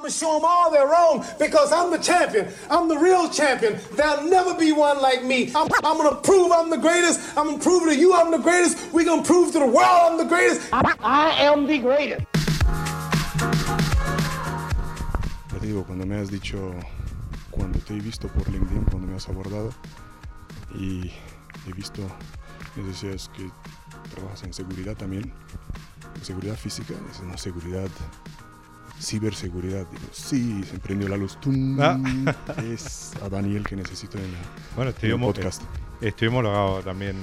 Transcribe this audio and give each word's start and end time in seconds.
I'm 0.00 0.04
gonna 0.04 0.14
show 0.14 0.32
them 0.32 0.46
all 0.46 0.70
they're 0.70 0.86
wrong 0.86 1.26
because 1.38 1.72
I'm 1.72 1.90
the 1.90 1.98
champion. 1.98 2.48
I'm 2.70 2.88
the 2.88 2.96
real 2.96 3.28
champion. 3.28 3.78
There'll 3.92 4.24
never 4.24 4.54
be 4.54 4.72
one 4.72 4.98
like 5.02 5.22
me. 5.24 5.52
I'm, 5.54 5.68
I'm 5.84 5.98
gonna 5.98 6.16
prove 6.16 6.50
I'm 6.52 6.70
the 6.70 6.78
greatest. 6.78 7.36
I'm 7.36 7.48
gonna 7.48 7.58
prove 7.58 7.82
to 7.82 7.94
you 7.94 8.14
I'm 8.14 8.30
the 8.30 8.38
greatest. 8.38 8.94
We're 8.94 9.04
gonna 9.04 9.22
prove 9.22 9.52
to 9.52 9.58
the 9.58 9.66
world 9.66 9.84
I'm 9.84 10.16
the 10.16 10.24
greatest. 10.24 10.72
I, 10.72 10.94
I 11.00 11.44
am 11.44 11.66
the 11.66 11.76
greatest. 11.80 12.24
Ya 15.52 15.58
te 15.60 15.66
digo, 15.66 15.84
cuando 15.84 16.06
me 16.06 16.16
has 16.16 16.30
dicho, 16.30 16.72
cuando 17.50 17.78
te 17.80 17.92
he 17.92 18.00
visto 18.00 18.26
por 18.28 18.48
LinkedIn, 18.48 18.86
cuando 18.90 19.06
me 19.06 19.16
has 19.16 19.28
abordado 19.28 19.70
y 20.74 21.12
he 21.68 21.72
visto, 21.74 22.00
me 22.74 22.84
decías 22.84 23.28
que 23.36 23.50
trabajas 24.14 24.44
en 24.44 24.54
seguridad 24.54 24.96
también, 24.96 25.30
en 26.14 26.24
seguridad 26.24 26.56
física, 26.56 26.94
es 27.10 27.20
una 27.20 27.36
seguridad, 27.36 27.90
ciberseguridad. 29.00 29.86
Digo, 29.90 30.02
sí, 30.12 30.62
se 30.64 30.78
prendió 30.78 31.08
la 31.08 31.16
luz. 31.16 31.38
¡Tum! 31.40 31.78
Ah. 31.80 31.98
Es 32.72 33.12
a 33.22 33.28
Daniel 33.28 33.64
que 33.64 33.76
necesito 33.76 34.18
en, 34.18 34.32
la- 34.32 34.38
Bueno, 34.76 34.92
en 35.00 35.10
el 35.10 35.20
podcast. 35.20 35.62
eh, 36.00 36.08
estoy 36.08 36.28
homologado 36.28 36.80
también 36.82 37.16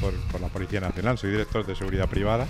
por, 0.00 0.12
por 0.30 0.40
la 0.40 0.48
Policía 0.48 0.80
Nacional. 0.80 1.18
Soy 1.18 1.30
director 1.30 1.64
de 1.66 1.74
seguridad 1.74 2.08
privada, 2.08 2.46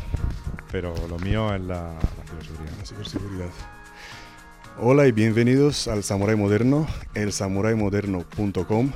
pero 0.70 0.94
lo 1.08 1.18
mío 1.18 1.54
es 1.54 1.60
la, 1.62 1.94
la 1.94 2.24
ciberseguridad. 2.28 2.78
la 2.78 2.84
ciberseguridad. 2.86 3.50
Hola 4.78 5.06
y 5.06 5.12
bienvenidos 5.12 5.86
al 5.86 6.02
Samurai 6.02 6.34
Moderno, 6.34 6.86
el 7.14 7.32
samuraimoderno.com. 7.32 8.90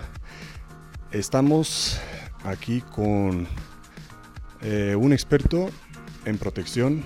Estamos 1.12 2.00
aquí 2.44 2.80
con 2.80 3.46
eh, 4.62 4.96
un 4.98 5.12
experto 5.12 5.68
en 6.24 6.38
protección, 6.38 7.02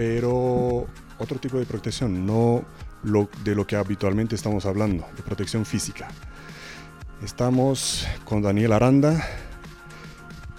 pero 0.00 0.86
otro 1.18 1.38
tipo 1.38 1.58
de 1.58 1.66
protección, 1.66 2.24
no 2.24 2.64
de 3.44 3.54
lo 3.54 3.66
que 3.66 3.76
habitualmente 3.76 4.34
estamos 4.34 4.64
hablando, 4.64 5.06
de 5.14 5.22
protección 5.22 5.66
física. 5.66 6.08
Estamos 7.22 8.08
con 8.24 8.40
Daniel 8.40 8.72
Aranda. 8.72 9.22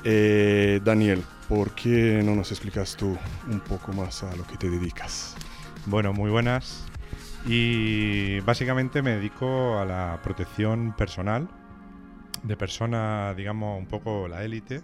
Eh, 0.03 0.79
Daniel, 0.85 1.23
¿por 1.49 1.71
qué 1.71 2.21
no 2.23 2.35
nos 2.35 2.51
explicas 2.51 2.95
tú 2.95 3.17
un 3.49 3.59
poco 3.61 3.91
más 3.93 4.21
a 4.21 4.35
lo 4.35 4.45
que 4.45 4.57
te 4.57 4.69
dedicas? 4.69 5.35
Bueno, 5.87 6.13
muy 6.13 6.29
buenas. 6.29 6.85
Y 7.47 8.41
básicamente 8.41 9.01
me 9.01 9.15
dedico 9.15 9.79
a 9.79 9.85
la 9.85 10.19
protección 10.21 10.95
personal 10.95 11.49
de 12.43 12.57
personas, 12.57 13.35
digamos, 13.35 13.79
un 13.79 13.87
poco 13.87 14.27
la 14.27 14.43
élite, 14.43 14.83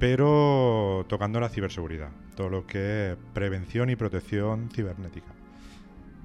pero 0.00 1.06
tocando 1.08 1.38
la 1.38 1.48
ciberseguridad, 1.48 2.10
todo 2.34 2.48
lo 2.48 2.66
que 2.66 3.12
es 3.12 3.16
prevención 3.32 3.90
y 3.90 3.96
protección 3.96 4.68
cibernética. 4.70 5.32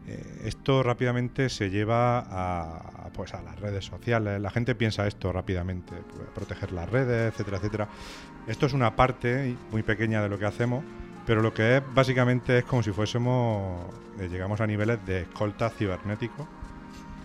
Eh, 0.07 0.41
esto 0.45 0.81
rápidamente 0.81 1.49
se 1.49 1.69
lleva 1.69 2.19
a, 2.19 3.09
pues, 3.13 3.33
a 3.33 3.41
las 3.41 3.59
redes 3.59 3.85
sociales. 3.85 4.41
La 4.41 4.49
gente 4.49 4.73
piensa 4.73 5.05
esto 5.07 5.31
rápidamente, 5.31 5.93
pues, 6.15 6.27
proteger 6.33 6.71
las 6.71 6.89
redes, 6.89 7.31
etcétera, 7.31 7.57
etcétera. 7.57 7.89
Esto 8.47 8.65
es 8.65 8.73
una 8.73 8.95
parte 8.95 9.55
muy 9.71 9.83
pequeña 9.83 10.21
de 10.23 10.29
lo 10.29 10.39
que 10.39 10.45
hacemos, 10.45 10.83
pero 11.27 11.41
lo 11.43 11.53
que 11.53 11.77
es 11.77 11.83
básicamente 11.93 12.57
es 12.59 12.63
como 12.63 12.81
si 12.81 12.91
fuésemos, 12.91 13.85
eh, 14.19 14.29
llegamos 14.29 14.61
a 14.61 14.67
niveles 14.67 15.05
de 15.05 15.21
escolta 15.21 15.69
cibernético, 15.69 16.47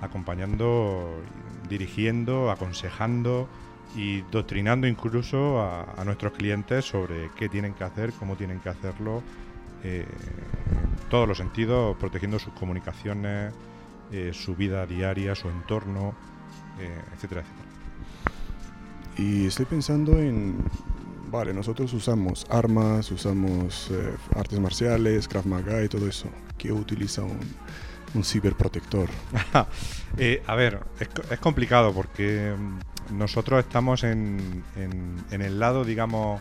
acompañando, 0.03 1.23
dirigiendo, 1.71 2.51
aconsejando 2.51 3.49
y 3.95 4.23
doctrinando 4.23 4.87
incluso 4.87 5.61
a, 5.61 5.95
a 5.97 6.05
nuestros 6.05 6.33
clientes 6.33 6.85
sobre 6.85 7.31
qué 7.37 7.49
tienen 7.49 7.75
que 7.75 7.85
hacer, 7.85 8.13
cómo 8.13 8.37
tienen 8.37 8.61
que 8.61 8.69
hacerlo, 8.69 9.23
eh, 9.85 10.07
en 10.07 11.09
todos 11.11 11.29
los 11.29 11.39
sentidos, 11.39 11.97
protegiendo 11.99 12.39
sus 12.39 12.55
comunicaciones, 12.55 13.53
eh, 14.13 14.31
su 14.33 14.57
vida 14.57 14.87
diaria, 14.87 15.35
su 15.35 15.49
entorno, 15.49 16.15
eh, 16.81 17.01
etcétera, 17.15 17.43
etcétera. 17.43 17.75
Y 19.17 19.47
estoy 19.47 19.67
pensando 19.67 20.19
en, 20.19 20.57
vale, 21.31 21.53
nosotros 21.53 21.93
usamos 21.93 22.47
armas, 22.51 23.11
usamos 23.11 23.91
eh, 23.91 24.15
artes 24.35 24.59
marciales, 24.59 25.29
Krav 25.29 25.47
Maga 25.47 25.83
y 25.85 25.89
todo 25.89 26.09
eso. 26.09 26.29
¿Qué 26.59 26.73
utiliza 26.73 27.23
un, 27.23 27.39
un 28.15 28.25
ciberprotector? 28.25 29.09
Eh, 30.17 30.45
a 30.47 30.55
ver, 30.55 30.79
es 31.01 31.41
complicado 31.41 31.93
porque 31.93 32.55
mm, 32.57 32.79
nosotros 33.11 33.61
estamos 33.65 34.05
en, 34.05 34.65
el 35.31 35.59
lado, 35.59 35.85
digamos, 35.85 36.41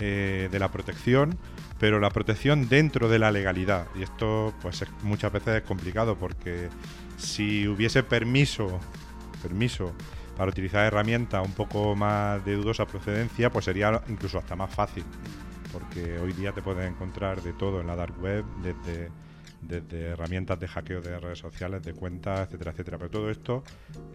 eh, 0.00 0.48
de 0.50 0.58
la 0.58 0.70
protección, 0.70 1.36
pero 1.78 2.00
la 2.00 2.10
protección 2.10 2.68
dentro 2.68 3.08
de 3.08 3.18
la 3.18 3.30
legalidad. 3.30 3.86
Y 3.94 4.02
esto, 4.02 4.54
pues, 4.62 4.82
es- 4.82 4.90
muchas 5.02 5.32
veces 5.32 5.56
es 5.56 5.62
complicado 5.62 6.16
porque 6.16 6.68
si 7.16 7.66
hubiese 7.68 8.02
permiso, 8.02 8.80
permiso 9.42 9.92
para 10.36 10.50
utilizar 10.50 10.84
herramientas 10.86 11.44
un 11.44 11.52
poco 11.52 11.94
más 11.94 12.44
de 12.44 12.54
dudosa 12.54 12.86
procedencia, 12.86 13.50
pues 13.50 13.64
sería 13.64 14.02
incluso 14.08 14.38
hasta 14.38 14.56
más 14.56 14.74
fácil. 14.74 15.04
Porque 15.72 16.18
hoy 16.18 16.32
día 16.32 16.52
te 16.52 16.62
puedes 16.62 16.88
encontrar 16.88 17.42
de 17.42 17.52
todo 17.52 17.80
en 17.80 17.86
la 17.86 17.96
dark 17.96 18.20
web, 18.20 18.44
desde 18.62 19.10
desde 19.62 20.08
herramientas 20.08 20.58
de 20.58 20.68
hackeo 20.68 21.00
de 21.00 21.18
redes 21.18 21.38
sociales, 21.38 21.82
de 21.82 21.94
cuentas, 21.94 22.40
etcétera, 22.46 22.72
etcétera. 22.72 22.98
Pero 22.98 23.10
todo 23.10 23.30
esto, 23.30 23.62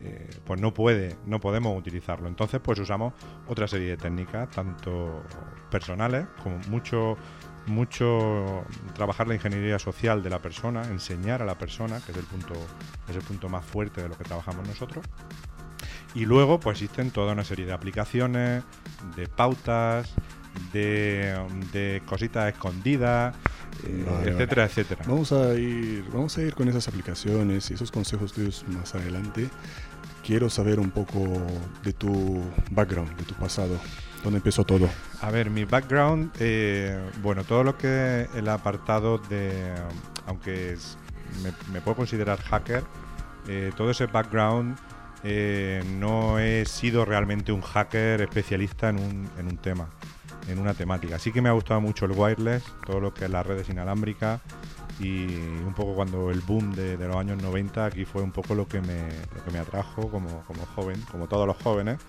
eh, 0.02 0.30
pues 0.46 0.60
no 0.60 0.74
puede, 0.74 1.16
no 1.26 1.40
podemos 1.40 1.78
utilizarlo. 1.78 2.28
Entonces, 2.28 2.60
pues 2.62 2.80
usamos 2.80 3.14
otra 3.48 3.68
serie 3.68 3.90
de 3.90 3.98
técnicas, 3.98 4.50
tanto 4.52 5.24
personales 5.72 6.28
como 6.44 6.58
mucho, 6.70 7.18
mucho 7.66 8.66
trabajar 8.94 9.28
la 9.28 9.36
ingeniería 9.36 9.80
social 9.80 10.22
de 10.22 10.30
la 10.30 10.40
persona, 10.40 10.84
enseñar 10.84 11.42
a 11.42 11.46
la 11.46 11.56
persona, 11.56 12.00
que 12.06 12.12
es 12.12 12.18
el 12.18 12.26
punto, 12.26 12.54
es 13.10 13.16
el 13.16 13.24
punto 13.24 13.50
más 13.50 13.66
fuerte 13.66 14.02
de 14.02 14.10
lo 14.10 14.18
que 14.18 14.26
trabajamos 14.26 14.68
nosotros. 14.68 15.06
Y 16.14 16.26
luego, 16.26 16.60
pues 16.60 16.82
existen 16.82 17.12
toda 17.12 17.34
una 17.34 17.44
serie 17.44 17.66
de 17.66 17.74
aplicaciones, 17.74 18.64
de 19.16 19.28
pautas, 19.28 20.14
de, 20.74 21.36
de 21.74 22.02
cositas 22.06 22.52
escondidas, 22.54 23.36
eh, 23.86 24.04
Vale, 24.06 24.32
etcétera, 24.32 24.66
etcétera. 24.66 25.04
Vamos 25.08 25.32
a 25.32 25.54
ir, 25.56 26.04
vamos 26.12 26.38
a 26.38 26.42
ir 26.42 26.54
con 26.56 26.68
esas 26.68 26.88
aplicaciones 26.88 27.70
y 27.72 27.74
esos 27.76 27.92
consejos 27.92 28.34
tuyos 28.34 28.66
más 28.70 28.94
adelante. 28.96 29.50
Quiero 30.26 30.50
saber 30.50 30.80
un 30.80 30.92
poco 30.92 31.24
de 31.84 31.94
tu 31.94 32.42
background, 32.72 33.16
de 33.16 33.24
tu 33.24 33.34
pasado, 33.36 33.80
dónde 34.24 34.38
empezó 34.38 34.66
todo. 34.66 34.90
A 35.22 35.32
ver, 35.32 35.50
mi 35.50 35.64
background, 35.64 36.32
eh, 36.40 37.00
bueno, 37.22 37.44
todo 37.46 37.64
lo 37.64 37.78
que 37.78 38.24
es 38.24 38.30
el 38.36 38.50
apartado 38.50 39.20
de, 39.20 39.74
aunque 40.26 40.74
es- 40.74 40.98
me, 41.44 41.52
me 41.72 41.82
puedo 41.82 41.96
considerar 41.96 42.40
hacker, 42.42 42.84
eh, 43.48 43.72
todo 43.78 43.92
ese 43.92 44.08
background 44.08 44.78
eh, 45.24 45.82
no 45.98 46.40
he 46.40 46.66
sido 46.66 47.06
realmente 47.06 47.52
un 47.52 47.62
hacker 47.62 48.22
especialista 48.22 48.90
en 48.90 49.00
un, 49.00 49.30
en 49.40 49.48
un 49.48 49.58
tema, 49.58 49.90
en 50.48 50.60
una 50.60 50.74
temática. 50.74 51.20
Sí 51.20 51.32
que 51.32 51.42
me 51.42 51.50
ha 51.50 51.54
gustado 51.54 51.82
mucho 51.82 52.06
el 52.06 52.12
wireless, 52.12 52.64
todo 52.86 53.00
lo 53.00 53.14
que 53.14 53.26
es 53.26 53.32
las 53.32 53.46
redes 53.46 53.70
inalámbricas 53.70 54.42
y 55.00 55.26
un 55.66 55.74
poco 55.76 55.94
cuando 55.94 56.32
el 56.32 56.42
boom 56.42 56.74
de, 56.74 56.98
los 56.98 57.16
años 57.16 57.42
90 57.42 57.86
aquí 57.86 58.06
fue 58.06 58.22
un 58.22 58.32
poco 58.32 58.56
lo 58.56 58.68
que 58.68 58.82
me, 58.82 59.10
lo 59.36 59.44
que 59.46 59.52
me 59.52 59.60
atrajo 59.60 60.10
como, 60.10 60.42
como 60.44 60.66
joven, 60.76 61.00
como 61.12 61.28
todos 61.28 61.46
los 61.46 61.58
jóvenes 61.58 62.00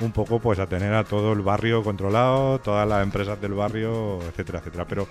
un 0.00 0.10
poco 0.10 0.40
pues 0.40 0.58
a 0.58 0.66
tener 0.66 0.94
a 0.94 1.04
todo 1.04 1.32
el 1.32 1.42
barrio 1.42 1.84
controlado, 1.84 2.58
todas 2.58 2.88
las 2.88 3.02
empresas 3.04 3.40
del 3.40 3.52
barrio, 3.52 4.20
etcétera, 4.22 4.58
etcétera. 4.58 4.86
Pero 4.88 5.06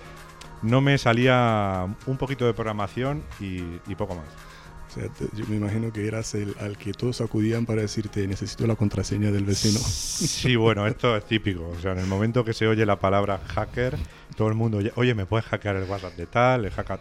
no 0.60 0.80
me 0.80 0.98
salía 0.98 1.86
un 2.06 2.16
poquito 2.18 2.44
de 2.44 2.52
programación 2.52 3.22
y 3.40 3.94
poco 3.94 4.14
más. 4.14 4.51
O 4.92 4.94
sea, 4.94 5.08
te- 5.08 5.34
yo 5.34 5.46
me 5.48 5.56
imagino 5.56 5.90
que 5.90 6.06
eras 6.06 6.34
el 6.34 6.54
al 6.60 6.76
que 6.76 6.92
todos 6.92 7.22
acudían 7.22 7.64
para 7.64 7.80
decirte 7.80 8.26
necesito 8.26 8.66
la 8.66 8.76
contraseña 8.76 9.30
del 9.30 9.44
vecino. 9.44 9.78
Sí, 9.78 10.54
bueno, 10.56 10.86
esto 10.86 11.16
es 11.16 11.24
típico. 11.24 11.66
O 11.70 11.80
sea, 11.80 11.92
en 11.92 11.98
el 12.00 12.06
momento 12.06 12.44
que 12.44 12.52
se 12.52 12.66
oye 12.66 12.84
la 12.84 12.98
palabra 13.00 13.38
hacker, 13.38 13.96
todo 14.36 14.48
el 14.48 14.54
mundo, 14.54 14.80
oye, 14.96 15.14
me 15.14 15.24
puedes 15.24 15.46
hackear 15.46 15.76
el 15.76 15.84
WhatsApp 15.88 16.14
de 16.16 16.26
tal, 16.26 16.66
el 16.66 16.70
hacker. 16.72 17.00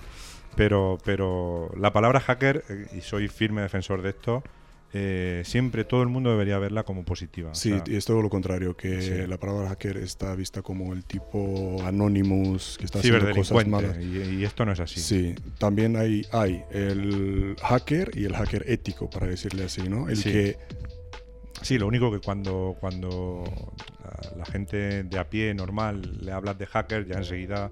Pero, 0.55 0.97
pero 1.03 1.69
la 1.77 1.91
palabra 1.93 2.19
hacker, 2.21 2.63
eh, 2.69 2.87
y 2.97 3.01
soy 3.01 3.27
firme 3.27 3.61
defensor 3.61 4.01
de 4.01 4.09
esto, 4.09 4.43
eh, 4.93 5.41
siempre 5.45 5.85
todo 5.85 6.03
el 6.03 6.09
mundo 6.09 6.31
debería 6.31 6.57
verla 6.59 6.83
como 6.83 7.03
positiva. 7.05 7.51
O 7.51 7.55
Sí, 7.55 7.69
sea, 7.69 7.83
y 7.87 7.95
es 7.95 8.05
todo 8.05 8.21
lo 8.21 8.29
contrario, 8.29 8.75
que 8.75 9.01
Sí. 9.01 9.11
la 9.27 9.37
palabra 9.37 9.69
hacker 9.69 9.97
está 9.97 10.35
vista 10.35 10.61
como 10.61 10.93
el 10.93 11.05
tipo 11.05 11.81
Anonymous 11.85 12.77
que 12.77 12.85
está 12.85 12.99
haciendo 12.99 13.31
cosas 13.33 13.67
malas. 13.67 13.97
Y, 13.99 14.39
y 14.39 14.43
esto 14.43 14.65
no 14.65 14.71
es 14.73 14.79
así. 14.79 14.99
Sí, 14.99 15.35
también 15.57 15.95
hay, 15.95 16.25
hay 16.31 16.63
el 16.71 17.55
hacker 17.61 18.11
y 18.15 18.25
el 18.25 18.35
hacker 18.35 18.65
ético, 18.67 19.09
para 19.09 19.27
decirle 19.27 19.63
así, 19.63 19.81
¿no? 19.87 20.09
El 20.09 20.17
Sí. 20.17 20.31
que 20.31 20.57
Sí, 21.61 21.77
lo 21.77 21.87
único 21.87 22.11
que 22.11 22.19
cuando, 22.19 22.75
cuando 22.79 23.43
la 24.35 24.45
gente 24.45 25.03
de 25.03 25.19
a 25.19 25.29
pie 25.29 25.53
normal 25.53 26.19
le 26.21 26.31
hablas 26.31 26.57
de 26.57 26.65
hacker, 26.65 27.05
ya 27.05 27.17
enseguida 27.17 27.71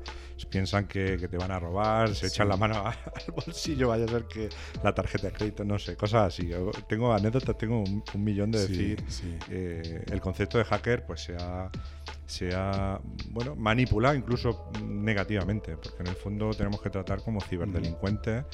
piensan 0.50 0.88
que, 0.88 1.18
te 1.18 1.38
van 1.38 1.52
a 1.52 1.60
robar, 1.60 2.16
se 2.16 2.28
echan 2.28 2.48
la 2.48 2.58
mano 2.58 2.76
al 2.86 3.34
bolsillo, 3.34 3.90
vaya 3.90 4.06
a 4.06 4.08
ser 4.08 4.24
que 4.26 4.50
la 4.84 4.94
tarjeta 4.94 5.28
de 5.28 5.34
crédito, 5.34 5.66
no 5.66 5.78
sé, 5.78 5.96
cosas 5.96 6.28
así. 6.28 6.50
tengo 6.88 7.14
anécdotas, 7.14 7.58
tengo 7.58 7.84
un, 7.84 8.04
millón 8.24 8.52
de 8.52 8.60
decir. 8.60 9.04
Eh, 9.50 10.06
el 10.12 10.22
concepto 10.22 10.58
de 10.58 10.66
hacker 10.66 11.06
pues 11.06 11.22
sea 11.22 11.70
se 12.26 12.54
ha 12.54 13.00
bueno, 13.32 13.56
manipulado 13.56 14.14
incluso 14.14 14.70
negativamente, 14.84 15.76
porque 15.78 16.04
en 16.04 16.08
el 16.08 16.16
fondo 16.16 16.52
tenemos 16.52 16.80
que 16.80 16.92
tratar 16.92 17.24
como 17.24 17.42
ciberdelincuentes 17.42 18.46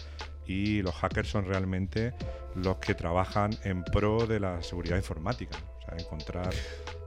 y 0.46 0.82
los 0.82 0.94
hackers 0.96 1.30
son 1.30 1.46
realmente 1.46 2.14
los 2.56 2.78
que 2.78 2.94
trabajan 2.94 3.52
en 3.64 3.84
pro 3.84 4.28
de 4.28 4.40
la 4.40 4.62
seguridad 4.64 4.98
informática. 4.98 5.58
O 5.80 5.86
sea, 5.86 5.98
encontrar... 5.98 6.54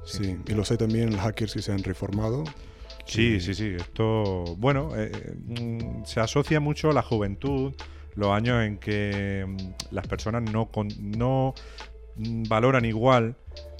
Sí, 0.05 0.39
y 0.47 0.53
los 0.53 0.71
hay 0.71 0.79
también 0.79 1.17
hackers 1.17 1.53
que 1.53 1.63
se 1.63 1.73
han 1.73 1.83
reformado. 1.83 2.45
Sí, 3.09 3.41
sí, 3.41 3.55
sí. 3.55 3.75
Esto, 3.77 4.45
bueno, 4.57 4.91
eh, 4.95 5.11
mm, 5.45 6.05
se 6.05 6.21
asocia 6.21 6.61
mucho 6.61 6.91
a 6.91 6.93
la 6.93 7.03
juventud, 7.03 7.73
los 8.15 8.31
años 8.31 8.63
en 8.63 8.79
que 8.79 9.47
mm, 9.47 9.95
las 9.95 10.07
personas 10.07 10.43
no, 10.43 10.71
no 11.01 11.55
mm, 12.17 12.43
valoran 12.45 12.85
igual 12.85 13.37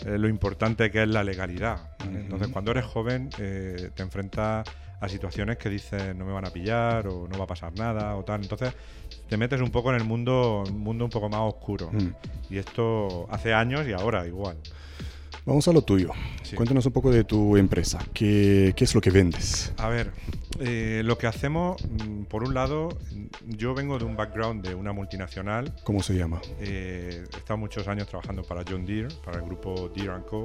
eh, 0.07 0.17
lo 0.19 0.29
importante 0.29 0.91
que 0.91 1.03
es 1.03 1.09
la 1.09 1.25
legalidad. 1.25 1.91
Entonces, 2.05 2.49
cuando 2.49 2.71
eres 2.71 2.87
joven, 2.87 3.29
eh, 3.39 3.91
te 3.95 4.03
enfrentas 4.03 4.67
a 5.01 5.09
situaciones 5.09 5.59
que 5.59 5.69
dices 5.69 6.17
no 6.17 6.25
me 6.25 6.33
van 6.33 6.47
a 6.47 6.51
pillar 6.51 7.07
o 7.07 7.29
no 7.29 7.39
va 7.39 7.45
a 7.45 7.47
pasar 7.47 7.73
nada 7.75 8.17
o 8.17 8.25
tal. 8.25 8.43
Entonces, 8.43 8.73
te 9.29 9.37
metes 9.37 9.61
un 9.61 9.71
poco 9.71 9.91
en 9.91 9.97
el 9.97 10.05
mundo, 10.05 10.65
un 10.67 10.81
mundo 10.81 11.05
un 11.05 11.11
poco 11.11 11.29
más 11.29 11.41
oscuro. 11.41 11.91
Y 12.51 12.59
esto 12.59 13.27
hace 13.31 13.53
años 13.53 13.87
y 13.87 13.93
ahora 13.93 14.27
igual. 14.27 14.57
Vamos 15.45 15.67
a 15.69 15.73
lo 15.73 15.83
tuyo. 15.83 16.11
Cuéntanos 16.55 16.85
un 16.87 16.93
poco 16.93 17.11
de 17.11 17.25
tu 17.25 17.57
empresa. 17.57 17.99
¿Qué, 18.13 18.75
qué 18.77 18.85
es 18.85 18.95
lo 18.95 19.01
que 19.01 19.11
vendes? 19.11 19.73
A 19.79 19.89
ver, 19.89 20.13
eh, 20.61 21.03
lo 21.05 21.19
que 21.19 21.27
hacemos, 21.27 21.77
mm, 21.85 22.25
por 22.25 22.43
un 22.43 22.55
lado, 22.55 22.89
yo 23.47 23.75
vengo 23.75 23.99
de 23.99 24.05
un 24.05 24.17
background 24.17 24.67
de 24.67 24.75
una 24.75 24.93
multinacional. 24.93 25.75
¿Cómo 25.85 26.03
se 26.03 26.15
llama? 26.15 26.41
Eh, 26.61 27.25
he 27.33 27.37
estado 27.37 27.59
muchos 27.59 27.87
años 27.89 28.09
trabajando 28.09 28.43
para 28.43 28.65
John 28.69 28.85
Deere, 28.85 29.09
para 29.25 29.39
el 29.39 29.45
grupo 29.45 29.89
Deere 29.95 30.23
Co., 30.29 30.43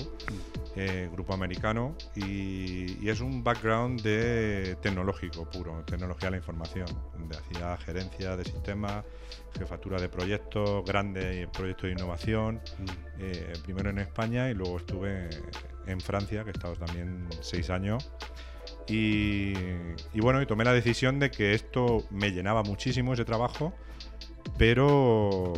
eh, 0.76 1.10
grupo 1.12 1.34
americano, 1.34 1.96
y, 2.16 3.08
es 3.08 3.22
un 3.22 3.44
background 3.44 4.02
de 4.02 4.76
tecnológico 4.82 5.50
puro, 5.50 5.84
tecnología 5.86 6.28
de 6.28 6.32
la 6.32 6.38
información, 6.38 6.88
donde 7.18 7.38
hacía 7.38 7.78
gerencia 7.78 8.36
de 8.36 8.44
sistemas, 8.44 9.06
jefatura 9.58 10.02
de 10.02 10.10
proyectos, 10.10 10.84
grandes 10.86 11.48
proyectos 11.50 11.84
de 11.84 11.92
innovación, 11.92 12.62
mm. 12.80 13.62
primero 13.64 13.92
en 13.92 14.00
España 14.00 14.50
y 14.50 14.56
luego 14.56 14.78
estuve 14.78 15.30
en 15.86 16.02
Francia, 16.02 16.44
que 16.44 16.50
he 16.50 16.54
estado 16.54 16.76
también 16.76 17.28
seis 17.42 17.70
años. 17.70 18.12
Y, 18.88 19.54
bueno, 20.16 20.42
y 20.42 20.46
tomé 20.46 20.64
la 20.64 20.74
decisión 20.74 21.20
de 21.20 21.32
que 21.32 21.54
esto 21.54 22.06
me 22.10 22.32
llenaba 22.32 22.64
muchísimo 22.64 23.14
ese 23.14 23.26
trabajo, 23.26 23.74
pero 24.58 25.54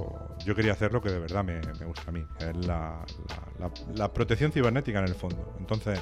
yo 0.45 0.55
quería 0.55 0.73
hacer 0.73 0.93
lo 0.93 1.01
que 1.01 1.09
de 1.09 1.19
verdad 1.19 1.43
me, 1.43 1.59
gusta 1.85 2.03
a 2.07 2.11
mí, 2.11 2.23
es 2.39 2.65
la, 2.65 4.13
protección 4.13 4.51
cibernética 4.51 4.99
en 4.99 5.05
el 5.05 5.15
fondo. 5.15 5.55
Entonces, 5.59 5.99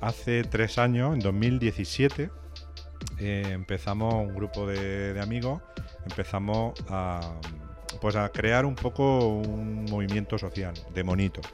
hace 0.00 0.44
tres 0.44 0.78
años, 0.78 1.14
en 1.14 1.20
2017, 1.20 2.30
eh, 3.18 3.42
empezamos 3.50 4.14
un 4.14 4.34
grupo 4.34 4.66
de, 4.66 5.18
amigos, 5.20 5.60
empezamos 6.08 6.74
a, 6.88 7.34
pues 8.00 8.16
a 8.16 8.30
crear 8.30 8.64
un 8.64 8.74
poco 8.74 9.28
un 9.28 9.84
movimiento 9.84 10.38
social 10.38 10.74
de 10.94 11.04
monitos 11.04 11.46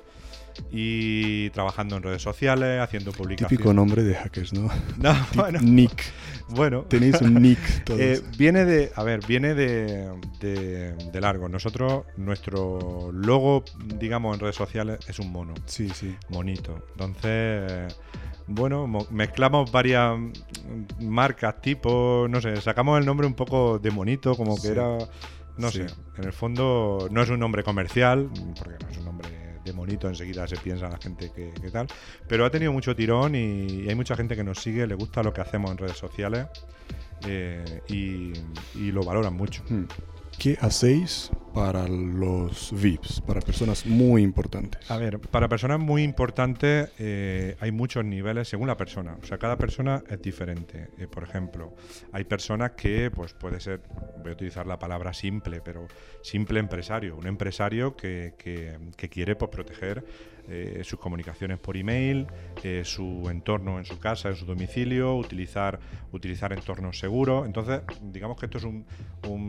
y 0.71 1.51
trabajando 1.51 1.97
en 1.97 2.03
redes 2.03 2.23
sociales, 2.23 2.81
haciendo 2.81 3.13
publicaciones. 3.13 3.51
Típico 3.51 3.73
nombre 3.73 4.03
de 4.03 4.15
hackers, 4.15 4.53
¿no? 4.53 4.69
No, 4.99 5.15
bueno. 5.35 5.61
Nick. 5.61 6.05
Bueno. 6.51 6.83
Tenéis 6.83 7.21
un 7.21 7.35
nick 7.35 7.59
todos. 7.85 8.01
Eh, 8.01 8.23
viene 8.37 8.65
de, 8.65 8.91
a 8.95 9.03
ver, 9.03 9.21
viene 9.27 9.55
de, 9.55 10.11
de, 10.41 11.21
largo. 11.21 11.49
Nosotros, 11.49 12.05
nuestro 12.17 13.11
logo, 13.13 13.65
digamos, 13.99 14.35
en 14.35 14.41
redes 14.41 14.57
sociales 14.57 14.99
es 15.09 15.19
un 15.19 15.31
mono. 15.31 15.55
Sí, 15.67 15.91
sí. 15.91 16.17
Monito. 16.31 16.87
Entonces, 16.93 17.95
bueno, 18.49 18.89
mezclamos 19.11 19.71
varias 19.71 20.19
marcas, 21.01 21.61
tipo, 21.61 22.27
no 22.29 22.41
sé, 22.41 22.57
sacamos 22.61 22.99
el 22.99 23.05
nombre 23.05 23.27
un 23.27 23.35
poco 23.35 23.79
de 23.79 23.91
monito, 23.91 24.35
como 24.35 24.61
que 24.61 24.69
era, 24.69 24.97
no 25.59 25.71
sé, 25.71 25.87
en 26.17 26.25
el 26.25 26.33
fondo 26.33 27.09
no 27.11 27.23
es 27.23 27.29
un 27.29 27.41
nombre 27.41 27.63
comercial, 27.63 28.31
porque 28.57 28.83
no 28.83 28.91
es 28.91 28.99
un 28.99 29.05
nombre 29.05 29.29
monito, 29.73 30.09
enseguida 30.09 30.47
se 30.47 30.57
piensa 30.57 30.89
la 30.89 30.99
gente 30.99 31.31
que, 31.31 31.71
tal. 31.71 31.87
Pero 32.27 32.45
ha 32.45 32.51
tenido 32.51 32.73
mucho 32.73 32.95
tirón 32.95 33.35
y, 33.35 33.89
hay 33.89 33.95
mucha 33.95 34.17
gente 34.17 34.37
que 34.37 34.45
nos 34.45 34.59
sigue, 34.61 34.87
le 34.87 34.95
gusta 34.95 35.23
lo 35.23 35.33
que 35.33 35.41
hacemos 35.41 35.71
en 35.71 35.79
redes 35.79 35.97
sociales 35.97 36.47
eh, 37.27 37.83
y, 37.89 38.33
lo 38.91 39.03
valoran 39.03 39.35
mucho. 39.35 39.63
Hmm. 39.69 39.85
¿Qué 40.39 40.57
hacéis 40.61 41.31
para 41.59 41.89
los 41.89 42.71
VIPs, 42.71 43.21
para 43.23 43.41
personas 43.41 43.85
muy 43.85 44.23
importantes? 44.23 44.89
A 44.89 44.97
ver, 44.97 45.19
para 45.19 45.49
personas 45.49 45.81
muy 45.81 46.05
importantes 46.05 46.93
eh, 47.01 47.57
hay 47.59 47.73
muchos 47.73 48.05
niveles 48.05 48.47
según 48.47 48.69
la 48.69 48.77
persona. 48.77 49.19
O 49.21 49.27
sea, 49.27 49.39
cada 49.39 49.59
persona 49.59 50.05
es 50.09 50.23
diferente. 50.23 50.91
Eh, 50.99 51.09
por 51.09 51.25
ejemplo, 51.25 51.75
hay 52.13 52.23
personas 52.23 52.73
que, 52.77 53.11
pues 53.11 53.35
puede 53.35 53.59
ser, 53.59 53.81
voy 54.23 54.31
a 54.31 54.35
utilizar 54.35 54.69
la 54.69 54.79
palabra 54.79 55.13
simple, 55.13 55.61
pero 55.61 55.89
simple 56.23 56.61
empresario. 56.61 57.17
Un 57.17 57.27
empresario 57.27 57.97
que, 57.97 58.35
que, 58.39 59.09
quiere 59.09 59.35
pues, 59.35 59.51
proteger 59.51 60.05
eh, 60.49 60.83
sus 60.85 61.01
comunicaciones 61.01 61.59
por 61.59 61.77
email, 61.77 62.29
su 62.85 63.29
entorno 63.29 63.79
en 63.79 63.85
su 63.85 63.99
casa, 63.99 64.29
en 64.29 64.37
su 64.37 64.47
domicilio, 64.47 65.17
utilizar, 65.17 65.81
utilizar 66.13 66.53
entornos 66.53 67.01
seguros. 67.01 67.47
Entonces, 67.47 67.81
digamos 68.01 68.39
que 68.39 68.47
esto 68.47 68.59
es 68.59 68.65
un, 68.65 68.87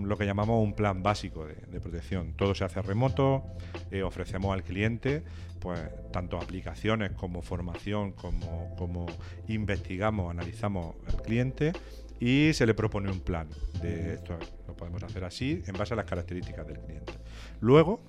lo 0.09 0.17
que 0.17 0.25
llamamos 0.25 0.63
un 0.63 0.73
plan 0.73 1.03
básico 1.03 1.45
de, 1.45 1.79
protección. 1.79 1.98
Todo 2.35 2.55
se 2.55 2.63
hace 2.63 2.81
remoto, 2.81 3.43
eh, 3.91 4.03
ofrecemos 4.03 4.53
al 4.53 4.63
cliente 4.63 5.23
pues 5.59 5.79
tanto 6.11 6.37
aplicaciones 6.37 7.11
como 7.11 7.41
formación, 7.41 8.13
como, 8.13 8.73
como 8.77 9.05
investigamos, 9.47 10.31
analizamos 10.31 10.95
al 11.07 11.21
cliente 11.21 11.73
y 12.19 12.51
se 12.53 12.65
le 12.65 12.73
propone 12.73 13.11
un 13.11 13.19
plan 13.19 13.47
de 13.81 14.15
esto 14.15 14.37
lo 14.67 14.75
podemos 14.75 15.03
hacer 15.03 15.23
así 15.23 15.61
en 15.65 15.73
base 15.73 15.93
a 15.93 15.97
las 15.97 16.05
características 16.05 16.67
del 16.67 16.79
cliente. 16.79 17.13
Luego 17.61 18.01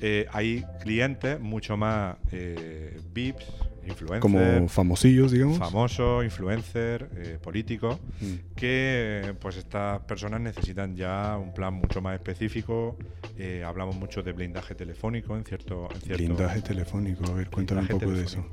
eh, 0.00 0.26
hay 0.32 0.64
clientes 0.80 1.38
mucho 1.40 1.76
más 1.76 2.16
eh, 2.32 2.98
VIPs, 3.12 3.46
influencers. 3.88 4.20
Como 4.20 4.68
famosillos, 4.68 5.32
digamos. 5.32 5.58
Famosos, 5.58 6.24
influencers, 6.24 7.06
eh, 7.16 7.38
políticos, 7.42 7.98
mm. 8.20 8.54
que 8.54 9.34
pues 9.40 9.56
estas 9.56 10.00
personas 10.00 10.40
necesitan 10.40 10.94
ya 10.96 11.36
un 11.36 11.52
plan 11.52 11.74
mucho 11.74 12.00
más 12.00 12.14
específico. 12.14 12.96
hablamos 13.64 13.96
mucho 13.96 14.22
de 14.22 14.32
blindaje 14.32 14.74
telefónico 14.74 15.36
en 15.36 15.44
cierto... 15.44 15.88
En 15.94 16.00
cierto 16.00 16.24
blindaje 16.24 16.62
telefónico, 16.62 17.24
a 17.30 17.34
ver, 17.34 17.50
cuéntame 17.50 17.82
un 17.82 17.88
poco 17.88 18.10
de 18.12 18.24
eso. 18.24 18.44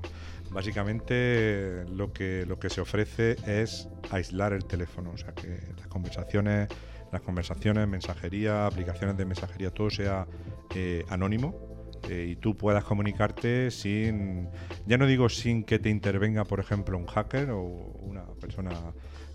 Básicamente 0.52 1.84
lo 1.94 2.14
que, 2.14 2.46
lo 2.48 2.60
que 2.60 2.70
se 2.70 2.80
ofrece 2.80 3.36
es 3.46 3.90
aislar 4.12 4.54
el 4.54 4.66
teléfono, 4.66 5.12
o 5.14 5.18
sea 5.18 5.34
que 5.34 5.60
las 5.78 5.88
conversaciones, 5.88 6.70
las 7.12 7.22
conversaciones, 7.22 7.88
mensajería, 7.88 8.66
aplicaciones 8.66 9.18
de 9.18 9.26
mensajería, 9.26 9.72
todo 9.72 9.90
sea 9.90 10.28
eh, 10.74 11.04
anónimo 11.10 11.75
eh, 12.10 12.28
y 12.32 12.36
tú 12.36 12.56
puedas 12.56 12.84
comunicarte 12.84 13.72
sin, 13.72 14.50
ya 14.86 14.98
no 14.98 15.08
digo 15.08 15.30
sin 15.30 15.64
que 15.64 15.80
te 15.80 15.90
intervenga, 15.90 16.46
por 16.46 16.60
ejemplo, 16.60 16.98
un 16.98 17.06
hacker 17.06 17.52
o 17.52 17.62
una 17.62 18.26
persona, 18.40 18.72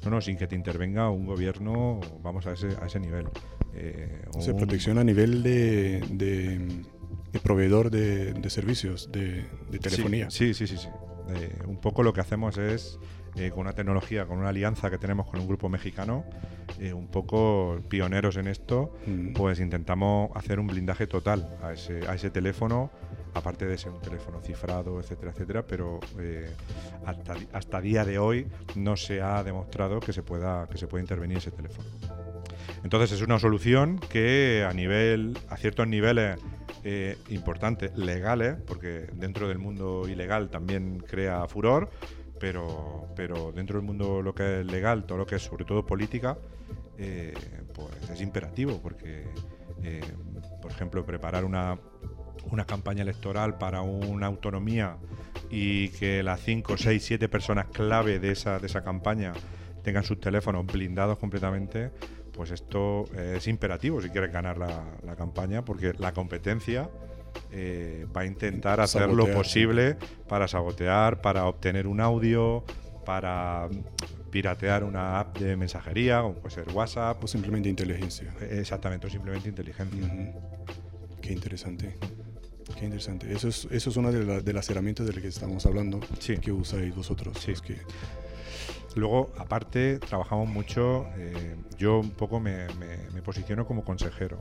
no, 0.05 0.11
no, 0.11 0.21
sin 0.21 0.37
que 0.37 0.47
te 0.47 0.55
intervenga 0.55 1.11
un 1.11 1.27
gobierno, 1.27 2.01
vamos 2.23 2.47
a 2.47 2.53
ese, 2.53 2.69
a 2.81 2.87
ese 2.87 3.01
nivel. 3.01 3.27
Eh, 3.75 4.23
o 4.37 4.41
sea, 4.41 4.55
protección 4.57 4.99
a 4.99 5.05
nivel 5.05 5.43
de, 5.43 6.01
de, 6.11 7.41
proveedor 7.41 7.91
de, 7.91 8.51
servicios 8.51 9.11
de, 9.13 9.47
telefonía. 9.81 10.31
sí, 10.31 10.55
sí, 10.55 10.67
sí. 10.67 10.77
sí. 10.77 10.89
Eh, 11.35 11.63
un 11.67 11.77
poco 11.77 12.03
lo 12.03 12.13
que 12.13 12.21
hacemos 12.21 12.59
es, 12.59 12.99
eh, 13.41 13.51
con 13.51 13.61
una 13.61 13.73
tecnología, 13.73 14.27
con 14.27 14.39
una 14.39 14.51
alianza 14.51 14.91
que 14.91 14.99
tenemos 14.99 15.27
con 15.27 15.41
un 15.41 15.47
grupo 15.47 15.69
mexicano, 15.69 16.25
eh, 16.79 16.93
un 16.93 17.09
poco 17.09 17.81
pioneros 17.89 18.37
en 18.37 18.47
esto, 18.47 18.95
mm. 19.07 19.33
pues 19.33 19.61
intentamos 19.61 20.31
hacer 20.35 20.61
un 20.61 20.67
blindaje 20.67 21.07
total 21.07 21.57
a 21.63 21.73
ese, 21.73 22.07
a 22.07 22.15
ese 22.15 22.31
teléfono, 22.31 22.91
aparte 23.35 23.67
de 23.67 23.79
ser 23.79 23.93
un 23.93 24.01
teléfono 24.01 24.41
cifrado, 24.41 25.01
etcétera, 25.01 25.33
etcétera, 25.33 25.67
pero 25.67 26.01
hasta, 27.07 27.37
hasta 27.53 27.81
día 27.81 28.05
de 28.05 28.19
hoy 28.19 28.47
no 28.75 28.97
se 28.97 29.23
ha 29.23 29.43
demostrado 29.43 30.01
que 30.01 30.13
se 30.13 30.23
pueda, 30.23 30.67
que 30.69 30.77
se 30.77 30.87
pueda 30.87 31.03
intervenir 31.03 31.39
ese 31.39 31.51
teléfono. 31.51 31.89
Entonces 32.83 33.13
es 33.13 33.23
una 33.23 33.39
solución 33.39 33.99
que 33.99 34.67
a 34.69 34.73
nivel, 34.73 35.39
a 35.49 35.57
ciertos 35.57 35.87
niveles 35.87 36.39
eh, 36.83 37.19
importantes, 37.29 37.97
legales, 37.97 38.57
porque 38.67 39.07
dentro 39.13 39.49
del 39.49 39.59
mundo 39.59 40.09
ilegal 40.09 40.49
también 40.49 40.99
crea 41.07 41.47
furor, 41.47 41.91
pero, 42.41 43.07
pero 43.15 43.53
dentro 43.53 43.79
del 43.79 43.87
mundo 43.87 44.23
lo 44.23 44.35
que 44.35 44.61
es 44.61 44.67
legal, 44.67 45.05
todo 45.05 45.19
lo 45.19 45.27
que 45.27 45.37
es 45.37 45.43
sobre 45.43 45.65
todo 45.65 45.87
política, 45.87 46.39
eh, 46.99 47.35
pues 47.75 48.11
es 48.11 48.21
imperativo, 48.21 48.81
porque, 48.83 49.27
eh, 49.83 50.01
por 50.61 50.73
ejemplo, 50.73 51.05
preparar 51.05 51.45
una, 51.45 51.79
una 52.51 52.65
campaña 52.65 53.03
electoral 53.03 53.59
para 53.59 53.83
una 53.83 54.27
autonomía 54.27 54.97
y 55.51 55.91
que 55.91 56.23
las 56.23 56.41
5, 56.41 56.77
6, 56.79 57.05
7 57.05 57.29
personas 57.29 57.67
clave 57.67 58.19
de 58.19 58.33
esa, 58.33 58.59
de 58.59 58.67
esa 58.67 58.83
campaña 58.83 59.35
tengan 59.85 60.03
sus 60.03 60.19
teléfonos 60.19 60.67
blindados 60.67 61.19
completamente, 61.19 61.91
pues 62.33 62.51
esto 62.51 63.05
es 63.15 63.47
imperativo 63.49 64.01
si 64.01 64.09
quieres 64.09 64.33
ganar 64.33 64.57
la, 64.57 65.17
campaña, 65.17 65.63
porque 65.65 65.93
la 65.99 66.13
competencia 66.13 66.89
eh, 67.53 68.07
va 68.15 68.23
a 68.23 68.27
intentar 68.27 68.81
hacer 68.81 69.09
lo 69.09 69.33
posible 69.33 69.97
para 70.29 70.49
sabotear, 70.49 71.21
para 71.21 71.47
obtener 71.47 71.87
un 71.87 72.01
audio, 72.01 72.65
para 73.05 73.69
piratear 74.31 74.85
una 74.85 75.21
app 75.21 75.39
de 75.39 75.57
mensajería, 75.57 76.23
como 76.23 76.35
puede 76.35 76.55
ser 76.55 76.69
WhatsApp. 76.73 77.23
O 77.23 77.27
simplemente 77.27 77.69
inteligencia. 77.69 78.33
Exactamente, 78.51 79.07
o 79.07 79.11
simplemente 79.11 79.49
inteligencia. 79.49 80.01
Qué 81.21 81.33
interesante. 81.33 81.97
Qué 82.79 82.85
interesante. 82.85 83.33
Eso 83.33 83.49
es, 83.49 83.67
eso 83.71 83.91
es 83.91 83.97
una 83.97 84.11
de, 84.11 84.53
las 84.53 84.71
herramientas 84.71 85.07
de 85.07 85.13
las 85.13 85.23
que 85.23 85.29
estamos 85.29 85.67
hablando 85.67 86.01
que 86.41 86.53
usáis 86.53 86.95
vosotros. 86.95 87.39
Sí. 87.39 87.53
que... 87.65 87.79
Luego, 88.97 89.33
aparte, 89.39 89.99
trabajamos 89.99 90.49
mucho, 90.49 91.07
eh, 91.17 91.57
yo 91.79 92.01
un 92.01 92.11
poco 92.11 92.41
me, 92.41 92.67
posiciono 93.25 93.67
como 93.67 93.85
consejero. 93.85 94.41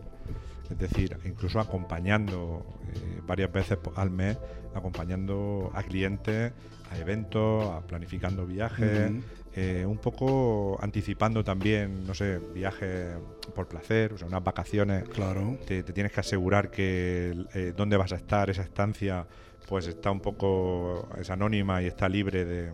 Es 0.69 0.77
decir, 0.77 1.17
incluso 1.25 1.59
acompañando 1.59 2.65
eh, 2.93 3.21
varias 3.25 3.51
veces 3.51 3.77
al 3.95 4.11
mes, 4.11 4.37
acompañando 4.75 5.71
a 5.73 5.83
clientes 5.83 6.53
a 6.91 6.97
eventos, 6.97 7.65
a 7.65 7.81
planificando 7.81 8.45
viajes, 8.45 9.11
eh, 9.55 9.85
un 9.85 9.97
poco 9.97 10.77
anticipando 10.81 11.43
también, 11.43 12.05
no 12.05 12.13
sé, 12.13 12.39
viajes 12.53 13.15
por 13.53 13.67
placer, 13.67 14.13
o 14.13 14.17
sea, 14.17 14.27
unas 14.27 14.43
vacaciones. 14.43 15.07
Claro. 15.09 15.57
Te, 15.65 15.83
tienes 15.83 16.11
que 16.11 16.19
asegurar 16.19 16.71
que 16.71 17.45
eh, 17.53 17.73
dónde 17.75 17.97
vas 17.97 18.11
a 18.13 18.15
estar, 18.15 18.49
esa 18.49 18.63
estancia, 18.63 19.25
pues 19.67 19.87
está 19.87 20.11
un 20.11 20.19
poco, 20.19 21.09
es 21.19 21.29
anónima 21.29 21.81
y 21.81 21.87
está 21.87 22.09
libre 22.09 22.45
de, 22.45 22.71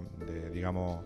digamos, 0.54 1.04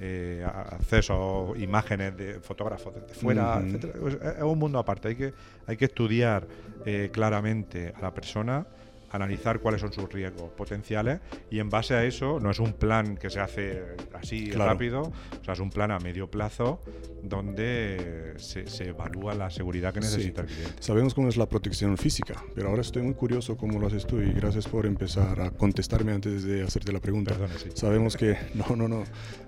eh, 0.00 0.44
acceso 0.44 1.52
imágenes 1.56 2.16
de 2.16 2.40
fotógrafos 2.40 2.94
desde 2.94 3.14
fuera, 3.14 3.62
pues, 4.00 4.14
es 4.14 4.42
un 4.42 4.58
mundo 4.58 4.78
aparte. 4.78 5.08
Hay 5.08 5.16
que, 5.16 5.34
hay 5.66 5.76
que 5.76 5.84
estudiar 5.84 6.46
eh, 6.86 7.10
claramente 7.12 7.92
a 7.94 8.00
la 8.00 8.14
persona 8.14 8.66
analizar 9.10 9.60
cuáles 9.60 9.80
son 9.80 9.92
sus 9.92 10.10
riesgos 10.10 10.50
potenciales 10.50 11.20
y 11.50 11.58
en 11.58 11.68
base 11.68 11.94
a 11.94 12.04
eso 12.04 12.40
no 12.40 12.50
es 12.50 12.58
un 12.58 12.72
plan 12.72 13.16
que 13.16 13.30
se 13.30 13.40
hace 13.40 13.82
así 14.14 14.50
rápido, 14.52 15.02
o 15.02 15.44
sea, 15.44 15.54
es 15.54 15.60
un 15.60 15.70
plan 15.70 15.90
a 15.90 15.98
medio 15.98 16.30
plazo 16.30 16.80
donde 17.22 18.34
se, 18.38 18.64
evalúa 18.88 19.34
la 19.34 19.50
seguridad 19.50 19.92
que 19.92 20.00
necesita 20.00 20.42
el 20.42 20.46
cliente. 20.46 20.74
Sabemos 20.80 21.14
cómo 21.14 21.28
es 21.28 21.36
la 21.36 21.48
protección 21.48 21.96
física, 21.98 22.42
pero 22.54 22.68
ahora 22.68 22.82
estoy 22.82 23.02
muy 23.02 23.14
curioso 23.14 23.56
cómo 23.56 23.78
lo 23.78 23.86
haces 23.86 24.06
tú 24.06 24.20
y 24.20 24.32
gracias 24.32 24.66
por 24.66 24.86
empezar 24.86 25.40
a 25.40 25.50
contestarme 25.50 26.12
antes 26.12 26.44
de 26.44 26.62
hacerte 26.62 26.92
la 26.92 27.00
pregunta. 27.00 27.36
Sabemos 27.74 28.16
que, 28.16 28.36
no, 28.54 28.76
no, 28.76 28.88
no, 28.88 29.04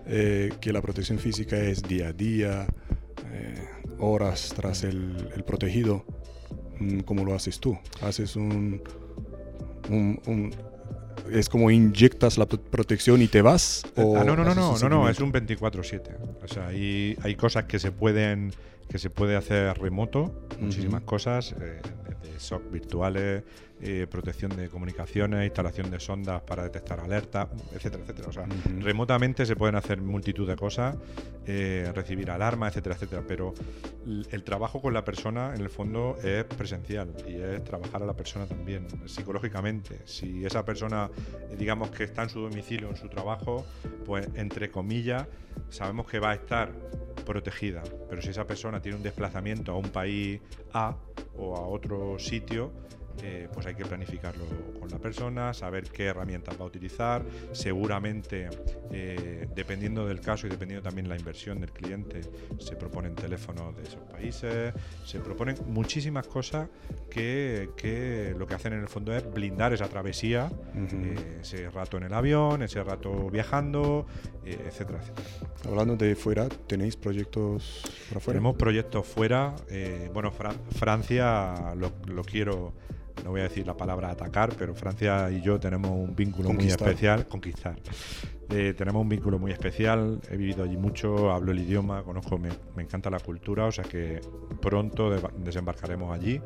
eh, 0.06 0.52
que 0.60 0.72
la 0.72 0.82
protección 0.82 1.18
física 1.18 1.56
es 1.56 1.82
día 1.82 2.08
a 2.08 2.12
día, 2.12 2.66
eh, 3.32 3.68
horas 3.98 4.52
tras 4.54 4.82
el, 4.82 5.28
el 5.34 5.44
protegido. 5.44 6.04
Mm, 6.78 7.00
¿Cómo 7.00 7.24
lo 7.24 7.34
haces 7.34 7.60
tú? 7.60 7.78
¿Haces 8.00 8.36
un, 8.36 8.82
es 11.30 11.48
como 11.48 11.70
inyectas 11.70 12.38
la 12.38 12.46
protección 12.46 13.22
y 13.22 13.28
te 13.28 13.42
vas? 13.42 13.84
¿o 13.96 14.16
ah, 14.16 14.24
no, 14.24 14.36
no, 14.36 14.44
no, 14.44 14.54
no, 14.54 14.78
no, 14.78 14.88
no, 14.88 15.08
es 15.08 15.20
un 15.20 15.32
24/7. 15.32 16.00
O 16.42 16.48
sea, 16.48 16.68
hay, 16.68 17.16
hay 17.22 17.34
cosas 17.34 17.64
que 17.64 17.78
se 17.78 17.92
pueden 17.92 18.52
que 18.88 18.98
se 18.98 19.08
puede 19.08 19.36
hacer 19.36 19.78
remoto, 19.78 20.46
muchísimas 20.60 21.02
cosas, 21.02 21.54
eh, 21.58 21.80
de 22.22 22.38
SOC 22.38 22.70
virtuales, 22.70 23.42
eh, 23.82 24.06
protección 24.08 24.54
de 24.56 24.68
comunicaciones, 24.68 25.44
instalación 25.44 25.90
de 25.90 25.98
sondas 25.98 26.40
para 26.42 26.62
detectar 26.62 27.00
alertas, 27.00 27.48
etcétera, 27.74 28.04
etcétera. 28.04 28.28
O 28.28 28.32
sea, 28.32 28.46
remotamente 28.78 29.44
se 29.44 29.56
pueden 29.56 29.74
hacer 29.74 30.00
multitud 30.00 30.48
de 30.48 30.54
cosas, 30.54 30.96
eh, 31.46 31.90
recibir 31.94 32.30
alarmas, 32.30 32.72
etcétera, 32.72 32.94
etcétera. 32.94 33.24
Pero 33.26 33.54
el 34.30 34.44
trabajo 34.44 34.80
con 34.80 34.94
la 34.94 35.04
persona, 35.04 35.52
en 35.54 35.60
el 35.62 35.68
fondo, 35.68 36.16
es 36.22 36.44
presencial 36.44 37.12
y 37.26 37.34
es 37.34 37.64
trabajar 37.64 38.02
a 38.02 38.06
la 38.06 38.14
persona 38.14 38.46
también, 38.46 38.86
psicológicamente. 39.06 40.00
Si 40.04 40.44
esa 40.44 40.64
persona, 40.64 41.10
digamos 41.58 41.90
que 41.90 42.04
está 42.04 42.22
en 42.22 42.28
su 42.28 42.40
domicilio, 42.40 42.88
en 42.88 42.96
su 42.96 43.08
trabajo, 43.08 43.64
pues 44.04 44.28
entre 44.34 44.70
comillas, 44.70 45.26
sabemos 45.70 46.06
que 46.06 46.20
va 46.20 46.30
a 46.30 46.34
estar 46.34 46.72
protegida. 47.26 47.82
Pero 48.08 48.22
si 48.22 48.30
esa 48.30 48.46
persona 48.46 48.80
tiene 48.80 48.96
un 48.96 49.02
desplazamiento 49.02 49.72
a 49.72 49.76
un 49.76 49.88
país 49.88 50.40
A 50.72 50.96
o 51.36 51.56
a 51.56 51.66
otro 51.66 52.18
sitio, 52.18 52.72
eh, 53.24 53.48
pues 53.52 53.66
hay 53.66 53.76
que 53.76 53.84
planificarlo 53.84 54.44
con 54.80 54.90
la 54.90 54.98
persona, 54.98 55.54
saber 55.54 55.84
qué 55.84 56.06
herramientas 56.06 56.56
va 56.58 56.64
a 56.64 56.66
utilizar. 56.66 57.24
Seguramente, 57.52 58.48
eh, 58.90 59.46
dependiendo 59.54 60.08
del 60.08 60.20
caso 60.20 60.48
y 60.48 60.50
dependiendo 60.50 60.82
también 60.82 61.08
la 61.08 61.16
inversión 61.16 61.60
del 61.60 61.70
cliente, 61.70 62.22
se 62.58 62.74
proponen 62.74 63.14
teléfonos 63.14 63.76
de 63.76 63.84
esos 63.84 64.00
países, 64.10 64.74
se 65.04 65.20
proponen 65.20 65.56
muchísimas 65.68 66.26
cosas 66.26 66.68
que, 67.08 68.34
lo 68.36 68.46
que 68.46 68.54
hacen 68.54 68.72
en 68.72 68.80
el 68.80 68.88
fondo 68.88 69.14
es 69.14 69.32
blindar 69.32 69.72
esa 69.72 69.86
travesía, 69.86 70.50
eh, 70.74 71.38
ese 71.42 71.70
rato 71.70 71.98
en 71.98 72.04
el 72.04 72.14
avión, 72.14 72.62
ese 72.62 72.82
rato 72.82 73.30
viajando, 73.30 74.04
etcétera, 74.44 74.98
etcétera. 74.98 75.28
Hablando 75.68 75.96
de 75.96 76.16
fuera, 76.16 76.48
¿tenéis 76.48 76.96
proyectos 76.96 77.82
para 78.08 78.20
fuera? 78.20 78.38
Tenemos 78.38 78.56
proyectos 78.56 79.06
fuera. 79.06 79.54
bueno, 80.12 80.32
Francia 80.72 81.72
lo, 81.76 81.92
lo 82.06 82.24
quiero 82.24 82.72
no 83.24 83.30
voy 83.30 83.40
a 83.40 83.44
decir 83.44 83.66
la 83.66 83.76
palabra 83.76 84.10
atacar, 84.10 84.54
pero 84.58 84.74
Francia 84.74 85.30
y 85.30 85.40
yo 85.40 85.58
tenemos 85.60 85.90
un 85.90 86.14
vínculo 86.14 86.52
muy 86.52 86.68
especial, 86.68 87.26
conquistar. 87.26 87.76
Eh, 88.50 88.74
tenemos 88.76 89.02
un 89.02 89.08
vínculo 89.08 89.38
muy 89.38 89.50
especial, 89.50 90.20
he 90.30 90.36
vivido 90.36 90.64
allí 90.64 90.76
mucho, 90.76 91.32
hablo 91.32 91.52
el 91.52 91.60
idioma, 91.60 92.02
conozco, 92.02 92.38
me, 92.38 92.50
encanta 92.82 93.08
la 93.08 93.18
cultura, 93.18 93.66
o 93.66 93.72
sea 93.72 93.84
que 93.84 94.20
pronto 94.60 95.10
desembarcaremos 95.38 96.14
allí. 96.14 96.40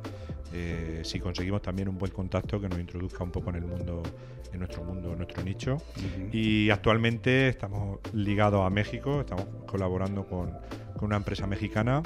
Eh, 0.53 1.01
si 1.03 1.19
conseguimos 1.19 1.63
también 1.63 1.89
un 1.89 1.99
buen 1.99 2.13
contacto 2.13 2.61
que 2.61 2.69
nos 2.69 2.79
introduzca 2.79 3.25
un 3.25 3.33
poco 3.33 3.51
en 3.51 3.57
el 3.57 3.65
mundo, 3.65 4.03
en 4.53 4.61
nuestro 4.61 4.85
mundo, 4.85 5.13
en 5.13 5.19
nuestro 5.19 5.43
nicho. 5.43 5.79
Y 6.33 6.71
actualmente 6.71 7.49
estamos 7.49 7.99
ligados 8.13 8.65
a 8.65 8.71
México, 8.71 9.21
estamos 9.21 9.47
colaborando 9.67 10.27
con, 10.27 10.53
con 10.97 11.07
una 11.07 11.17
empresa 11.17 11.47
mexicana 11.47 12.03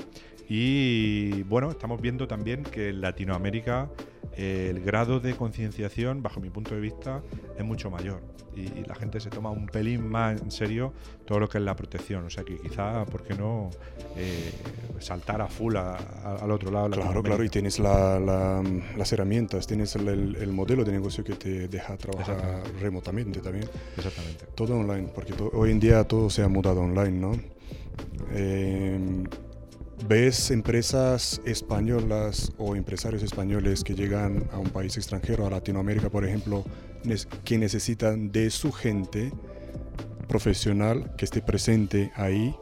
y 0.49 1.45
bueno, 1.45 1.71
estamos 1.71 2.01
viendo 2.01 2.27
también 2.27 2.65
que 2.65 2.89
en 2.89 3.01
Latinoamérica 3.01 3.89
el 4.37 4.81
grado 4.81 5.21
de 5.21 5.37
concienciación, 5.37 6.23
bajo 6.23 6.41
mi 6.41 6.51
punto 6.51 6.75
de 6.75 6.81
vista, 6.81 7.23
es 7.57 7.65
mucho 7.65 7.91
mayor. 7.91 8.21
Y, 8.57 8.85
la 8.85 8.95
gente 8.95 9.21
se 9.21 9.31
toma 9.31 9.51
un 9.51 9.67
pelín 9.81 10.07
más 10.07 10.39
en 10.43 10.51
serio 10.51 10.93
todo 11.25 11.41
lo 11.41 11.49
que 11.49 11.57
es 11.57 11.65
la 11.65 11.75
protección. 11.75 12.25
O 12.27 12.31
sea 12.31 12.45
que 12.45 12.59
quizá, 12.59 13.07
¿por 13.07 13.23
qué 13.23 13.35
no 13.35 13.71
eh, 14.15 14.53
saltar 14.99 15.41
a 15.41 15.47
full 15.49 15.75
al 15.77 16.51
otro 16.51 16.71
lado? 16.71 16.91
Claro, 16.91 17.23
claro, 17.23 17.43
y 17.43 17.49
tienes 17.49 17.79
las 17.79 19.13
herramientas, 19.13 19.67
tienes 19.67 19.97
el, 19.97 20.53
modelo 20.53 20.85
de 20.85 20.93
negocio 20.93 21.25
que 21.25 21.35
te 21.35 21.69
deja 21.69 21.97
trabajar 21.97 22.63
remotamente 22.79 23.41
también. 23.41 23.69
Exactamente. 23.97 24.47
Todo 24.55 24.77
online, 24.77 25.09
porque 25.15 25.33
hoy 25.55 25.71
en 25.71 25.81
día 25.81 26.05
todo 26.05 26.29
se 26.29 26.43
ha 26.43 26.49
mudado 26.49 26.81
online, 26.81 27.19
¿no? 27.19 27.33
Eh, 28.33 29.25
¿Ves 30.07 30.51
empresas 30.51 31.41
españolas 31.45 32.53
o 32.59 32.75
empresarios 32.75 33.23
españoles 33.23 33.85
que 33.85 33.95
llegan 33.95 34.45
a 34.53 34.59
un 34.59 34.71
país 34.71 34.97
extranjero, 34.97 35.47
a 35.47 35.51
Latinoamérica, 35.51 36.09
por 36.11 36.25
ejemplo, 36.25 36.65
que 37.45 37.59
necesitan 37.59 38.33
de 38.33 38.51
su 38.51 38.73
gente 38.73 39.31
profesional 40.31 41.11
que 41.17 41.25
esté 41.25 41.43
presente 41.43 42.13
ahí? 42.15 42.55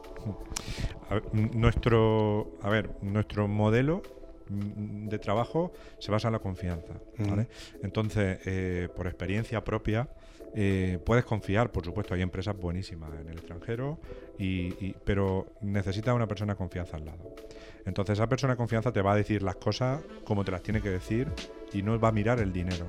nuestro, 1.33 2.51
a 2.61 2.69
ver, 2.69 2.89
nuestro 3.01 3.47
modelo 3.47 4.01
de 4.49 5.19
trabajo 5.19 5.71
se 5.99 6.11
basa 6.11 6.27
en 6.29 6.33
la 6.33 6.39
confianza. 6.39 6.93
Entonces, 7.83 8.39
eh, 8.45 8.89
por 8.95 9.05
experiencia 9.05 9.63
propia, 9.63 10.09
eh, 10.55 10.97
puedes 11.05 11.25
confiar, 11.25 11.71
por 11.71 11.85
supuesto, 11.85 12.15
hay 12.15 12.21
empresas 12.21 12.57
buenísimas 12.57 13.11
en 13.21 13.29
el 13.29 13.37
extranjero, 13.37 13.99
y, 14.39 14.93
pero 15.03 15.53
necesitas 15.61 16.15
una 16.15 16.27
persona 16.27 16.53
de 16.53 16.57
confianza 16.57 16.97
al 16.97 17.05
lado. 17.05 17.35
Entonces 17.85 18.13
esa 18.13 18.27
persona 18.27 18.53
de 18.53 18.57
confianza 18.57 18.91
te 18.91 19.01
va 19.01 19.13
a 19.13 19.15
decir 19.15 19.41
las 19.41 19.55
cosas 19.55 20.01
como 20.23 20.43
te 20.43 20.51
las 20.51 20.61
tiene 20.61 20.81
que 20.81 20.89
decir 20.89 21.27
y 21.73 21.81
no 21.81 21.99
va 21.99 22.09
a 22.09 22.11
mirar 22.11 22.39
el 22.39 22.53
dinero, 22.53 22.85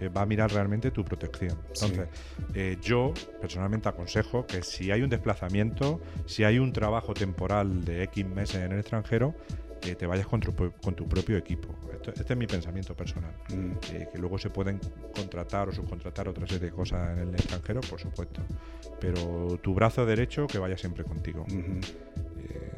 eh, 0.00 0.08
va 0.08 0.22
a 0.22 0.26
mirar 0.26 0.52
realmente 0.52 0.90
tu 0.90 1.04
protección. 1.04 1.58
Entonces 1.68 2.08
eh, 2.54 2.76
yo 2.80 3.12
personalmente 3.40 3.88
aconsejo 3.88 4.46
que 4.46 4.62
si 4.62 4.90
hay 4.90 5.02
un 5.02 5.10
desplazamiento, 5.10 6.00
si 6.26 6.44
hay 6.44 6.58
un 6.58 6.72
trabajo 6.72 7.14
temporal 7.14 7.84
de 7.84 8.04
X 8.04 8.26
meses 8.26 8.56
en 8.56 8.72
el 8.72 8.78
extranjero, 8.80 9.34
que 9.80 9.94
te 9.94 10.06
vayas 10.06 10.26
con 10.26 10.40
tu, 10.40 10.54
con 10.54 10.94
tu 10.94 11.06
propio 11.06 11.36
equipo. 11.36 11.68
este 12.06 12.32
es 12.32 12.38
mi 12.38 12.46
pensamiento 12.46 12.94
personal. 12.94 13.32
Mm. 13.50 13.72
que 13.80 14.18
luego 14.18 14.38
se 14.38 14.48
pueden 14.48 14.80
contratar 15.14 15.68
o 15.68 15.72
subcontratar 15.72 16.28
otra 16.28 16.46
serie 16.46 16.70
de 16.70 16.72
cosas 16.72 17.18
en 17.18 17.28
el 17.28 17.34
extranjero, 17.34 17.80
por 17.82 18.00
supuesto. 18.00 18.40
Pero 18.98 19.58
tu 19.62 19.74
brazo 19.74 20.06
derecho 20.06 20.46
que 20.46 20.58
vaya 20.58 20.78
siempre 20.78 21.04
contigo. 21.04 21.44
Eh, 21.50 21.80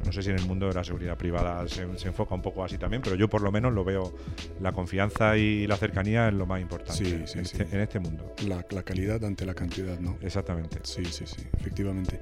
No 0.06 0.12
sé 0.12 0.22
si 0.22 0.30
en 0.30 0.36
el 0.36 0.46
mundo 0.46 0.68
de 0.68 0.74
la 0.74 0.84
seguridad 0.84 1.16
privada 1.18 1.66
se, 1.68 1.86
se 1.98 2.08
enfoca 2.08 2.34
un 2.34 2.40
poco 2.42 2.64
así 2.64 2.78
también, 2.78 3.02
pero 3.02 3.16
yo 3.16 3.28
por 3.28 3.42
lo 3.42 3.50
menos 3.52 3.72
lo 3.72 3.84
veo, 3.84 4.14
la 4.60 4.72
confianza 4.72 5.36
y 5.36 5.66
la 5.66 5.76
cercanía 5.76 6.28
es 6.28 6.34
lo 6.34 6.46
más 6.46 6.60
importante 6.62 7.04
Sí, 7.04 7.10
sí, 7.26 7.38
en, 7.38 7.44
sí. 7.44 7.56
Este, 7.60 7.74
en 7.76 7.80
este 7.82 7.98
mundo. 7.98 8.32
La, 8.46 8.64
la 8.70 8.82
calidad 8.84 9.22
ante 9.24 9.44
la 9.44 9.54
cantidad, 9.54 9.98
¿no? 9.98 10.16
Exactamente. 10.22 10.78
Sí, 10.84 11.04
sí, 11.04 11.24
sí, 11.26 11.42
efectivamente. 11.58 12.20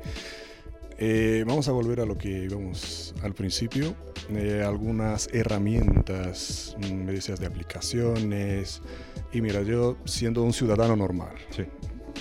Eh, 0.98 1.44
vamos 1.46 1.66
a 1.68 1.72
volver 1.72 2.00
a 2.00 2.06
lo 2.06 2.16
que 2.16 2.28
íbamos 2.44 3.14
al 3.22 3.34
principio. 3.34 3.94
Eh, 4.30 4.62
algunas 4.64 5.28
herramientas, 5.32 6.76
mm, 6.78 6.94
me 6.94 7.12
decías, 7.12 7.40
de 7.40 7.46
aplicaciones. 7.46 8.80
Y 9.32 9.40
mira, 9.40 9.62
yo 9.62 9.96
siendo 10.04 10.42
un 10.42 10.52
ciudadano 10.52 10.96
normal, 10.96 11.34
Sí. 11.50 11.64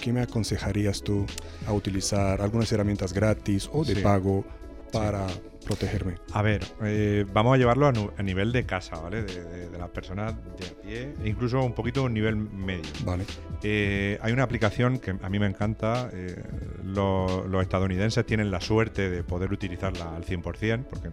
¿qué 0.01 0.11
me 0.11 0.21
aconsejarías 0.21 1.01
tú 1.03 1.25
a 1.67 1.73
utilizar? 1.73 2.41
¿Algunas 2.41 2.71
herramientas 2.71 3.13
gratis 3.13 3.69
o 3.71 3.85
de 3.85 3.95
Sí. 3.95 4.01
pago 4.01 4.43
para 4.91 5.27
protegerme? 5.63 6.15
A 6.33 6.41
ver, 6.41 6.63
eh, 6.83 7.25
vamos 7.33 7.55
a 7.55 7.57
llevarlo 7.57 7.87
a, 8.17 8.23
nivel 8.23 8.51
de 8.51 8.65
casa, 8.65 8.97
¿vale? 8.99 9.23
De, 9.23 9.43
de- 9.43 9.69
de 9.69 9.77
las 9.77 9.89
personas 9.89 10.33
de 10.57 10.67
a 10.67 10.81
pie, 10.81 11.13
e 11.23 11.27
incluso 11.29 11.61
un 11.63 11.73
poquito 11.73 12.01
a 12.01 12.03
un 12.03 12.13
nivel 12.13 12.35
medio. 12.35 12.83
Vale. 13.03 13.25
Eh, 13.63 14.17
hay 14.21 14.31
una 14.33 14.43
aplicación 14.43 14.99
que 14.99 15.11
a 15.11 15.29
mí 15.29 15.39
me 15.39 15.47
encanta. 15.47 16.09
eh, 16.13 16.35
lo- 16.83 17.47
los 17.47 17.61
estadounidenses 17.63 18.25
tienen 18.25 18.51
la 18.51 18.59
suerte 18.61 19.09
de 19.09 19.23
poder 19.23 19.51
utilizarla 19.53 20.15
al 20.15 20.23
100%, 20.25 20.83
porque 20.89 21.09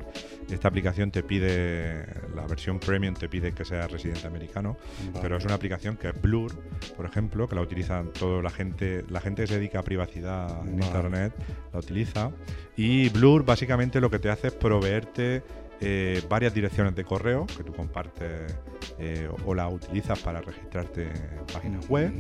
esta 0.53 0.69
aplicación 0.69 1.11
te 1.11 1.23
pide, 1.23 2.05
la 2.35 2.47
versión 2.47 2.79
premium 2.81 3.15
te 3.15 3.29
pide 3.29 3.53
que 3.53 3.65
seas 3.65 3.91
residente 3.91 4.27
americano, 4.27 4.77
Vale. 5.09 5.19
pero 5.23 5.37
es 5.37 5.45
una 5.45 5.55
aplicación 5.55 5.97
que 5.97 6.09
es 6.09 6.21
Blur, 6.21 6.53
por 6.97 7.07
ejemplo, 7.07 7.49
que 7.49 7.55
la 7.55 7.63
utilizan 7.63 8.13
toda 8.13 8.43
la 8.43 8.51
gente, 8.51 9.05
la 9.09 9.21
gente 9.21 9.43
que 9.43 9.47
se 9.49 9.55
dedica 9.55 9.79
a 9.79 9.83
privacidad 9.83 10.51
en 10.67 10.77
Vale. 10.79 10.87
Internet, 10.87 11.33
la 11.73 11.79
utiliza. 11.79 12.31
Y 12.77 13.09
Blur 13.11 13.45
básicamente 13.45 14.01
lo 14.01 14.11
que 14.11 14.19
te 14.19 14.29
hace 14.31 14.40
es 14.49 14.53
proveerte 14.53 15.43
eh, 15.83 16.23
varias 16.29 16.53
direcciones 16.53 16.95
de 16.95 17.05
correo 17.05 17.47
que 17.47 17.65
tú 17.65 17.73
compartes 17.73 18.55
eh, 18.99 19.29
o 19.47 19.55
la 19.55 19.67
utilizas 19.69 20.19
para 20.19 20.43
registrarte 20.43 21.05
en 21.05 21.47
páginas 21.53 21.89
web. 21.89 22.13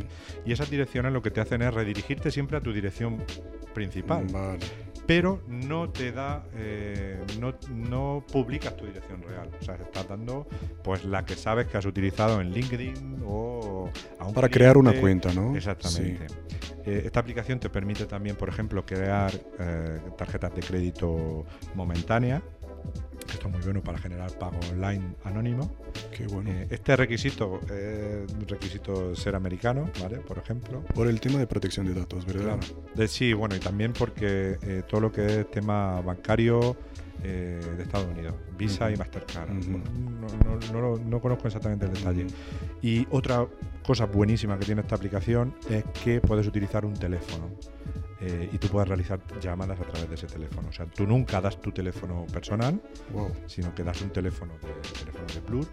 Y 0.46 0.52
esas 0.52 0.70
direcciones 0.70 1.12
lo 1.12 1.20
que 1.20 1.30
te 1.30 1.40
hacen 1.40 1.60
es 1.62 1.74
redirigirte 1.74 2.30
siempre 2.30 2.56
a 2.56 2.60
tu 2.60 2.72
dirección 2.72 3.22
principal. 3.74 4.26
Vale. 4.32 4.89
Pero 5.10 5.42
no 5.48 5.90
te 5.90 6.12
da, 6.12 6.44
eh, 6.54 7.18
no, 7.40 7.52
no 7.68 8.24
publicas 8.30 8.76
tu 8.76 8.86
dirección 8.86 9.20
real. 9.24 9.50
O 9.60 9.64
sea, 9.64 9.74
estás 9.74 10.06
dando 10.06 10.46
pues 10.84 11.04
la 11.04 11.24
que 11.24 11.34
sabes 11.34 11.66
que 11.66 11.76
has 11.76 11.84
utilizado 11.84 12.40
en 12.40 12.52
LinkedIn 12.52 13.22
o 13.26 13.90
a 14.20 14.26
un 14.28 14.32
Para 14.32 14.48
crear 14.48 14.78
una 14.78 14.92
cuenta, 15.00 15.32
¿no? 15.32 15.56
Exactamente. 15.56 16.26
Eh, 16.86 17.02
esta 17.06 17.18
aplicación 17.18 17.58
te 17.58 17.68
permite 17.68 18.06
también, 18.06 18.36
por 18.36 18.48
ejemplo, 18.48 18.86
crear 18.86 19.32
eh, 19.58 19.98
tarjetas 20.16 20.54
de 20.54 20.60
crédito 20.60 21.44
momentáneas. 21.74 22.42
Esto 23.32 23.46
es 23.46 23.52
muy 23.54 23.62
bueno 23.62 23.82
para 23.82 23.96
generar 23.98 24.30
pago 24.38 24.58
online 24.72 25.14
anónimo. 25.24 25.70
Qué 26.16 26.26
bueno. 26.26 26.50
Eh, 26.50 26.66
este 26.70 26.96
requisito 26.96 27.60
es 27.70 28.30
un 28.32 28.46
requisito 28.48 29.14
ser 29.14 29.34
americano, 29.36 29.88
¿vale? 30.02 30.18
Por 30.18 30.38
ejemplo. 30.38 30.82
Por 30.94 31.06
el 31.06 31.20
tema 31.20 31.38
de 31.38 31.46
protección 31.46 31.86
de 31.86 31.94
datos, 31.94 32.26
¿verdad? 32.26 32.58
Claro. 32.58 32.82
De- 32.94 33.08
sí, 33.08 33.32
bueno, 33.32 33.54
y 33.54 33.60
también 33.60 33.92
porque 33.92 34.58
eh, 34.62 34.82
todo 34.88 35.00
lo 35.00 35.12
que 35.12 35.40
es 35.40 35.50
tema 35.50 36.00
bancario 36.00 36.76
eh, 37.22 37.60
de 37.76 37.82
Estados 37.82 38.08
Unidos, 38.08 38.34
Visa 38.58 38.90
y 38.90 38.96
Mastercard. 38.96 39.50
No, 39.50 39.78
no- 39.78 40.72
no 40.72 40.80
lo- 40.80 40.98
no 40.98 41.20
conozco 41.20 41.46
exactamente 41.46 41.86
el 41.86 41.92
detalle. 41.92 42.26
Y 42.82 43.06
otra 43.10 43.46
cosa 43.86 44.06
buenísima 44.06 44.58
que 44.58 44.64
tiene 44.66 44.80
esta 44.80 44.96
aplicación 44.96 45.54
es 45.70 45.84
que 46.04 46.20
puedes 46.20 46.46
utilizar 46.46 46.84
un 46.84 46.94
teléfono 46.94 47.48
eh, 48.20 48.48
y 48.52 48.58
tú 48.58 48.68
puedes 48.68 48.88
realizar 48.88 49.18
llamadas 49.40 49.80
a 49.80 49.84
través 49.84 50.08
de 50.08 50.14
ese 50.14 50.26
teléfono. 50.26 50.68
O 50.68 50.72
sea, 50.72 50.86
tú 50.86 51.06
nunca 51.06 51.40
das 51.40 51.60
tu 51.60 51.72
teléfono 51.72 52.26
personal, 52.32 52.80
Wow. 53.12 53.34
sino 53.46 53.74
que 53.74 53.82
das 53.82 54.00
un 54.02 54.10
teléfono 54.10 54.52
de, 54.58 54.72
teléfono 54.98 55.26
de 55.34 55.40
Blur 55.40 55.66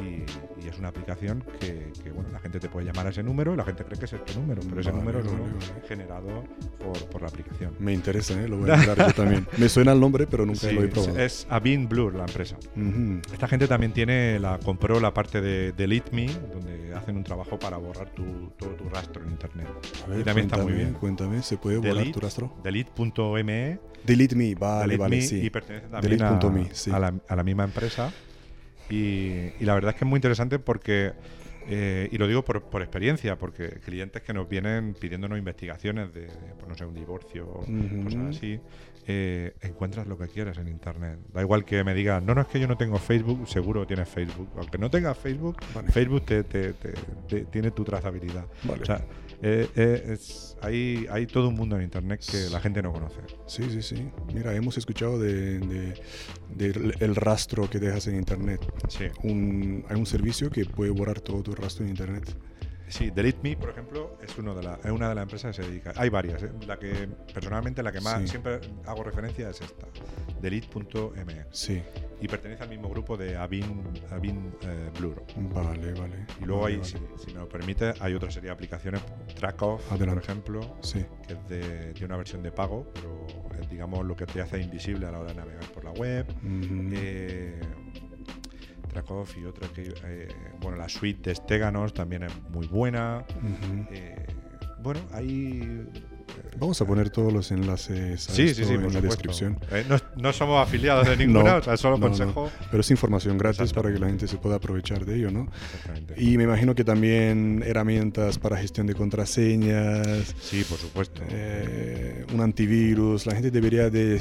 y, 0.00 0.24
y 0.64 0.68
es 0.68 0.78
una 0.78 0.88
aplicación 0.88 1.44
que, 1.60 1.92
que, 2.02 2.10
bueno, 2.10 2.30
la 2.32 2.38
gente 2.40 2.58
te 2.60 2.68
puede 2.68 2.86
llamar 2.86 3.06
a 3.06 3.10
ese 3.10 3.22
número 3.22 3.54
y 3.54 3.56
la 3.56 3.64
gente 3.64 3.84
cree 3.84 3.98
que 3.98 4.04
es 4.04 4.24
tu 4.24 4.40
número, 4.40 4.62
pero 4.68 4.80
ese 4.80 4.90
Vale, 4.90 5.02
número 5.02 5.20
es 5.20 5.26
uno 5.26 5.42
vale. 5.44 5.88
generado 5.88 6.44
por, 6.78 7.06
por 7.08 7.22
la 7.22 7.28
aplicación. 7.28 7.74
Me 7.78 7.92
interesa, 7.92 8.34
¿eh? 8.40 8.48
lo 8.48 8.58
voy 8.58 8.70
a 8.70 8.76
mirar 8.76 8.98
yo 8.98 9.12
también. 9.14 9.46
Me 9.58 9.68
suena 9.68 9.92
el 9.92 10.00
nombre, 10.00 10.26
pero 10.26 10.44
nunca 10.46 10.60
Sí, 10.68 10.74
lo 10.74 10.82
he 10.82 10.88
probado. 10.88 11.18
es 11.18 11.46
Avin 11.50 11.88
Blur 11.88 12.14
la 12.14 12.24
empresa. 12.24 12.56
Ujú. 12.76 13.20
Esta 13.32 13.48
gente 13.48 13.66
también 13.68 13.92
tiene 13.92 14.38
la 14.38 14.58
compró 14.58 14.98
la 15.00 15.12
parte 15.14 15.40
de 15.40 15.72
Delete 15.72 16.10
Me, 16.14 16.26
donde 16.26 16.94
hacen 16.94 17.16
un 17.16 17.24
trabajo 17.24 17.58
para 17.58 17.76
borrar 17.76 18.10
tu, 18.10 18.50
todo 18.58 18.70
tu 18.70 18.88
rastro 18.88 19.22
en 19.22 19.30
internet. 19.30 19.66
A 20.04 20.08
ver, 20.08 20.20
y 20.20 20.24
también 20.24 20.46
está 20.46 20.58
muy 20.62 20.72
bien. 20.72 20.92
Cuéntame, 20.94 21.42
¿se 21.42 21.56
puede 21.58 21.78
borrar 21.78 22.10
tu 22.12 22.20
rastro? 22.20 22.52
Delete.me, 22.62 23.78
Delete 24.04 24.36
me, 24.36 24.54
vale, 24.54 24.82
Delete 24.82 24.98
vale, 25.02 25.16
Me, 25.16 25.22
sí. 25.22 25.40
y 25.44 25.50
pertenece 25.50 25.88
también 25.88 26.22
a, 26.22 26.30
Delete.me, 26.38 26.68
sí. 26.74 26.90
a 26.90 26.98
la, 26.98 27.14
a 27.28 27.36
la 27.36 27.42
misma 27.42 27.64
empresa. 27.64 28.12
Y, 28.90 29.50
y 29.58 29.64
la 29.64 29.74
verdad 29.74 29.90
es 29.90 29.96
que 29.96 30.04
es 30.04 30.08
muy 30.08 30.18
interesante 30.18 30.58
porque, 30.58 31.12
eh, 31.68 32.08
y 32.10 32.18
lo 32.18 32.26
digo 32.28 32.44
por, 32.44 32.62
por 32.62 32.82
experiencia, 32.82 33.36
porque 33.36 33.68
clientes 33.84 34.22
que 34.22 34.32
nos 34.32 34.48
vienen 34.48 34.94
pidiéndonos 34.94 35.38
investigaciones 35.38 36.12
de, 36.14 36.28
pues, 36.56 36.68
no 36.68 36.74
sé, 36.76 36.84
un 36.84 36.94
divorcio 36.94 37.46
o 37.48 37.64
cosas 38.04 38.36
así, 38.36 38.60
eh, 39.08 39.54
encuentras 39.62 40.06
lo 40.06 40.18
que 40.18 40.26
quieras 40.28 40.58
en 40.58 40.68
internet. 40.68 41.18
Da 41.32 41.40
igual 41.40 41.64
que 41.64 41.82
me 41.84 41.94
digas, 41.94 42.22
no, 42.22 42.34
no 42.34 42.40
es 42.42 42.46
que 42.48 42.58
yo 42.60 42.66
no 42.68 42.76
tengo 42.76 42.98
Facebook, 42.98 43.48
seguro 43.48 43.86
tienes 43.86 44.08
Facebook. 44.08 44.48
Aunque 44.56 44.78
no 44.78 44.90
tengas 44.90 45.16
Facebook, 45.18 45.56
Vale. 45.74 45.90
Facebook 45.92 46.24
te, 46.24 46.44
te- 46.44 46.72
te- 46.74 46.94
te- 47.28 47.44
tiene 47.46 47.70
tu 47.70 47.84
trazabilidad. 47.84 48.44
Vale. 48.64 48.82
O 48.82 48.86
sea, 48.86 49.00
eh, 49.42 49.68
eh, 49.76 50.12
es- 50.14 50.56
hay, 50.62 51.06
hay 51.10 51.26
todo 51.26 51.48
un 51.48 51.54
mundo 51.54 51.76
en 51.76 51.82
internet 51.82 52.24
que 52.30 52.48
la 52.50 52.60
gente 52.60 52.82
no 52.82 52.92
conoce. 52.92 53.20
Sí, 53.46 53.62
sí, 53.70 53.82
sí. 53.82 54.08
Mira, 54.34 54.54
hemos 54.54 54.78
escuchado 54.78 55.18
de, 55.18 55.58
de- 55.60 55.94
del- 56.54 56.94
el 57.00 57.14
rastro 57.14 57.68
que 57.68 57.78
dejas 57.78 58.06
en 58.06 58.16
internet. 58.16 58.60
Sí. 58.88 59.04
Un, 59.22 59.84
hay 59.88 59.96
un 59.96 60.06
servicio 60.06 60.50
que 60.50 60.64
puede 60.64 60.90
borrar 60.90 61.20
todo 61.20 61.42
tu 61.42 61.54
rastro 61.54 61.84
en 61.84 61.90
internet. 61.90 62.24
Sí, 62.88 63.10
Delete 63.10 63.38
Me, 63.42 63.56
por 63.56 63.70
ejemplo, 63.70 64.16
es, 64.22 64.36
uno 64.38 64.54
de 64.54 64.62
la- 64.62 64.78
es 64.82 64.90
una 64.90 65.08
de 65.08 65.14
las 65.14 65.22
empresas 65.22 65.56
que 65.56 65.62
se 65.62 65.68
dedica. 65.68 65.92
Hay 65.96 66.08
varias. 66.08 66.42
¿eh? 66.42 66.50
La 66.66 66.78
que 66.78 67.08
personalmente 67.34 67.82
la 67.82 67.90
que 67.92 68.00
más 68.00 68.22
Sí. 68.22 68.28
siempre 68.28 68.60
hago 68.86 69.02
referencia 69.02 69.50
es 69.50 69.60
esta, 69.60 69.86
Delete.me. 70.40 71.46
Sí, 71.50 71.82
Y 72.18 72.28
pertenece 72.28 72.62
al 72.62 72.70
mismo 72.70 72.88
grupo 72.88 73.16
de 73.18 73.36
Avin, 73.36 73.82
Avin 74.10 74.50
eh, 74.62 74.90
Blur. 74.98 75.22
vale, 75.52 75.92
vale. 75.92 76.24
Y 76.40 76.44
luego 76.46 76.62
Vale, 76.62 76.74
hay, 76.76 76.80
vale. 76.80 76.90
si, 77.18 77.24
si 77.26 77.34
me 77.34 77.40
lo 77.40 77.48
permite, 77.48 77.92
hay 78.00 78.14
otra 78.14 78.30
serie 78.30 78.48
de 78.48 78.54
aplicaciones, 78.54 79.02
Trackoff, 79.38 79.82
por 79.86 80.18
ejemplo, 80.18 80.76
Sí, 80.80 81.04
que 81.26 81.34
es 81.34 81.48
de, 81.48 81.92
de 81.92 82.04
una 82.06 82.16
versión 82.16 82.42
de 82.42 82.52
pago, 82.52 82.90
pero 82.94 83.26
es, 83.60 83.68
digamos, 83.68 84.02
lo 84.06 84.16
que 84.16 84.24
te 84.24 84.40
hace 84.40 84.60
invisible 84.62 85.06
a 85.06 85.10
la 85.10 85.18
hora 85.20 85.28
de 85.32 85.36
navegar 85.40 85.64
por 85.72 85.84
la 85.84 85.90
web. 85.90 86.26
Eh, 86.92 87.60
Y 89.36 89.44
otra 89.44 89.68
que, 89.68 89.92
eh, 90.04 90.28
bueno, 90.60 90.76
la 90.76 90.88
suite 90.88 91.30
de 91.30 91.34
Steganos 91.36 91.92
también 91.94 92.22
es 92.24 92.32
muy 92.50 92.66
buena. 92.66 93.24
Ujú. 93.36 93.86
Eh, 93.90 94.26
bueno, 94.82 95.00
hay. 95.12 95.86
Vamos 96.58 96.80
a 96.80 96.86
poner 96.86 97.10
todos 97.10 97.32
los 97.32 97.50
enlaces 97.50 98.28
a 98.28 98.32
Sí, 98.32 98.42
esto 98.42 98.62
sí, 98.62 98.64
sí, 98.68 98.74
en 98.74 98.82
la 98.82 98.88
supuesto. 98.88 99.00
descripción. 99.08 99.58
Eh, 99.70 99.84
no, 99.88 99.96
no 100.16 100.32
somos 100.32 100.66
afiliados 100.66 101.06
de 101.08 101.16
ninguna, 101.26 101.52
No, 101.52 101.56
o 101.58 101.62
sea, 101.62 101.76
solo 101.76 101.96
no, 101.98 102.06
consejo. 102.08 102.50
Pero 102.70 102.80
es 102.80 102.90
información 102.90 103.36
gratis 103.38 103.72
para 103.72 103.92
que 103.92 103.98
la 103.98 104.06
gente 104.06 104.26
se 104.26 104.36
pueda 104.38 104.56
aprovechar 104.56 105.04
de 105.04 105.16
ello, 105.16 105.30
¿no? 105.30 105.48
Exactamente. 105.74 106.14
Y 106.22 106.36
me 106.36 106.44
imagino 106.44 106.74
que 106.74 106.84
también 106.84 107.62
herramientas 107.66 108.38
para 108.38 108.56
gestión 108.56 108.86
de 108.86 108.94
contraseñas, 108.94 110.34
sí, 110.40 110.64
por 110.68 110.78
supuesto. 110.78 111.22
eh, 111.30 112.24
un 112.32 112.40
antivirus. 112.40 113.26
La 113.26 113.34
gente 113.34 113.50
debería 113.50 113.90
de 113.90 114.18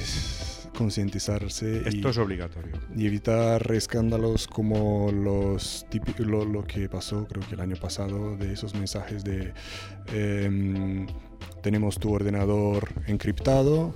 concientizarse 0.75 1.83
y, 1.85 1.95
Esto 1.97 2.09
es 2.09 2.17
obligatorio. 2.17 2.73
y 2.95 3.05
evitar 3.07 3.71
escándalos 3.71 4.47
como 4.47 5.11
los 5.11 5.85
típi- 5.89 6.15
lo, 6.25 6.45
lo 6.45 6.63
que 6.65 6.87
pasó 6.89 7.25
creo 7.27 7.41
que 7.47 7.55
el 7.55 7.61
año 7.61 7.75
pasado 7.75 8.37
de 8.37 8.53
esos 8.53 8.75
mensajes 8.75 9.23
de 9.23 9.53
em, 10.13 11.07
tenemos 11.61 11.97
tu 11.99 12.13
ordenador 12.13 12.87
encriptado, 13.07 13.95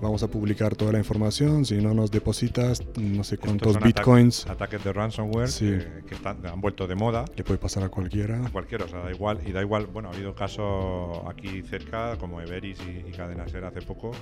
vamos 0.00 0.22
a 0.22 0.28
publicar 0.28 0.74
toda 0.74 0.92
la 0.92 0.98
información, 0.98 1.64
si 1.64 1.76
no 1.76 1.94
nos 1.94 2.10
depositas 2.10 2.82
no 2.98 3.24
sé 3.24 3.38
cuántos 3.38 3.78
bitcoins, 3.80 4.42
Ataques, 4.44 4.50
ataques 4.56 4.84
de 4.84 4.92
ransomware 4.92 5.48
Sí. 5.48 5.66
que, 5.66 6.04
que 6.06 6.14
están- 6.14 6.44
han 6.46 6.60
vuelto 6.60 6.86
de 6.86 6.94
moda. 6.94 7.24
le 7.36 7.44
puede 7.44 7.58
pasar 7.58 7.82
a 7.84 7.88
cualquiera. 7.88 8.44
A 8.46 8.50
cualquiera, 8.50 8.84
o 8.84 8.88
sea, 8.88 9.00
da 9.00 9.10
igual. 9.10 9.40
Y 9.46 9.52
da 9.52 9.60
igual, 9.62 9.86
bueno, 9.86 10.08
ha 10.10 10.12
habido 10.12 10.34
casos 10.34 11.18
aquí 11.28 11.62
cerca, 11.62 12.16
como 12.18 12.40
Everis 12.40 12.78
y, 12.86 13.08
y 13.08 13.12
Cadena 13.12 13.46
Ser 13.48 13.64
hace 13.64 13.82
poco, 13.82 14.12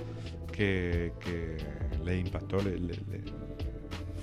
que, 0.51 1.13
que 1.19 1.57
le 2.03 2.19
impactó, 2.19 2.57
le- 2.61 2.77
le- 2.79 2.93
le- 3.09 3.23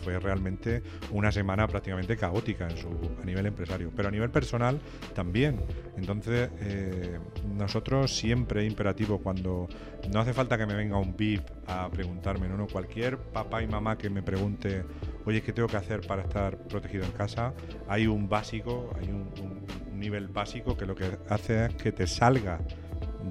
fue 0.02 0.18
realmente 0.18 0.82
una 1.10 1.30
semana 1.32 1.66
prácticamente 1.68 2.16
caótica 2.16 2.68
en 2.68 2.76
su, 2.76 2.88
a 3.22 3.24
nivel 3.24 3.46
empresario, 3.46 3.90
pero 3.94 4.08
a 4.08 4.10
nivel 4.10 4.30
personal 4.30 4.80
también. 5.14 5.60
Entonces, 5.96 6.50
eh, 6.60 7.18
nosotros 7.56 8.16
siempre 8.16 8.64
imperativo 8.64 9.18
cuando 9.18 9.68
no 10.12 10.20
hace 10.20 10.32
falta 10.32 10.56
que 10.56 10.66
me 10.66 10.74
venga 10.74 10.96
un 10.96 11.16
VIP 11.16 11.42
a 11.66 11.88
preguntarme, 11.90 12.48
no, 12.48 12.56
no, 12.56 12.66
cualquier 12.66 13.18
papá 13.18 13.62
y 13.62 13.66
mamá 13.66 13.98
que 13.98 14.08
me 14.10 14.22
pregunte, 14.22 14.84
oye, 15.26 15.42
¿qué 15.42 15.52
tengo 15.52 15.68
que 15.68 15.76
hacer 15.76 16.00
para 16.06 16.22
estar 16.22 16.56
protegido 16.56 17.04
en 17.04 17.12
casa? 17.12 17.52
Hay 17.88 18.06
un 18.06 18.28
básico, 18.28 18.90
hay 18.98 19.08
un- 19.08 19.30
un 19.40 19.98
nivel 20.00 20.28
básico 20.28 20.76
que 20.78 20.86
lo 20.86 20.94
que 20.94 21.18
hace 21.28 21.66
es 21.66 21.74
que 21.74 21.92
te 21.92 22.06
salga 22.06 22.58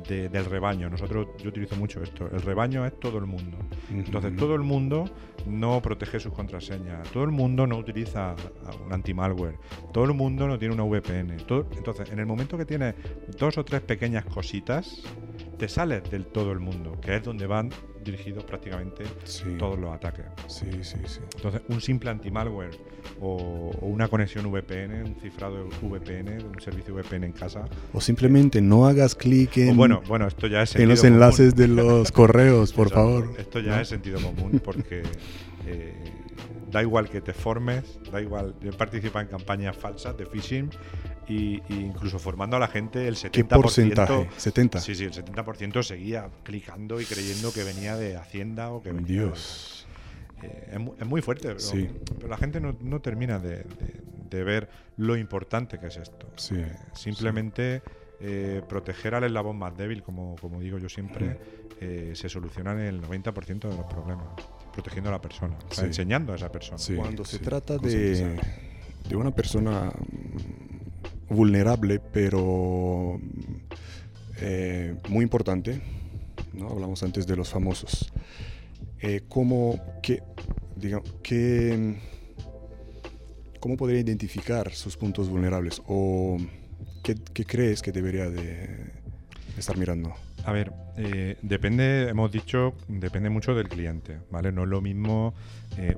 de- 0.08 0.30
del 0.30 0.46
rebaño. 0.46 0.90
Nosotros, 0.90 1.28
yo 1.42 1.50
utilizo 1.50 1.76
mucho 1.76 2.02
esto. 2.02 2.28
El 2.32 2.42
rebaño 2.42 2.86
es 2.86 3.00
todo 3.00 3.18
el 3.18 3.26
mundo. 3.26 3.58
Entonces, 3.92 4.36
todo 4.36 4.56
el 4.56 4.62
mundo 4.62 5.06
no 5.48 5.82
protege 5.82 6.20
sus 6.20 6.34
contraseñas. 6.34 7.10
Todo 7.12 7.24
el 7.24 7.32
mundo 7.32 7.66
no 7.68 7.78
utiliza 7.78 8.36
un 8.86 8.94
anti-malware. 8.94 9.58
Todo 9.94 10.06
el 10.06 10.14
mundo 10.14 10.48
no 10.48 10.58
tiene 10.60 10.74
una 10.76 10.84
VPN. 10.84 11.38
Todo- 11.46 11.68
entonces, 11.76 12.10
en 12.12 12.20
el 12.20 12.26
momento 12.26 12.58
que 12.58 12.66
tienes 12.66 12.96
dos 13.38 13.58
o 13.58 13.66
tres 13.66 13.82
pequeñas 13.82 14.26
cositas, 14.26 15.02
te 15.58 15.68
sales 15.68 16.10
del 16.10 16.26
todo 16.28 16.52
el 16.52 16.60
mundo, 16.60 17.00
que 17.02 17.16
es 17.18 17.24
donde 17.24 17.46
van 17.48 17.70
dirigidos 18.04 18.44
prácticamente 18.44 19.04
Sí, 19.24 19.56
todos 19.58 19.78
los 19.80 19.94
ataques. 19.94 20.26
sí, 20.48 20.66
sí, 20.82 20.98
sí. 21.06 21.20
Entonces, 21.36 21.62
un 21.70 21.82
simple 21.82 22.10
anti-malware 22.10 22.72
o, 23.20 23.72
o 23.82 23.86
una 23.88 24.08
conexión 24.08 24.50
VPN, 24.52 25.04
un 25.06 25.16
cifrado 25.22 25.68
VPN, 25.82 26.46
un 26.46 26.60
servicio 26.62 26.94
VPN 26.96 27.26
en 27.26 27.32
casa. 27.34 27.66
O 27.94 28.02
simplemente 28.02 28.62
no 28.62 28.86
hagas 28.88 29.16
clic 29.16 29.58
en, 29.58 29.76
bueno, 29.78 30.02
bueno, 30.08 30.28
esto 30.28 30.48
ya 30.48 30.64
es 30.64 30.76
en 30.76 30.88
los 30.90 31.02
común. 31.02 31.14
enlaces 31.16 31.56
de 31.56 31.68
los 31.68 32.12
correos, 32.14 32.74
por 32.74 32.90
favor. 32.90 33.34
Esto 33.38 33.60
ya 33.60 33.76
¿no? 33.76 33.82
es 33.82 33.88
sentido 33.90 34.20
común 34.22 34.62
porque 34.64 35.04
eh, 35.68 35.94
da 36.72 36.82
igual 36.82 37.10
que 37.10 37.22
te 37.22 37.34
formes, 37.34 38.00
da 38.12 38.22
igual. 38.22 38.54
Participado 38.78 39.22
en 39.26 39.28
campañas 39.32 39.76
falsas 39.76 40.18
de 40.18 40.26
phishing 40.26 40.70
y, 41.30 41.62
y 41.70 41.76
incluso 41.86 42.20
formando 42.20 42.58
a 42.58 42.60
la 42.60 42.68
gente 42.68 43.08
el 43.08 43.16
70%. 43.16 43.32
¿Qué 43.32 43.44
porcentaje? 43.46 44.30
70. 44.38 44.80
Sí, 44.82 44.96
sí, 44.96 45.04
el 45.06 45.12
70% 45.14 45.84
seguía 45.84 46.30
clicando 46.44 47.00
y 47.00 47.06
creyendo 47.06 47.54
que 47.54 47.64
venía 47.64 47.96
de 47.96 48.18
Hacienda 48.18 48.72
o 48.72 48.82
que 48.82 48.92
venía 48.92 49.08
de- 49.08 49.14
Dios. 49.28 49.86
eh, 50.42 50.70
es, 50.74 50.80
mu- 50.80 50.96
es 51.00 51.06
muy 51.06 51.22
fuerte, 51.22 51.48
pero, 51.50 51.60
Sí. 51.60 51.90
pero 52.16 52.28
la 52.30 52.38
gente 52.38 52.60
no, 52.60 52.76
no 52.82 53.00
termina 53.02 53.40
de, 53.40 53.58
de- 53.58 54.02
de 54.30 54.44
ver 54.44 54.70
lo 54.98 55.16
importante 55.18 55.80
que 55.80 55.88
es 55.88 55.98
esto. 55.98 56.28
Sí, 56.36 56.56
Eh, 56.56 56.72
simplemente 56.94 57.82
eh, 58.22 58.62
proteger 58.68 59.16
al 59.16 59.24
eslabón 59.24 59.58
más 59.58 59.78
débil, 59.78 60.04
como, 60.04 60.36
como 60.42 60.60
digo 60.60 60.78
yo 60.78 60.90
siempre, 60.90 61.40
eh, 61.80 62.12
se 62.16 62.28
solucionan 62.28 62.80
el 62.80 63.02
90% 63.02 63.70
de 63.70 63.78
los 63.78 63.86
problemas, 63.86 64.26
protegiendo 64.74 65.10
a 65.10 65.14
la 65.14 65.22
persona, 65.22 65.56
o 65.70 65.74
sea, 65.74 65.84
Sí. 65.84 65.88
enseñando 65.88 66.34
a 66.34 66.36
esa 66.36 66.52
persona. 66.52 66.78
Sí, 66.78 66.96
Cuando 66.96 67.24
se 67.24 67.38
sí, 67.38 67.44
trata 67.44 67.78
de, 67.78 68.38
de 69.08 69.16
una 69.16 69.32
persona 69.32 69.90
vulnerable, 71.30 72.00
pero 72.00 73.20
eh, 74.42 74.96
muy 75.10 75.24
importante, 75.24 75.82
¿no? 76.54 76.70
hablamos 76.70 77.04
antes 77.04 77.28
de 77.28 77.36
los 77.36 77.50
famosos, 77.50 78.12
eh, 79.00 79.22
¿cómo, 79.28 79.80
qué, 80.02 80.24
digamos, 80.76 81.10
¿cómo 83.60 83.78
podría 83.78 84.00
identificar 84.00 84.72
sus 84.72 84.98
puntos 84.98 85.30
vulnerables? 85.30 85.82
¿O 85.88 86.38
qué, 87.04 87.16
crees 87.46 87.82
que 87.82 87.92
debería 87.92 88.30
de 88.30 88.92
estar 89.58 89.78
mirando? 89.78 90.14
A 90.46 90.52
ver, 90.52 90.72
eh, 90.98 91.38
depende, 91.42 92.10
hemos 92.10 92.32
dicho, 92.32 92.74
depende 92.88 93.30
mucho 93.30 93.54
del 93.54 93.68
cliente, 93.68 94.20
¿vale? 94.32 94.52
No 94.52 94.64
es 94.64 94.70
lo 94.70 94.82
mismo 94.82 95.34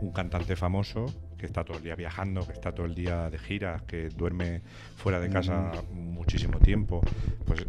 un 0.02 0.12
cantante 0.12 0.56
famoso 0.56 1.08
que 1.42 1.48
está 1.48 1.64
todo 1.66 1.78
el 1.78 1.84
día 1.84 1.96
viajando, 1.96 2.46
que 2.46 2.54
está 2.54 2.72
todo 2.72 2.86
el 2.86 2.96
día 2.96 3.30
de 3.30 3.38
giras, 3.40 3.82
que 3.84 4.10
duerme 4.10 4.62
fuera 4.96 5.20
de 5.20 5.28
casa 5.30 5.82
muchísimo 5.92 6.60
tiempo, 6.60 7.02
pues, 7.46 7.62
eh, 7.62 7.66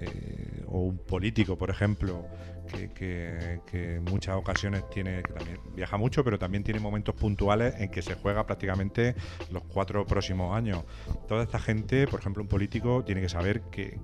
eh, 0.00 0.62
o 0.66 0.80
un 0.82 0.98
político, 0.98 1.56
por 1.56 1.70
ejemplo, 1.70 2.26
que, 2.70 2.90
que- 2.90 3.60
que 3.70 3.94
en 3.96 4.04
muchas 4.04 4.36
ocasiones 4.36 4.88
tiene, 4.90 5.22
que 5.22 5.32
también 5.32 5.58
viaja 5.74 5.96
mucho, 5.96 6.22
pero 6.22 6.38
también 6.38 6.62
tiene 6.62 6.80
momentos 6.80 7.14
puntuales 7.14 7.74
en 7.80 7.90
que 7.90 8.02
se 8.02 8.14
juega 8.14 8.44
prácticamente 8.46 9.14
los 9.50 9.62
cuatro 9.64 10.06
próximos 10.06 10.54
años. 10.54 10.84
Toda 11.26 11.42
esta 11.42 11.58
gente, 11.58 12.06
por 12.06 12.20
ejemplo, 12.20 12.42
un 12.42 12.48
político 12.48 13.02
tiene 13.04 13.22
que 13.22 13.28
saber 13.30 13.62
que 13.72 13.98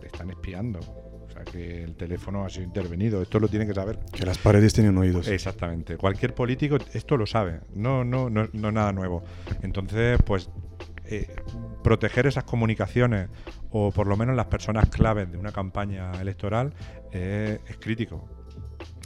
le 0.00 0.06
están 0.06 0.30
espiando. 0.30 0.80
Que 1.44 1.84
el 1.84 1.94
teléfono 1.94 2.44
ha 2.44 2.50
sido 2.50 2.64
intervenido. 2.64 3.22
Esto 3.22 3.38
lo 3.38 3.48
tiene 3.48 3.66
que 3.66 3.74
saber 3.74 3.98
Que 4.12 4.24
las 4.24 4.38
paredes 4.38 4.72
tienen 4.72 4.96
oídos. 4.98 5.28
Exactamente. 5.28 5.96
Cualquier 5.96 6.34
político 6.34 6.76
esto 6.92 7.16
lo 7.16 7.26
sabe. 7.26 7.60
No, 7.74 8.04
no, 8.04 8.30
no, 8.30 8.48
no 8.52 8.68
es 8.68 8.74
nada 8.74 8.92
nuevo. 8.92 9.22
Entonces, 9.62 10.18
pues 10.24 10.50
eh, 11.10 11.26
proteger 11.82 12.26
esas 12.26 12.44
comunicaciones 12.44 13.30
o 13.70 13.90
por 13.90 14.06
lo 14.06 14.16
menos 14.16 14.36
las 14.36 14.46
personas 14.46 14.88
claves 14.90 15.30
de 15.30 15.38
una 15.38 15.52
campaña 15.52 16.12
electoral 16.20 16.74
eh, 17.12 17.60
es 17.66 17.76
crítico. 17.78 18.28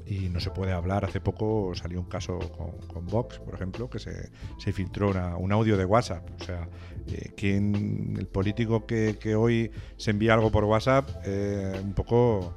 Y 0.06 0.28
no 0.28 0.40
se 0.40 0.50
puede 0.50 0.72
hablar. 0.72 1.04
Hace 1.04 1.20
poco 1.20 1.72
salió 1.74 2.00
un 2.00 2.06
caso 2.06 2.38
con, 2.38 2.72
con 2.88 3.06
Vox, 3.06 3.38
por 3.38 3.54
ejemplo, 3.54 3.88
que 3.88 3.98
se, 3.98 4.30
se 4.58 4.72
filtró 4.72 5.10
una- 5.10 5.36
un 5.36 5.52
audio 5.52 5.76
de 5.76 5.84
WhatsApp. 5.84 6.28
O 6.40 6.44
sea, 6.44 6.68
eh, 7.06 7.30
quien, 7.36 8.16
el 8.18 8.26
político 8.26 8.84
que, 8.86 9.16
que 9.20 9.34
hoy 9.36 9.70
se 9.96 10.10
envía 10.10 10.34
algo 10.34 10.50
por 10.50 10.64
WhatsApp, 10.64 11.08
eh, 11.24 11.80
un 11.82 11.92
poco 11.94 12.52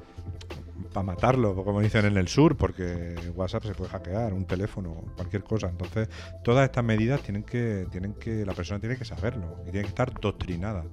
para 0.91 1.03
matarlo, 1.05 1.55
como 1.63 1.81
dicen 1.81 2.05
en 2.05 2.17
el 2.17 2.27
sur, 2.27 2.55
porque 2.57 3.15
WhatsApp 3.35 3.63
se 3.65 3.73
puede 3.73 3.89
hackear, 3.91 4.33
un 4.33 4.45
teléfono, 4.45 5.03
cualquier 5.15 5.43
cosa. 5.43 5.69
Entonces, 5.69 6.09
todas 6.43 6.65
estas 6.65 6.83
medidas 6.83 7.21
tienen 7.21 7.43
que, 7.43 7.85
tienen 7.91 8.13
que, 8.13 8.45
la 8.45 8.53
persona 8.53 8.79
tiene 8.79 8.97
que 8.97 9.05
saberlo 9.05 9.57
y 9.67 9.71
tiene 9.71 9.81
que 9.83 9.89
estar 9.89 10.13
doctrinada. 10.19 10.83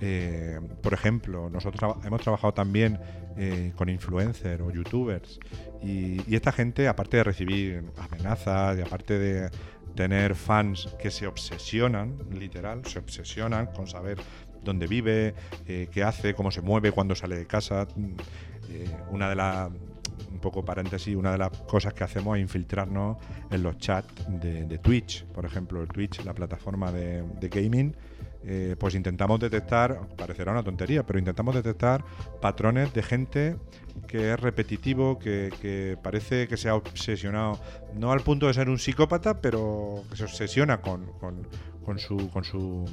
Eh, 0.00 0.58
por 0.82 0.94
ejemplo, 0.94 1.50
nosotros 1.50 1.96
hemos 2.04 2.22
trabajado 2.22 2.54
también 2.54 2.98
eh, 3.36 3.72
con 3.76 3.88
influencers 3.90 4.62
o 4.62 4.70
youtubers 4.70 5.38
y, 5.82 6.34
esta 6.34 6.52
gente, 6.52 6.88
aparte 6.88 7.18
de 7.18 7.24
recibir 7.24 7.84
amenazas 7.98 8.78
y 8.78 8.82
aparte 8.82 9.18
de 9.18 9.50
tener 9.94 10.34
fans 10.34 10.88
que 10.98 11.10
se 11.10 11.26
obsesionan, 11.26 12.16
literal, 12.32 12.84
se 12.86 12.98
obsesionan 12.98 13.66
con 13.66 13.86
saber 13.86 14.18
dónde 14.62 14.86
vive, 14.86 15.34
eh, 15.66 15.88
qué 15.90 16.02
hace, 16.02 16.34
cómo 16.34 16.50
se 16.50 16.62
mueve, 16.62 16.92
cuándo 16.92 17.14
sale 17.14 17.36
de 17.36 17.46
casa. 17.46 17.86
mm, 17.94 18.14
una 19.10 19.28
de 19.28 19.34
las, 19.34 19.68
un 20.30 20.38
poco 20.38 20.64
paréntesis, 20.64 21.16
una 21.16 21.32
de 21.32 21.38
las 21.38 21.50
cosas 21.50 21.92
que 21.92 22.04
hacemos 22.04 22.36
es 22.36 22.42
infiltrarnos 22.42 23.16
en 23.50 23.62
los 23.62 23.78
chats 23.78 24.14
de, 24.28 24.64
de 24.64 24.78
Twitch, 24.78 25.24
por 25.26 25.44
ejemplo, 25.44 25.84
Twitch, 25.88 26.24
la 26.24 26.32
plataforma 26.32 26.92
de 26.92 27.48
gaming. 27.50 27.94
Eh, 28.44 28.76
pues 28.78 28.94
intentamos 28.94 29.38
detectar, 29.40 30.00
parecerá 30.16 30.52
una 30.52 30.62
tontería, 30.62 31.04
pero 31.04 31.18
intentamos 31.18 31.54
detectar 31.54 32.04
patrones 32.40 32.92
de 32.94 33.02
gente 33.02 33.56
que 34.06 34.32
es 34.32 34.40
repetitivo, 34.40 35.18
que, 35.18 35.50
que 35.60 35.98
parece 36.02 36.48
que 36.48 36.56
se 36.56 36.68
ha 36.68 36.74
obsesionado, 36.74 37.58
no 37.94 38.12
al 38.12 38.20
punto 38.20 38.46
de 38.46 38.54
ser 38.54 38.68
un 38.68 38.78
psicópata, 38.78 39.40
pero 39.40 40.02
que 40.10 40.16
se 40.16 40.24
obsesiona 40.24 40.80
con, 40.80 41.06
con- 41.18 41.46
con 41.84 41.98
su, 41.98 42.30
con 42.30 42.44
su 42.44 42.84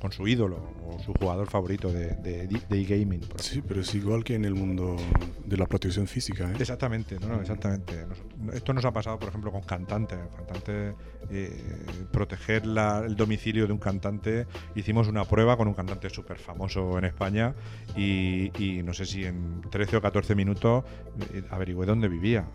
con 0.00 0.12
su 0.12 0.26
ídolo 0.28 0.56
o 0.84 0.98
su 1.00 1.14
jugador 1.14 1.48
favorito 1.48 1.92
de, 1.92 2.14
de, 2.16 2.46
de 2.46 2.80
e-gaming. 2.80 3.20
Sí, 3.38 3.62
pero 3.66 3.80
es 3.80 3.94
igual 3.94 4.24
que 4.24 4.34
en 4.34 4.44
el 4.44 4.54
mundo 4.54 4.96
de 5.44 5.56
la 5.56 5.66
protección 5.66 6.06
física. 6.06 6.50
¿eh? 6.50 6.56
Exactamente, 6.58 7.18
no, 7.20 7.28
no, 7.28 7.40
exactamente. 7.40 8.04
Nos- 8.06 8.54
esto 8.54 8.72
nos 8.72 8.84
ha 8.84 8.92
pasado, 8.92 9.18
por 9.18 9.28
ejemplo, 9.28 9.50
con 9.52 9.62
cantantes. 9.62 10.18
Cantantes, 10.36 10.94
eh, 11.30 11.86
proteger 12.12 12.66
la- 12.66 13.02
el 13.06 13.16
domicilio 13.16 13.66
de 13.66 13.72
un 13.72 13.78
cantante. 13.78 14.46
Hicimos 14.74 15.08
una 15.08 15.24
prueba 15.24 15.56
con 15.56 15.68
un 15.68 15.74
cantante 15.74 16.10
súper 16.10 16.38
famoso 16.38 16.98
en 16.98 17.04
España 17.04 17.54
y, 17.96 18.50
y 18.62 18.82
no 18.82 18.92
sé 18.94 19.06
si 19.06 19.24
en 19.24 19.60
13 19.70 19.96
o 19.96 20.02
14 20.02 20.34
minutos 20.34 20.84
eh, 21.32 21.42
averigüé 21.50 21.86
dónde 21.86 22.08
vivía. 22.08 22.48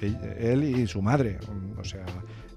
Él, 0.00 0.64
y 0.64 0.86
su 0.86 1.00
madre. 1.02 1.38
O 1.78 1.84
sea, 1.84 2.04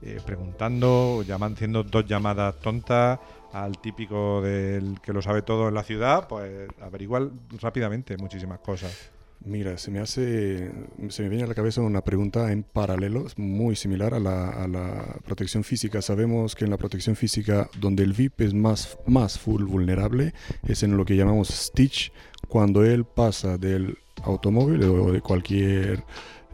eh, 0.01 0.19
preguntando, 0.25 1.23
llaman, 1.23 1.54
haciendo 1.54 1.84
dos 1.84 2.06
llamadas 2.06 2.56
tontas 2.60 3.19
al 3.56 3.80
típico 3.80 4.41
del 4.41 5.00
que 5.02 5.13
lo 5.13 5.22
sabe 5.22 5.41
todo 5.41 5.70
en 5.70 5.74
la 5.74 5.84
ciudad, 5.84 6.28
pues 6.28 6.68
averiguar 6.82 7.30
rápidamente 7.62 8.18
muchísimas 8.18 8.60
cosas. 8.60 9.12
Mira, 9.46 9.78
se 9.78 9.91
me 9.91 10.00
hace, 10.00 10.72
se 11.10 11.24
me 11.24 11.30
viene 11.30 11.44
a 11.44 11.48
la 11.48 11.54
cabeza 11.54 11.80
una 11.82 12.02
pregunta 12.04 12.52
en 12.52 12.63
paralelo, 12.63 13.26
muy 13.38 13.76
similar 13.76 14.13
a 14.13 14.20
la, 14.20 14.50
a 14.63 15.20
protección 15.24 15.63
física. 15.63 16.02
Sabemos 16.02 16.56
que 16.56 16.65
en 16.65 16.72
la 16.72 16.78
protección 16.78 17.15
física, 17.15 17.70
donde 17.80 18.04
el 18.04 18.13
VIP 18.13 18.41
es 18.41 18.54
más, 18.54 18.98
más 19.06 19.38
full 19.39 19.63
vulnerable, 19.63 20.34
es 20.68 20.84
en 20.84 20.98
lo 20.98 21.06
que 21.06 21.15
llamamos 21.15 21.48
Stitch, 21.50 22.12
cuando 22.50 22.84
él 22.84 23.06
pasa 23.06 23.58
del 23.58 23.98
automóvil 24.24 24.84
o 24.84 25.12
de 25.12 25.22
cualquier 25.22 26.04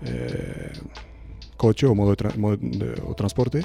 eh, 0.04 0.72
coche 1.58 1.88
o 1.88 1.96
modo 1.96 2.12
de, 2.12 2.18
tra- 2.18 2.36
modo 2.36 2.58
de- 2.58 3.02
o 3.08 3.14
transporte 3.16 3.64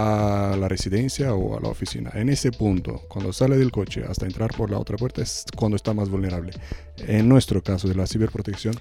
a 0.00 0.56
la 0.56 0.68
residencia 0.68 1.34
o 1.34 1.56
a 1.58 1.60
la 1.60 1.68
oficina. 1.68 2.10
En 2.14 2.28
ese 2.28 2.52
punto, 2.52 3.02
cuando 3.08 3.32
sale 3.32 3.56
del 3.56 3.72
coche 3.72 4.04
hasta 4.08 4.26
entrar 4.26 4.50
por 4.56 4.70
la 4.70 4.78
otra 4.78 4.96
puerta, 4.96 5.22
es 5.22 5.44
cuando 5.56 5.74
está 5.76 5.92
más 5.92 6.08
vulnerable. 6.08 6.52
En 6.98 7.28
nuestro 7.28 7.62
caso 7.62 7.88
de 7.88 7.94
la 7.96 8.06
ciberprotección, 8.06 8.74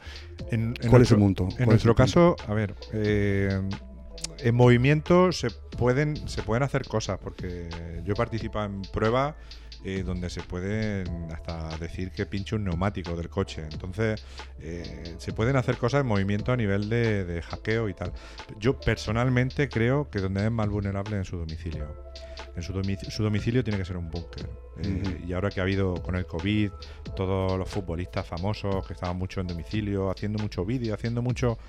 En, 0.51 0.75
en 0.79 0.89
¿cuál 0.89 1.01
es 1.01 1.09
nuestro- 1.11 1.17
el 1.17 1.23
punto? 1.23 1.43
¿Cuál 1.45 1.55
En 1.57 1.61
es 1.63 1.67
nuestro 1.69 1.95
punto? 1.95 2.35
caso, 2.35 2.35
a 2.47 2.53
ver, 2.53 2.75
eh, 2.93 3.61
en 4.39 4.55
movimiento 4.55 5.31
se 5.31 5.49
pueden, 5.49 6.15
se 6.29 6.43
pueden 6.43 6.61
hacer 6.63 6.83
cosas, 6.87 7.17
porque 7.19 7.67
yo 8.05 8.13
he 8.13 8.15
participado 8.15 8.65
en 8.67 8.81
pruebas 8.83 9.33
eh, 9.83 10.03
donde 10.03 10.29
se 10.29 10.41
pueden 10.41 11.31
hasta 11.31 11.77
decir 11.77 12.11
que 12.11 12.25
pinche 12.25 12.55
un 12.55 12.63
neumático 12.63 13.15
del 13.15 13.29
coche. 13.29 13.63
Entonces, 13.71 14.23
se 15.17 15.33
pueden 15.33 15.55
hacer 15.55 15.77
cosas 15.77 16.01
en 16.01 16.07
movimiento 16.07 16.51
a 16.51 16.57
nivel 16.57 16.89
de, 16.89 17.41
hackeo 17.41 17.89
y 17.89 17.93
tal. 17.93 18.11
Yo 18.59 18.79
personalmente 18.79 19.69
creo 19.69 20.09
que 20.09 20.19
donde 20.19 20.45
es 20.45 20.51
más 20.51 20.67
vulnerable 20.69 21.17
en 21.17 21.25
su 21.25 21.37
domicilio. 21.37 21.87
En 22.55 22.63
su, 22.63 22.73
domicilio, 23.23 23.63
tiene 23.63 23.77
que 23.77 23.85
ser 23.85 23.97
un 23.97 24.09
búnker. 24.09 24.49
Y 25.27 25.33
ahora 25.33 25.51
que 25.51 25.59
ha 25.59 25.63
habido 25.63 26.01
con 26.01 26.15
el 26.15 26.25
COVID, 26.25 26.71
todos 27.15 27.57
los 27.57 27.69
futbolistas 27.69 28.25
famosos 28.25 28.85
que 28.87 28.93
estaban 28.93 29.15
mucho 29.15 29.41
en 29.41 29.47
domicilio, 29.47 30.09
haciendo 30.09 30.39
mucho 30.39 30.65
vídeo, 30.65 30.95
haciendo 30.95 31.21
mucho 31.21 31.59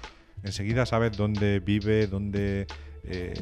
enseguida 0.43 0.87
sabes 0.87 1.17
dónde 1.17 1.61
vive, 1.61 2.07
dónde 2.07 2.67
eh, 3.05 3.35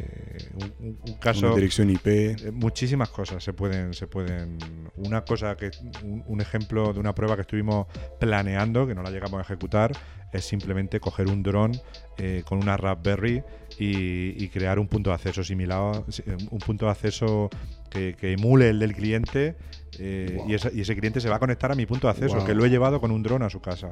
un, 0.81 1.15
caso 1.21 1.47
una 1.47 1.55
dirección 1.55 1.91
IP 1.91 2.07
eh, 2.07 2.37
muchísimas 2.53 3.09
cosas 3.09 3.43
se 3.43 3.53
pueden 3.53 3.95
se 3.95 4.07
pueden 4.07 4.59
una 4.97 5.25
cosa 5.25 5.57
que 5.57 5.71
un, 6.03 6.41
ejemplo 6.41 6.93
de 6.93 7.01
una 7.01 7.15
prueba 7.15 7.35
que 7.37 7.43
estuvimos 7.43 7.87
planeando 8.21 8.87
que 8.87 8.95
no 8.95 9.03
la 9.03 9.11
llegamos 9.11 9.39
a 9.39 9.43
ejecutar 9.43 9.93
es 10.33 10.45
simplemente 10.45 11.01
coger 11.01 11.29
un 11.29 11.43
dron 11.43 11.73
eh, 12.19 12.43
con 12.47 12.59
una 12.59 12.77
Raspberry 12.77 13.43
y, 13.79 14.49
crear 14.49 14.79
un 14.79 14.89
punto 14.89 15.11
de 15.11 15.15
acceso 15.15 15.43
similar 15.45 16.05
un 16.51 16.59
punto 16.59 16.87
de 16.87 16.91
acceso 16.91 17.51
que, 17.91 18.15
que 18.15 18.33
emule 18.33 18.71
el 18.71 18.79
del 18.79 18.95
cliente 18.95 19.57
eh, 19.99 20.41
y, 20.47 20.55
ese 20.55 20.97
cliente 20.97 21.21
se 21.21 21.29
va 21.29 21.37
a 21.37 21.39
conectar 21.39 21.71
a 21.73 21.75
mi 21.75 21.87
punto 21.87 22.07
de 22.07 22.13
acceso, 22.13 22.45
que 22.45 22.55
lo 22.55 22.65
he 22.65 22.71
llevado 22.71 23.01
con 23.01 23.11
un 23.11 23.23
dron 23.23 23.43
a 23.43 23.51
su 23.51 23.61
casa. 23.61 23.91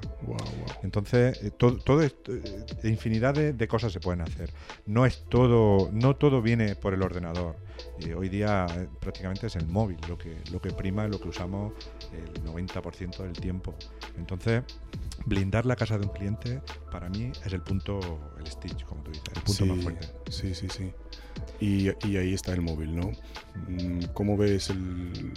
Entonces, 0.82 1.42
eh, 1.42 1.50
todo, 1.50 2.02
esto, 2.02 2.32
eh, 2.32 2.66
infinidad 2.84 3.34
de, 3.34 3.68
cosas 3.68 3.92
se 3.92 4.00
pueden 4.00 4.20
hacer. 4.20 4.52
No 4.86 5.06
es 5.06 5.24
todo, 5.28 5.90
no 5.92 6.16
todo 6.16 6.42
viene 6.42 6.76
por 6.76 6.94
el 6.94 7.02
ordenador. 7.02 7.56
hoy 8.16 8.28
día 8.28 8.66
prácticamente 9.00 9.46
es 9.46 9.56
el 9.56 9.66
móvil 9.66 9.98
lo 10.08 10.18
que, 10.18 10.36
lo 10.52 10.60
que 10.60 10.70
prima, 10.70 11.08
lo 11.08 11.20
que 11.20 11.28
usamos 11.28 11.72
el 12.12 12.44
90% 12.44 13.18
del 13.18 13.32
tiempo. 13.32 13.74
Entonces, 14.18 14.62
blindar 15.26 15.66
la 15.66 15.76
casa 15.76 15.98
de 15.98 16.06
un 16.06 16.12
cliente 16.12 16.60
para 16.90 17.08
mí 17.08 17.32
es 17.44 17.52
el 17.52 17.62
punto, 17.62 17.98
el 18.38 18.46
stitch, 18.46 18.84
como 18.84 19.02
tú 19.02 19.10
dices, 19.10 19.24
el 19.34 19.42
punto 19.42 19.66
más 19.66 19.82
fuerte. 19.82 20.08
Sí, 20.30 20.54
sí, 20.54 20.68
sí. 20.68 20.92
Y, 21.60 21.88
y 22.06 22.16
ahí 22.16 22.34
está 22.34 22.52
el 22.52 22.60
móvil, 22.60 22.94
¿no? 22.94 23.10
Mm, 23.68 24.04
¿Cómo 24.12 24.36
ves 24.36 24.70
el 24.70 25.32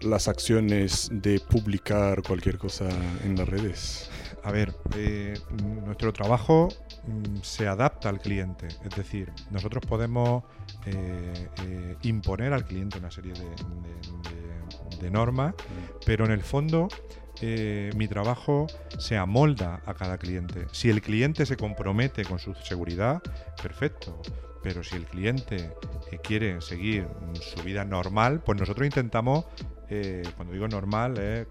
las 0.00 0.28
acciones 0.28 1.08
de 1.12 1.40
publicar 1.40 2.22
cualquier 2.22 2.58
cosa 2.58 2.88
en 3.24 3.36
las 3.36 3.48
redes? 3.48 4.10
A 4.42 4.52
ver, 4.52 4.74
eh, 4.96 5.38
nuestro 5.84 6.12
trabajo 6.12 6.68
mm, 7.06 7.42
se 7.42 7.68
adapta 7.68 8.08
al 8.08 8.20
cliente, 8.20 8.68
es 8.68 8.96
decir, 8.96 9.30
nosotros 9.50 9.84
podemos 9.86 10.44
eh, 10.86 11.48
eh, 11.64 11.96
imponer 12.02 12.52
al 12.52 12.64
cliente 12.64 12.98
una 12.98 13.10
serie 13.10 13.34
de, 13.34 15.10
normas, 15.10 15.54
pero 16.06 16.24
en 16.26 16.30
el 16.30 16.42
fondo 16.42 16.86
mi 17.42 18.06
trabajo 18.06 18.66
se 18.98 19.16
amolda 19.16 19.80
a 19.86 19.94
cada 19.94 20.18
cliente. 20.18 20.66
Si 20.72 20.90
el 20.90 21.00
cliente 21.00 21.46
se 21.46 21.56
compromete 21.56 22.24
con 22.24 22.38
su 22.38 22.54
seguridad, 22.54 23.20
perfecto. 23.60 24.20
Pero 24.62 24.84
si 24.84 24.96
el 24.96 25.06
cliente 25.06 25.72
quiere 26.22 26.60
seguir 26.60 27.08
su 27.40 27.62
vida 27.64 27.84
normal, 27.84 28.42
pues 28.44 28.60
nosotros 28.60 28.84
intentamos 28.84 29.46
eh, 29.90 30.22
cuando 30.36 30.54
digo 30.54 30.68
normal, 30.68 31.18
es 31.18 31.46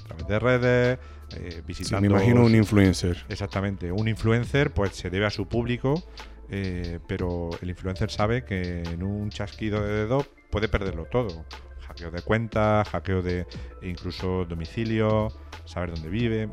a 0.00 0.06
través 0.06 0.26
de 0.26 0.38
redes, 0.38 0.98
eh, 1.36 1.62
visitando. 1.66 2.00
me 2.00 2.08
imagino 2.08 2.44
un 2.44 2.54
influencer. 2.54 3.24
Exactamente. 3.28 3.92
Un 3.92 4.08
influencer, 4.08 4.72
pues 4.72 4.96
se 4.96 5.10
debe 5.10 5.26
a 5.26 5.30
su 5.30 5.46
público, 5.46 6.02
eh, 6.50 6.98
pero 7.06 7.50
el 7.60 7.70
influencer 7.70 8.10
sabe 8.10 8.44
que 8.44 8.82
en 8.82 9.02
un 9.02 9.30
chasquido 9.30 9.82
de 9.82 9.92
dedo 9.92 10.26
puede 10.50 10.68
perderlo 10.68 11.04
todo. 11.06 11.44
Hackeo 11.86 12.10
de 12.10 12.22
cuentas, 12.22 12.88
hackeo 12.88 13.22
de 13.22 13.46
incluso 13.82 14.46
domicilio, 14.46 15.28
saber 15.64 15.90
dónde 15.90 16.08
vive, 16.08 16.48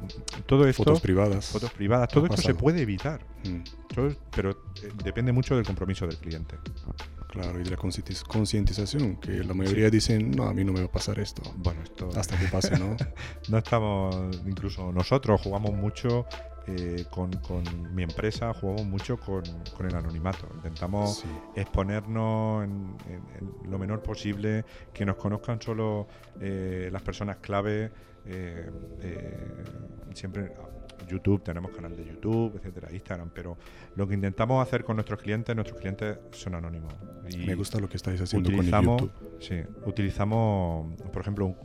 todo 0.45 0.67
esto. 0.67 0.83
Fotos 0.83 1.01
privadas. 1.01 1.45
Fotos 1.45 1.71
privadas, 1.71 2.09
todo 2.09 2.25
esto 2.25 2.41
se 2.41 2.53
puede 2.53 2.81
evitar. 2.81 3.21
Mm. 3.43 3.61
pero 4.35 4.57
depende 5.03 5.31
mucho 5.31 5.55
del 5.55 5.65
compromiso 5.65 6.05
del 6.05 6.17
cliente. 6.17 6.57
Claro, 7.31 7.61
y 7.61 7.63
de 7.63 7.69
la 7.69 7.77
concientización, 7.77 9.15
que 9.15 9.31
la 9.43 9.53
mayoría 9.53 9.89
dicen, 9.89 10.31
no, 10.31 10.47
a 10.47 10.53
mí 10.53 10.65
no 10.65 10.73
me 10.73 10.81
va 10.81 10.87
a 10.87 10.91
pasar 10.91 11.17
esto. 11.17 11.41
Bueno, 11.55 11.81
esto... 11.81 12.09
Hasta 12.13 12.37
que 12.37 12.45
pase, 12.51 12.77
¿no? 12.77 12.97
no 13.47 13.57
estamos, 13.57 14.41
incluso 14.45 14.91
nosotros 14.91 15.39
jugamos 15.41 15.71
mucho 15.71 16.25
eh, 16.67 17.05
con, 17.09 17.31
mi 17.95 18.03
empresa, 18.03 18.53
jugamos 18.53 18.85
mucho 18.85 19.17
con, 19.17 19.43
el 19.87 19.95
anonimato. 19.95 20.45
Intentamos 20.55 21.23
exponernos 21.55 22.65
en, 22.65 22.97
lo 23.63 23.79
menor 23.79 24.03
posible, 24.03 24.65
que 24.93 25.05
nos 25.05 25.15
conozcan 25.15 25.61
solo 25.61 26.07
eh, 26.41 26.89
las 26.91 27.01
personas 27.01 27.37
clave. 27.37 27.91
Eh, 28.25 28.69
siempre 30.13 30.51
YouTube, 31.11 31.43
tenemos 31.43 31.71
canal 31.71 31.95
de 31.95 32.05
YouTube, 32.05 32.55
etcétera, 32.57 32.91
Instagram, 32.91 33.29
pero 33.33 33.57
lo 33.95 34.07
que 34.07 34.15
intentamos 34.15 34.65
hacer 34.65 34.83
con 34.83 34.95
nuestros 34.95 35.21
clientes, 35.21 35.55
nuestros 35.55 35.79
clientes 35.79 36.17
son 36.31 36.55
anónimos. 36.55 36.93
Y 37.29 37.45
Me 37.45 37.55
gusta 37.55 37.79
lo 37.79 37.87
que 37.87 37.97
estáis 37.97 38.19
haciendo 38.21 38.51
con 38.51 38.65
YouTube. 38.65 39.11
Sí, 39.39 39.55
utilizamos, 39.85 40.95
por 41.11 41.21
ejemplo, 41.21 41.45
un, 41.45 41.55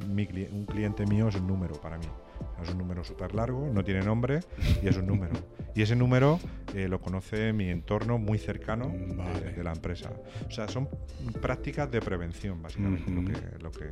un 0.52 0.66
cliente 0.66 1.06
mío 1.06 1.28
es 1.28 1.36
un 1.36 1.46
número 1.46 1.74
para 1.80 1.98
mí. 1.98 2.06
Es 2.62 2.70
un 2.70 2.78
número 2.78 3.04
súper 3.04 3.34
largo, 3.34 3.70
no 3.72 3.84
tiene 3.84 4.02
nombre 4.02 4.40
y 4.82 4.88
es 4.88 4.96
un 4.96 5.06
número. 5.06 5.34
Y 5.74 5.82
ese 5.82 5.94
número 5.94 6.40
eh, 6.74 6.88
lo 6.88 7.00
conoce 7.00 7.52
mi 7.52 7.68
entorno 7.68 8.18
muy 8.18 8.38
cercano 8.38 8.88
de, 8.88 9.62
la 9.62 9.72
empresa. 9.72 10.10
O 10.48 10.50
sea, 10.50 10.68
son 10.68 10.88
prácticas 11.42 11.90
de 11.90 12.00
prevención, 12.00 12.62
básicamente, 12.62 13.10
lo, 13.10 13.24
que, 13.24 13.62
lo 13.62 13.70
que, 13.70 13.90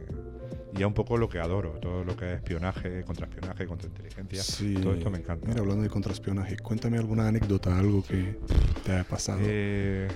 y 0.74 0.80
es 0.80 0.87
un 0.87 0.94
poco 0.94 1.18
lo 1.18 1.28
que 1.28 1.40
adoro, 1.40 1.72
todo 1.72 2.02
lo 2.02 2.16
que 2.16 2.33
es 2.33 2.37
espionaje, 2.37 3.04
contraespionaje, 3.04 3.66
contrainteligencia, 3.66 4.42
sí. 4.42 4.74
todo 4.83 4.94
esto 4.94 5.11
me 5.11 5.18
encanta. 5.18 5.46
Mira, 5.46 5.61
hablando 5.61 5.83
de 5.83 5.90
contraespionaje, 5.90 6.57
cuéntame 6.57 6.96
alguna 6.96 7.28
anécdota, 7.28 7.78
algo 7.78 8.02
que 8.02 8.38
te 8.83 8.92
haya 8.92 9.04
pasado. 9.04 9.40
Eh, 9.42 10.09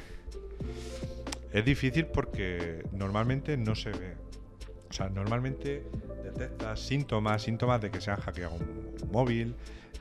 es 1.53 1.65
difícil 1.65 2.07
porque 2.07 2.83
normalmente 2.93 3.57
no 3.57 3.75
se 3.75 3.91
ve. 3.91 4.28
O 4.91 4.93
sea, 4.93 5.09
normalmente 5.09 5.85
detectas 6.23 6.81
síntomas, 6.81 7.43
síntomas 7.43 7.81
de 7.81 7.91
que 7.91 8.01
se 8.01 8.11
ha 8.11 8.17
hackeado 8.17 8.55
un, 8.55 9.11
móvil, 9.13 9.55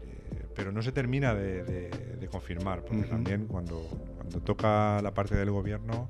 eh, 0.05 0.45
pero 0.55 0.71
no 0.71 0.81
se 0.81 0.91
termina 0.91 1.33
de, 1.33 1.89
confirmar, 2.31 2.83
porque 2.83 3.05
también 3.05 3.47
cuando, 3.47 3.87
cuando 4.17 4.41
toca 4.41 5.01
la 5.01 5.13
parte 5.13 5.35
del 5.35 5.49
gobierno 5.49 6.09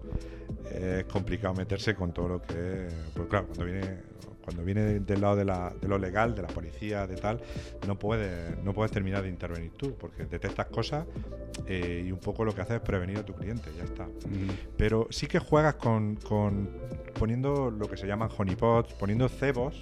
es 0.71 1.05
complicado 1.05 1.53
meterse 1.53 1.93
con 1.93 2.11
todo 2.11 2.27
lo 2.27 2.41
que 2.41 2.87
Pues 3.13 3.27
claro, 3.29 3.45
cuando 3.45 3.65
viene 3.65 4.01
cuando 4.47 4.63
viene 4.63 5.01
del 5.01 5.19
lado 5.19 5.36
de, 5.36 5.43
lo 5.89 5.97
legal, 5.97 6.33
de 6.33 6.41
la 6.41 6.47
policía, 6.47 7.05
de 7.05 7.17
tal, 7.17 7.41
no 7.86 7.99
puedes, 7.99 8.57
no 8.63 8.71
puedes 8.71 8.93
terminar 8.93 9.23
de 9.23 9.27
intervenir 9.27 9.73
tú, 9.73 9.93
porque 9.99 10.23
detectas 10.23 10.67
cosas 10.67 11.05
eh, 11.65 12.05
y 12.07 12.13
un 12.13 12.19
poco 12.19 12.45
lo 12.45 12.55
que 12.55 12.62
haces 12.62 12.77
es 12.77 12.81
prevenir 12.81 13.17
a 13.17 13.25
tu 13.25 13.33
cliente, 13.33 13.69
ya 13.77 13.83
está. 13.83 14.07
Pero 14.77 15.07
sí 15.10 15.27
que 15.27 15.39
juegas 15.39 15.75
con, 15.75 16.17
poniendo 17.19 17.69
lo 17.69 17.89
que 17.89 17.97
se 17.97 18.07
llaman 18.07 18.29
honeypots, 18.38 18.93
poniendo 18.93 19.27
cebos 19.27 19.81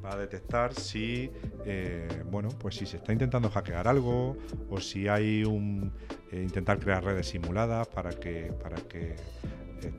para 0.00 0.16
detectar 0.16 0.74
si 0.74 1.30
eh, 1.64 2.08
bueno 2.30 2.48
pues 2.58 2.76
si 2.76 2.86
se 2.86 2.96
está 2.96 3.12
intentando 3.12 3.50
hackear 3.50 3.88
algo 3.88 4.36
o 4.70 4.80
si 4.80 5.08
hay 5.08 5.44
un 5.44 5.92
eh, 6.32 6.42
intentar 6.42 6.78
crear 6.78 7.04
redes 7.04 7.28
simuladas 7.28 7.88
para 7.88 8.10
que 8.10 8.52
para 8.62 8.76
que 8.76 9.16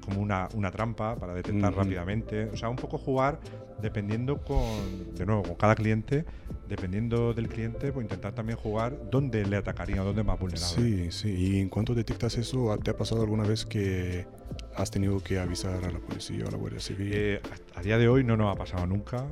como 0.01 0.21
una, 0.21 0.47
una, 0.53 0.71
trampa 0.71 1.15
para 1.15 1.33
detectar 1.33 1.73
rápidamente. 1.73 2.45
O 2.45 2.57
sea, 2.57 2.69
un 2.69 2.75
poco 2.75 2.97
jugar 2.97 3.39
dependiendo 3.81 4.41
con, 4.41 5.15
de 5.15 5.25
nuevo, 5.25 5.43
con 5.43 5.55
cada 5.55 5.75
cliente, 5.75 6.25
dependiendo 6.67 7.33
del 7.33 7.47
cliente, 7.47 7.91
pues 7.91 8.03
intentar 8.03 8.33
también 8.33 8.57
jugar 8.57 8.97
dónde 9.09 9.45
le 9.45 9.57
atacaría, 9.57 10.01
dónde 10.01 10.23
más 10.23 10.39
vulnerable. 10.39 10.75
Sí, 10.75 11.11
sí. 11.11 11.29
Y 11.29 11.59
en 11.59 11.69
cuanto 11.69 11.95
detectas 11.95 12.37
eso, 12.37 12.77
¿te 12.83 12.91
ha 12.91 12.97
pasado 12.97 13.21
alguna 13.21 13.43
vez 13.43 13.65
que 13.65 14.27
has 14.75 14.91
tenido 14.91 15.19
que 15.19 15.39
avisar 15.39 15.83
a 15.83 15.91
la 15.91 15.99
policía 15.99 16.45
o 16.45 16.47
a 16.49 16.51
la 16.51 16.57
Guardia 16.57 16.79
Civil? 16.79 17.11
Eh, 17.13 17.41
a, 17.75 17.81
día 17.81 17.97
de 17.97 18.07
hoy 18.07 18.23
no 18.23 18.35
nos 18.35 18.53
ha 18.53 18.57
pasado 18.57 18.85
nunca. 18.85 19.25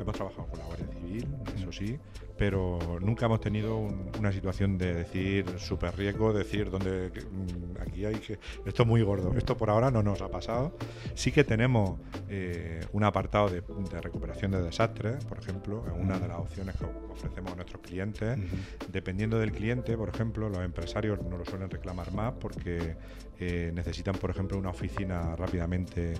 Hemos 0.00 0.14
trabajado 0.14 0.46
con 0.48 0.58
la 0.58 0.64
Guardia 0.66 0.86
Civil, 0.88 1.26
eso 1.54 1.72
sí, 1.72 1.98
pero 2.36 2.78
nunca 3.00 3.26
hemos 3.26 3.40
tenido 3.40 3.78
una 4.18 4.32
situación 4.32 4.78
de 4.78 4.94
decir 4.94 5.44
súper 5.58 5.96
riesgo, 5.96 6.32
decir 6.32 6.70
donde 6.70 7.10
mm, 7.10 7.80
aquí 7.80 8.04
hay 8.04 8.16
que. 8.16 8.38
Esto 8.64 8.82
es 8.82 8.88
muy 8.88 9.02
gordo. 9.02 9.32
Esto 9.36 9.56
por 9.56 9.70
ahora 9.70 9.90
no 9.90 10.02
nos 10.02 10.20
ha 10.22 10.28
pasado. 10.28 10.76
Sí 11.14 11.30
que 11.30 11.44
tenemos 11.44 12.00
eh, 12.28 12.80
un 12.92 13.04
apartado 13.04 13.48
de, 13.48 13.62
recuperación 14.00 14.50
de 14.50 14.62
desastres, 14.62 15.24
por 15.24 15.38
ejemplo, 15.38 15.84
es 15.86 15.92
una 15.92 16.18
de 16.18 16.28
las 16.28 16.38
opciones 16.38 16.74
que 16.76 16.84
ofrecemos 16.84 17.52
a 17.52 17.56
nuestros 17.56 17.82
clientes. 17.82 18.38
Dependiendo 18.90 19.38
del 19.38 19.52
cliente, 19.52 19.96
por 19.96 20.08
ejemplo, 20.08 20.48
los 20.48 20.64
empresarios 20.64 21.22
no 21.22 21.38
lo 21.38 21.44
suelen 21.44 21.70
reclamar 21.70 22.12
más 22.12 22.32
porque 22.40 22.96
eh, 23.44 23.72
necesitan, 23.72 24.14
por 24.14 24.30
ejemplo, 24.30 24.56
una 24.56 24.70
oficina 24.70 25.34
rápidamente 25.34 26.14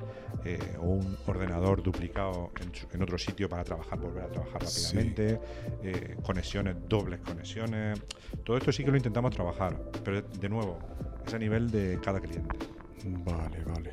eh, 0.44 0.58
o 0.80 0.86
un 0.86 1.16
ordenador 1.26 1.80
duplicado 1.80 2.50
en, 2.92 3.00
otro 3.00 3.16
sitio 3.16 3.48
para 3.48 3.62
trabajar, 3.62 3.96
volver 3.96 4.24
a 4.24 4.28
trabajar 4.28 4.60
rápidamente, 4.60 5.38
eh, 5.84 6.16
conexiones, 6.24 6.74
dobles 6.88 7.20
conexiones. 7.20 8.00
Todo 8.42 8.56
esto 8.56 8.72
sí 8.72 8.84
que 8.84 8.90
lo 8.90 8.96
intentamos 8.96 9.32
trabajar, 9.32 9.78
pero 10.02 10.20
de 10.22 10.48
nuevo, 10.48 10.80
es 11.24 11.32
a 11.32 11.38
nivel 11.38 11.70
de 11.70 12.00
cada 12.02 12.18
cliente. 12.18 12.81
Vale, 13.04 13.64
vale. 13.64 13.90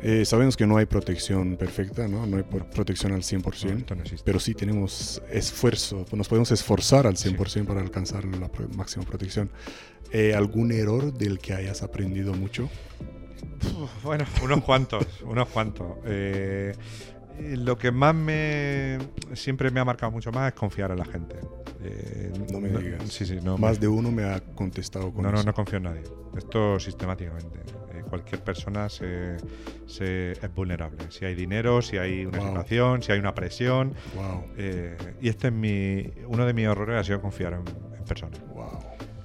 Eh, 0.00 0.24
sabemos 0.24 0.56
que 0.56 0.66
no 0.66 0.76
hay 0.76 0.86
protección 0.86 1.56
perfecta, 1.56 2.06
¿no? 2.08 2.26
No 2.26 2.36
hay 2.36 2.42
protección 2.42 3.12
al 3.12 3.22
100%, 3.22 3.96
no, 3.96 4.02
pero 4.24 4.40
sí 4.40 4.54
tenemos 4.54 5.22
esfuerzo, 5.30 6.06
nos 6.12 6.28
podemos 6.28 6.50
esforzar 6.52 7.06
al 7.06 7.16
100% 7.16 7.66
para 7.66 7.80
alcanzar 7.80 8.24
la 8.24 8.50
máxima 8.76 9.04
protección. 9.04 9.50
Eh, 10.12 10.34
¿Algún 10.34 10.72
error 10.72 11.12
del 11.12 11.38
que 11.38 11.52
hayas 11.52 11.82
aprendido 11.82 12.32
mucho? 12.32 12.68
bueno, 14.02 14.24
unos 14.42 14.62
cuantos, 14.64 15.06
unos 15.24 15.48
cuantos. 15.48 15.86
Eh, 16.04 16.74
lo 17.40 17.78
que 17.78 17.92
más 17.92 18.14
me 18.14 18.98
siempre 19.34 19.70
me 19.70 19.80
ha 19.80 19.84
marcado 19.84 20.10
mucho 20.10 20.32
más 20.32 20.52
es 20.52 20.58
confiar 20.58 20.90
en 20.90 20.98
la 20.98 21.04
gente. 21.04 21.36
Eh, 21.82 22.32
no 22.50 22.60
me 22.60 22.68
digas. 22.70 23.58
más 23.58 23.78
de 23.78 23.86
uno 23.88 24.10
me 24.10 24.24
ha 24.24 24.40
contestado 24.40 25.12
con 25.12 25.22
No, 25.22 25.30
no, 25.30 25.42
no 25.42 25.54
confío 25.54 25.76
en 25.76 25.84
nadie. 25.84 26.02
Esto 26.36 26.78
sistemáticamente. 26.80 27.60
Eh, 28.08 28.10
cualquier 28.10 28.42
persona 28.42 28.88
se, 28.88 29.36
es 29.86 30.54
vulnerable. 30.54 31.10
Si 31.10 31.24
hay 31.24 31.34
dinero, 31.34 31.82
si 31.82 31.98
hay 31.98 32.26
una 32.26 32.40
situación, 32.40 33.02
si 33.02 33.12
hay 33.12 33.18
una 33.18 33.34
presión. 33.34 33.94
y 35.20 35.28
este 35.28 35.48
es 35.48 35.52
mi 35.52 36.10
uno 36.26 36.46
de 36.46 36.52
mis 36.52 36.66
errores 36.66 37.00
ha 37.00 37.04
sido 37.04 37.20
confiar 37.20 37.52
en, 37.54 37.64
personas. 38.04 38.40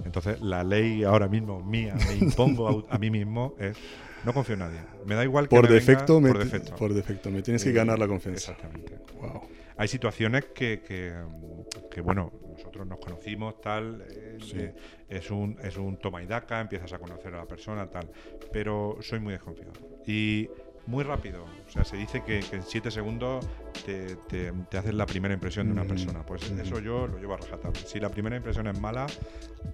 Entonces 0.05 0.41
la 0.41 0.63
ley 0.63 1.03
ahora 1.03 1.27
mismo 1.27 1.63
mía 1.63 1.95
me 1.95 2.15
impongo 2.25 2.85
a 2.89 2.97
mí 2.97 3.09
mismo 3.09 3.55
es 3.57 3.77
no 4.23 4.33
confío 4.33 4.53
en 4.53 4.59
nadie. 4.59 4.79
Me 5.05 5.15
da 5.15 5.23
igual 5.23 5.47
que 5.47 5.55
por, 5.55 5.67
defecto, 5.67 6.21
por 6.21 6.37
defecto. 6.37 6.75
Por 6.75 6.93
defecto. 6.93 7.29
Me 7.29 7.41
tienes 7.41 7.63
que 7.63 7.71
eh, 7.71 7.73
ganar 7.73 7.99
la 7.99 8.07
confianza. 8.07 8.51
Exactamente. 8.51 8.99
Wow. 9.19 9.41
Hay 9.77 9.87
situaciones 9.87 10.45
que, 10.45 10.81
que, 10.81 12.01
bueno, 12.01 12.31
nosotros 12.51 12.85
nos 12.87 12.99
conocimos, 12.99 13.59
tal. 13.61 14.05
Eh, 14.09 14.73
es, 15.09 15.31
un, 15.31 15.57
es 15.63 15.77
un 15.77 15.97
toma 15.97 16.21
y 16.21 16.27
daca, 16.27 16.61
empiezas 16.61 16.93
a 16.93 16.99
conocer 16.99 17.33
a 17.33 17.37
la 17.37 17.45
persona, 17.45 17.87
tal. 17.89 18.09
Pero 18.51 18.97
soy 19.01 19.19
muy 19.19 19.33
desconfiado. 19.33 19.73
Y 20.05 20.49
muy 20.85 21.03
rápido. 21.03 21.45
O 21.67 21.69
sea, 21.69 21.83
se 21.83 21.97
dice 21.97 22.23
que, 22.23 22.39
en 22.51 22.63
siete 22.63 22.91
segundos 22.91 23.45
te, 23.85 24.15
te, 24.27 24.77
haces 24.77 24.93
la 24.93 25.05
primera 25.05 25.33
impresión 25.33 25.67
de 25.67 25.73
una 25.73 25.85
persona. 25.85 26.25
Pues 26.25 26.49
eso 26.51 26.79
yo 26.79 27.07
lo 27.07 27.17
llevo 27.17 27.33
a 27.33 27.37
rajatabla. 27.37 27.79
Si 27.79 27.99
la 27.99 28.09
primera 28.09 28.35
impresión 28.35 28.67
es 28.67 28.79
mala, 28.79 29.07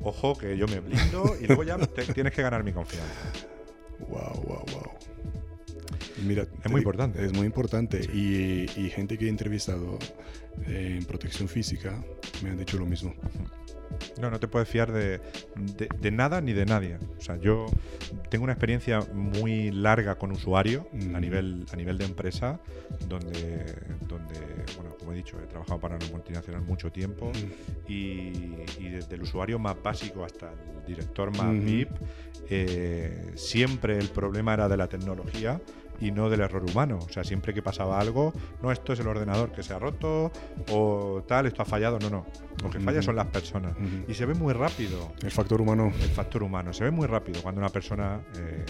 ojo 0.01 0.37
que 0.37 0.57
yo 0.57 0.67
me 0.67 0.79
blindo 0.79 1.35
y 1.39 1.47
luego 1.47 1.63
ya 1.63 1.77
tienes 1.77 2.33
que 2.33 2.41
ganar 2.41 2.63
mi 2.63 2.71
confianza. 2.71 3.31
Wow, 3.99 4.43
wow, 4.43 4.65
wow. 4.71 5.48
Mira, 6.25 6.47
es 6.63 6.71
muy 6.71 6.79
importante. 6.79 7.25
Es 7.25 7.33
muy 7.33 7.45
importante. 7.45 8.01
Y, 8.13 8.67
gente 8.89 9.17
que 9.17 9.25
he 9.25 9.29
entrevistado 9.29 9.99
en 10.65 11.05
protección 11.05 11.47
física 11.47 12.03
me 12.43 12.49
han 12.49 12.57
dicho 12.57 12.77
lo 12.77 12.85
mismo. 12.85 13.13
No, 14.19 14.29
no 14.29 14.39
te 14.39 14.47
puedes 14.47 14.67
fiar 14.67 14.91
de, 14.91 15.19
de, 15.99 16.11
nada 16.11 16.41
ni 16.41 16.53
de 16.53 16.65
nadie. 16.65 16.97
O 17.17 17.21
sea, 17.21 17.37
yo 17.37 17.65
tengo 18.29 18.43
una 18.43 18.53
experiencia 18.53 19.01
muy 19.13 19.71
larga 19.71 20.15
con 20.15 20.31
usuario 20.31 20.87
a, 21.13 21.19
nivel, 21.19 21.65
a 21.71 21.75
nivel 21.75 21.97
de 21.97 22.05
empresa, 22.05 22.59
donde, 23.07 23.65
donde, 24.07 24.39
bueno, 24.75 24.95
como 24.97 25.13
he 25.13 25.15
dicho, 25.15 25.37
he 25.41 25.47
trabajado 25.47 25.79
para 25.79 25.95
una 25.95 26.07
multinacional 26.07 26.61
mucho 26.61 26.91
tiempo 26.91 27.31
y, 27.87 28.55
desde 28.89 29.15
el 29.15 29.21
usuario 29.21 29.59
más 29.59 29.81
básico 29.81 30.23
hasta 30.23 30.51
el 30.51 30.85
director 30.85 31.35
más 31.37 31.53
VIP, 31.63 31.89
eh, 32.49 33.31
siempre 33.35 33.97
el 33.97 34.09
problema 34.09 34.53
era 34.53 34.67
de 34.67 34.77
la 34.77 34.87
tecnología 34.87 35.61
y 35.99 36.11
no 36.11 36.29
del 36.29 36.41
error 36.41 36.63
humano. 36.63 36.99
O 37.01 37.09
sea, 37.09 37.23
siempre 37.23 37.53
que 37.53 37.61
pasaba 37.61 37.99
algo, 37.99 38.33
no, 38.61 38.71
esto 38.71 38.93
es 38.93 38.99
el 38.99 39.07
ordenador 39.07 39.51
que 39.51 39.63
se 39.63 39.73
ha 39.73 39.79
roto 39.79 40.31
o 40.71 41.23
tal, 41.27 41.45
esto 41.47 41.61
ha 41.61 41.65
fallado, 41.65 41.99
no, 41.99 42.09
no. 42.09 42.25
Lo 42.63 42.69
que 42.69 42.79
falla 42.79 43.01
son 43.01 43.15
las 43.15 43.27
personas. 43.27 43.73
Y 44.07 44.13
se 44.13 44.25
ve 44.25 44.33
muy 44.33 44.53
rápido. 44.53 45.13
El 45.21 45.31
factor 45.31 45.61
humano. 45.61 45.93
El 46.01 46.09
factor 46.09 46.43
humano. 46.43 46.73
Se 46.73 46.83
ve 46.83 46.91
muy 46.91 47.07
rápido 47.07 47.41
cuando 47.41 47.59
una 47.59 47.69
persona 47.69 48.19
eh, 48.37 48.65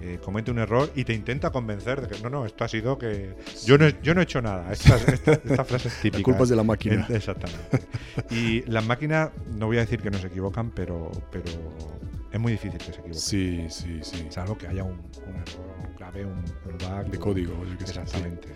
eh, 0.00 0.18
comete 0.22 0.50
un 0.50 0.58
error 0.58 0.90
y 0.96 1.04
te 1.04 1.12
intenta 1.12 1.50
convencer 1.50 2.00
de 2.00 2.08
que 2.08 2.20
no, 2.22 2.30
no, 2.30 2.46
esto 2.46 2.64
ha 2.64 2.68
sido 2.68 2.98
que. 2.98 3.36
Yo 3.64 3.78
no, 3.78 3.88
yo 4.02 4.14
no 4.14 4.20
he 4.20 4.24
hecho 4.24 4.42
nada. 4.42 4.72
Esta, 4.72 4.96
esta, 5.24 5.64
frase 5.64 5.88
es 5.88 6.00
típica. 6.00 6.18
La 6.18 6.24
culpa 6.24 6.42
es 6.42 6.48
de 6.48 6.56
la 6.56 6.64
máquina. 6.64 7.06
Exactamente. 7.08 7.86
Y 8.30 8.62
las 8.62 8.84
máquinas, 8.84 9.30
no 9.56 9.66
voy 9.66 9.76
a 9.76 9.80
decir 9.80 10.00
que 10.00 10.10
no 10.10 10.18
se 10.18 10.26
equivocan, 10.26 10.70
pero, 10.70 11.10
pero 11.30 11.44
es 12.32 12.40
muy 12.40 12.52
difícil 12.52 12.78
que 12.78 12.84
se 12.84 12.90
equivoquen. 12.90 13.14
Sí, 13.14 13.66
sí, 13.68 14.00
sí. 14.02 14.26
Salvo 14.30 14.58
que 14.58 14.66
haya 14.66 14.82
un, 14.82 14.98
error 14.98 15.67
un, 16.16 16.42
bug. 16.78 17.10
De 17.10 17.18
código. 17.18 17.54
Exactamente. 17.80 18.48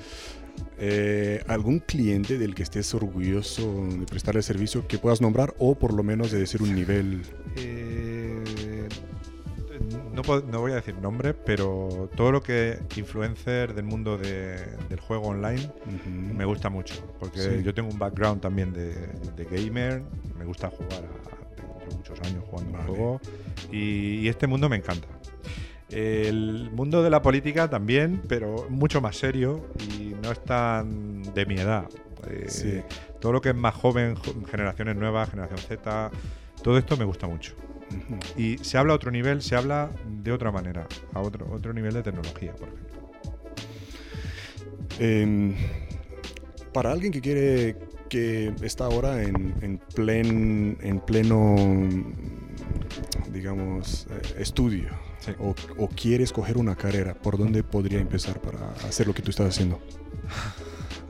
Eh, 0.79 1.43
¿Algún 1.47 1.79
cliente 1.79 2.39
del 2.39 2.55
que 2.55 2.63
estés 2.63 2.93
orgulloso 2.95 3.87
de 3.87 4.07
prestarle 4.07 4.43
servicio 4.43 4.87
que 4.87 4.99
puedas 4.99 5.21
nombrar 5.21 5.55
o 5.59 5.75
por 5.75 5.93
lo 5.93 6.03
menos 6.03 6.31
de 6.31 6.41
decir 6.41 6.63
un 6.63 6.75
nivel? 6.75 7.23
Eh, 7.57 8.43
no, 10.13 10.23
no, 10.41 10.61
voy 10.61 10.73
a 10.73 10.77
decir 10.77 10.95
nombre, 10.97 11.35
pero 11.35 12.11
todo 12.17 12.33
lo 12.33 12.43
que 12.43 12.79
influencer 12.97 13.75
del 13.75 13.85
mundo 13.85 14.19
del 14.19 15.01
juego 15.01 15.29
online 15.29 15.71
me 16.37 16.45
gusta 16.45 16.69
mucho. 16.69 16.95
Porque 17.19 17.63
yo 17.63 17.73
tengo 17.73 17.89
un 17.91 17.99
background 17.99 18.41
también 18.41 18.73
de, 18.73 19.47
gamer, 19.51 20.03
me 20.39 20.45
gusta 20.45 20.71
jugar 20.71 21.05
a, 21.05 21.95
muchos 21.95 22.21
años 22.21 22.45
jugando 22.49 22.79
un 22.79 22.85
juego 22.87 23.21
y, 23.71 24.29
este 24.29 24.47
mundo 24.47 24.69
me 24.69 24.77
encanta. 24.77 25.09
El 25.93 26.71
mundo 26.73 27.03
de 27.03 27.11
la 27.11 27.21
política 27.21 27.69
también, 27.69 28.23
pero 28.27 28.67
mucho 28.71 29.01
más 29.01 29.17
serio 29.17 29.67
y 29.99 30.15
no 30.23 30.33
es 30.33 30.43
tan 30.43 31.23
de 31.35 31.45
mi 31.47 31.57
edad. 31.57 31.87
Eh, 32.29 32.85
todo 33.21 33.33
lo 33.33 33.41
que 33.41 33.51
es 33.51 33.55
más 33.55 33.75
joven, 33.75 34.17
generaciones 34.51 34.97
nuevas, 34.97 35.31
generación 35.31 35.59
Z, 35.59 36.11
todo 36.63 36.79
esto 36.79 36.97
me 36.97 37.05
gusta 37.05 37.27
mucho. 37.27 37.55
Y 38.37 38.59
se 38.59 38.79
habla 38.79 38.95
a 38.95 38.97
otro 38.97 39.11
nivel, 39.11 39.43
se 39.43 39.55
habla 39.55 39.91
de 40.07 40.33
otra 40.33 40.51
manera, 40.51 40.87
a 41.13 41.21
otro, 41.21 41.47
otro 41.53 41.73
nivel 41.73 41.93
de 41.93 42.03
tecnología, 42.03 42.55
por 42.55 42.69
ejemplo. 42.69 42.93
Em, 44.99 45.55
para 46.73 46.93
alguien 46.93 47.13
que 47.13 47.21
quiere, 47.21 47.77
que 48.09 48.55
está 48.63 48.87
ahora 48.87 49.23
en, 49.23 49.55
en, 49.61 49.79
plen, 49.79 50.79
en 50.81 51.01
pleno, 51.01 51.55
digamos, 53.31 54.07
eh, 54.11 54.41
estudio, 55.31 55.55
o, 55.79 55.85
o, 55.85 55.89
quiere 55.89 56.25
escoger 56.25 56.59
una 56.59 56.77
carrera, 56.77 57.15
¿por 57.15 57.39
dónde 57.39 57.63
podría 57.63 58.01
empezar 58.01 58.41
para 58.41 58.71
hacer 58.87 59.07
lo 59.07 59.15
que 59.15 59.23
tú 59.23 59.31
estás 59.31 59.49
haciendo? 59.49 59.81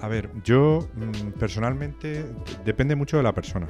A 0.00 0.08
ver, 0.08 0.30
yo 0.42 0.88
mm, 0.94 1.38
personalmente 1.38 2.24
depende 2.64 2.96
mucho 2.96 3.16
de 3.16 3.22
la 3.22 3.32
persona. 3.32 3.68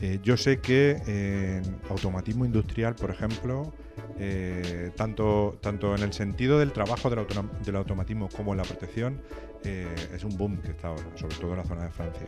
Eh, 0.00 0.18
yo 0.22 0.36
sé 0.36 0.60
que 0.60 0.96
en 1.06 1.78
automatismo 1.90 2.44
industrial, 2.44 2.94
por 2.94 3.10
ejemplo, 3.10 3.72
eh, 4.18 4.90
tanto, 4.96 5.58
tanto 5.60 5.94
en 5.94 6.02
el 6.02 6.12
sentido 6.12 6.58
del 6.58 6.72
trabajo 6.72 7.10
del, 7.10 7.26
del 7.64 7.76
automatismo 7.76 8.28
como 8.34 8.52
en 8.52 8.58
la 8.58 8.64
protección, 8.64 9.20
eh, 9.64 9.86
es 10.14 10.24
un 10.24 10.36
boom 10.36 10.58
que 10.58 10.70
está 10.70 10.88
ahora, 10.88 11.04
sobre 11.14 11.36
todo 11.36 11.52
en 11.52 11.58
la 11.58 11.64
zona 11.64 11.84
de 11.84 11.90
Francia. 11.90 12.26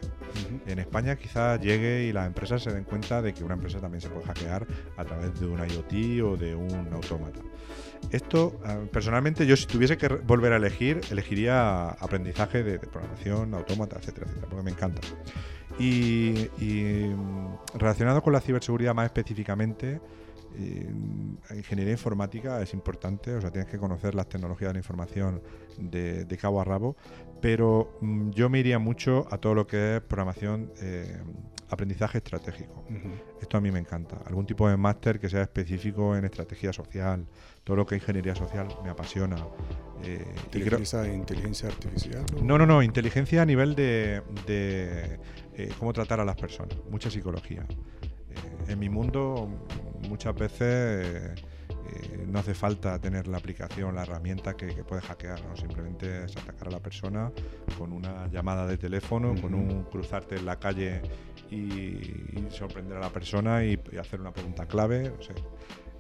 En 0.67 0.79
España 0.79 1.17
quizás 1.17 1.61
llegue 1.61 2.05
y 2.05 2.13
las 2.13 2.27
empresas 2.27 2.63
se 2.63 2.73
den 2.73 2.85
cuenta 2.85 3.23
de 3.23 3.33
que 3.35 3.45
una 3.45 3.55
empresa 3.55 3.81
también 3.81 4.01
se 4.01 4.09
puede 4.09 4.27
hackear 4.27 4.67
a 4.97 5.05
través 5.05 5.39
de 5.39 5.47
un 5.47 5.59
IoT 5.59 6.25
o 6.25 6.37
de 6.37 6.55
un 6.55 6.93
autómata. 6.93 7.41
Esto, 8.11 8.61
ah, 8.65 8.79
personalmente, 8.93 9.47
yo 9.47 9.57
si 9.57 9.67
tuviese 9.67 9.97
que 9.97 10.09
volver 10.09 10.53
a 10.53 10.57
elegir, 10.57 11.01
elegiría 11.11 11.89
aprendizaje 11.89 12.63
de, 12.63 12.79
de 12.79 12.87
programación, 12.87 13.55
autómata, 13.55 13.97
etcétera, 13.99 14.27
etcétera, 14.27 14.49
porque 14.49 14.65
me 14.65 14.71
encanta. 14.71 15.01
Y, 15.79 16.49
mm, 16.59 17.79
relacionado 17.79 18.23
con 18.23 18.33
la 18.33 18.41
ciberseguridad 18.41 18.95
más 18.95 19.07
específicamente, 19.07 20.01
ingeniería 21.51 21.93
informática 21.93 22.61
es 22.63 22.73
importante, 22.75 23.35
o 23.35 23.41
sea, 23.41 23.51
tienes 23.51 23.71
que 23.71 23.79
conocer 23.79 24.15
las 24.15 24.29
tecnologías 24.29 24.71
de 24.71 24.75
la 24.75 24.79
información 24.79 25.43
de, 25.79 26.39
cabo 26.41 26.61
a 26.61 26.65
rabo, 26.65 26.97
pero 27.41 27.97
mm, 28.01 28.31
yo 28.31 28.49
me 28.49 28.61
iría 28.61 28.79
mucho 28.79 29.27
a 29.31 29.39
todo 29.39 29.55
lo 29.55 29.67
que 29.67 29.97
es 29.97 30.03
programación, 30.03 30.73
eh, 30.81 31.21
aprendizaje 31.71 32.19
estratégico. 32.19 32.85
Esto 33.41 33.57
a 33.57 33.61
mí 33.61 33.71
me 33.71 33.79
encanta. 33.79 34.19
Algún 34.27 34.47
tipo 34.47 34.69
de 34.69 34.77
máster 34.77 35.19
que 35.19 35.29
sea 35.29 35.43
específico 35.43 36.17
en 36.17 36.25
estrategia 36.25 36.73
social, 36.73 37.27
todo 37.65 37.77
lo 37.77 37.87
que 37.87 37.97
es 37.97 38.03
ingeniería 38.03 38.35
social 38.35 38.69
me 38.83 38.91
apasiona. 38.91 39.37
Eh, 40.05 40.25
¿Inteligencia, 40.45 41.07
inteligencia 41.13 41.69
artificial? 41.69 42.25
No, 42.43 42.59
no, 42.59 42.67
no, 42.67 42.83
inteligencia 42.83 43.43
a 43.43 43.47
nivel 43.47 43.75
de 43.75 44.23
eh, 45.57 45.71
cómo 45.79 45.93
tratar 45.93 46.19
a 46.19 46.25
las 46.25 46.37
personas, 46.37 46.77
mucha 46.91 47.11
psicología. 47.11 47.65
Eh, 48.03 48.73
en 48.73 48.79
mi 48.79 48.89
mundo 48.89 49.49
muchas 50.09 50.35
veces 50.35 50.61
eh, 50.61 52.14
no 52.27 52.39
hace 52.39 52.55
falta 52.55 52.99
tener 52.99 53.27
la 53.29 53.39
aplicación, 53.39 53.95
la 53.95 54.03
herramienta 54.03 54.55
que, 54.55 54.67
puede 54.85 55.03
hackear, 55.03 55.45
¿no? 55.45 55.57
simplemente 55.57 56.25
es 56.25 56.37
atacar 56.37 56.69
a 56.69 56.71
la 56.73 56.81
persona 56.81 57.33
con 57.79 57.93
una 57.93 58.29
llamada 58.29 58.67
de 58.67 58.77
teléfono, 58.79 59.35
con 59.41 59.55
un 59.55 59.85
cruzarte 59.85 60.37
en 60.37 60.47
la 60.47 60.59
calle 60.59 61.03
y, 61.51 62.45
sorprender 62.51 62.99
a 62.99 63.01
la 63.01 63.11
persona 63.11 63.65
y, 63.65 63.79
hacer 63.99 64.21
una 64.21 64.33
pregunta 64.33 64.67
clave. 64.67 65.13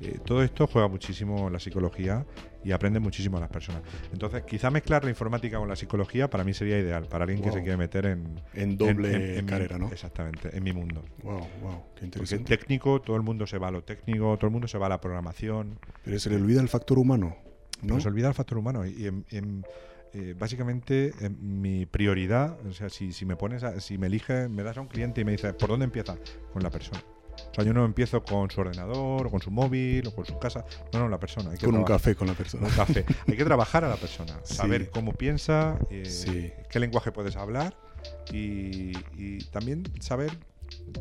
Eh, 0.01 0.19
todo 0.25 0.43
esto 0.43 0.67
juega 0.67 0.89
muchísimo 0.89 1.49
la 1.49 1.61
psicología 1.61 2.27
y 2.65 2.73
aprende 2.73 2.99
muchísimo 2.99 3.37
a 3.37 3.41
las 3.41 3.51
personas. 3.51 3.83
Entonces, 4.13 4.43
quizá 4.43 4.71
mezclar 4.71 5.05
la 5.05 5.11
informática 5.11 5.59
con 5.59 5.69
la 5.69 5.77
psicología 5.77 6.29
para 6.29 6.45
mí 6.45 6.55
sería 6.55 6.79
ideal, 6.79 7.07
para 7.07 7.25
alguien 7.25 7.43
que 7.43 7.53
se 7.53 7.61
quiere 7.61 7.77
meter 7.77 8.07
en... 8.07 8.41
En 8.55 8.77
doble 8.77 9.45
carrera, 9.47 9.79
¿no? 9.79 9.91
Exactamente, 9.93 10.57
en 10.57 10.65
mi 10.65 10.73
mundo. 10.73 11.05
Wow, 11.23 11.47
wow, 11.63 11.83
qué 11.95 12.07
interesante. 12.07 12.57
técnico, 12.57 13.01
todo 13.01 13.17
el 13.17 13.23
mundo 13.23 13.47
se 13.47 13.59
va 13.59 13.69
a 13.69 13.71
lo 13.71 13.85
técnico, 13.85 14.37
todo 14.37 14.47
el 14.47 14.53
mundo 14.53 14.67
se 14.67 14.79
va 14.79 14.87
a 14.87 14.89
la 14.89 15.01
programación. 15.01 15.79
Pero 16.05 16.14
se 16.19 16.31
le 16.31 16.37
olvida 16.37 16.61
el 16.61 16.69
factor 16.69 16.99
humano. 16.99 17.37
¿no? 17.83 18.01
se 18.01 18.09
olvida 18.09 18.29
el 18.29 18.35
factor 18.35 18.59
humano. 18.59 18.87
Y 18.87 19.11
eh, 20.13 20.35
básicamente 20.39 21.13
mi 21.41 21.87
prioridad, 21.87 22.57
o 22.67 22.73
sea, 22.73 22.89
si, 22.89 23.13
si 23.13 23.27
me 23.27 23.37
pones, 23.37 23.63
si 23.83 23.99
me 23.99 24.07
eliges, 24.07 24.49
me 24.49 24.63
das 24.63 24.79
a 24.79 24.81
un 24.81 24.87
cliente 24.87 25.21
y 25.21 25.25
me 25.25 25.33
dices, 25.33 25.55
¿por 25.55 25.69
dónde 25.69 25.85
empieza? 25.85 26.17
Con 26.53 26.63
la 26.63 26.71
persona. 26.71 27.03
O 27.51 27.55
sea, 27.55 27.65
yo 27.65 27.73
no 27.73 27.85
empiezo 27.85 28.23
con 28.23 28.51
su 28.51 28.61
ordenador, 28.61 29.27
o 29.27 29.31
con 29.31 29.41
su 29.41 29.51
móvil, 29.51 30.07
o 30.07 30.15
con 30.15 30.25
su 30.25 30.39
casa. 30.39 30.65
No, 30.93 31.01
no, 31.01 31.09
la 31.09 31.19
persona. 31.19 31.51
Hay 31.51 31.59
que 31.59 31.67
con 31.67 31.75
un 31.75 31.85
café 31.85 32.15
con 32.15 32.29
la 32.29 32.35
persona. 32.35 32.67
Un 32.67 32.73
café. 32.73 33.05
Hay 33.27 33.37
que 33.37 33.45
trabajar 33.45 33.85
a 33.85 33.89
la 33.89 33.97
persona. 33.97 34.39
Saber 34.45 34.91
cómo 34.91 35.13
piensa, 35.13 35.79
eh, 35.91 36.65
qué 36.71 36.79
lenguaje 36.81 37.13
puedes 37.13 37.37
hablar 37.37 37.77
y, 38.33 38.93
también 39.51 39.85
saber 40.01 40.37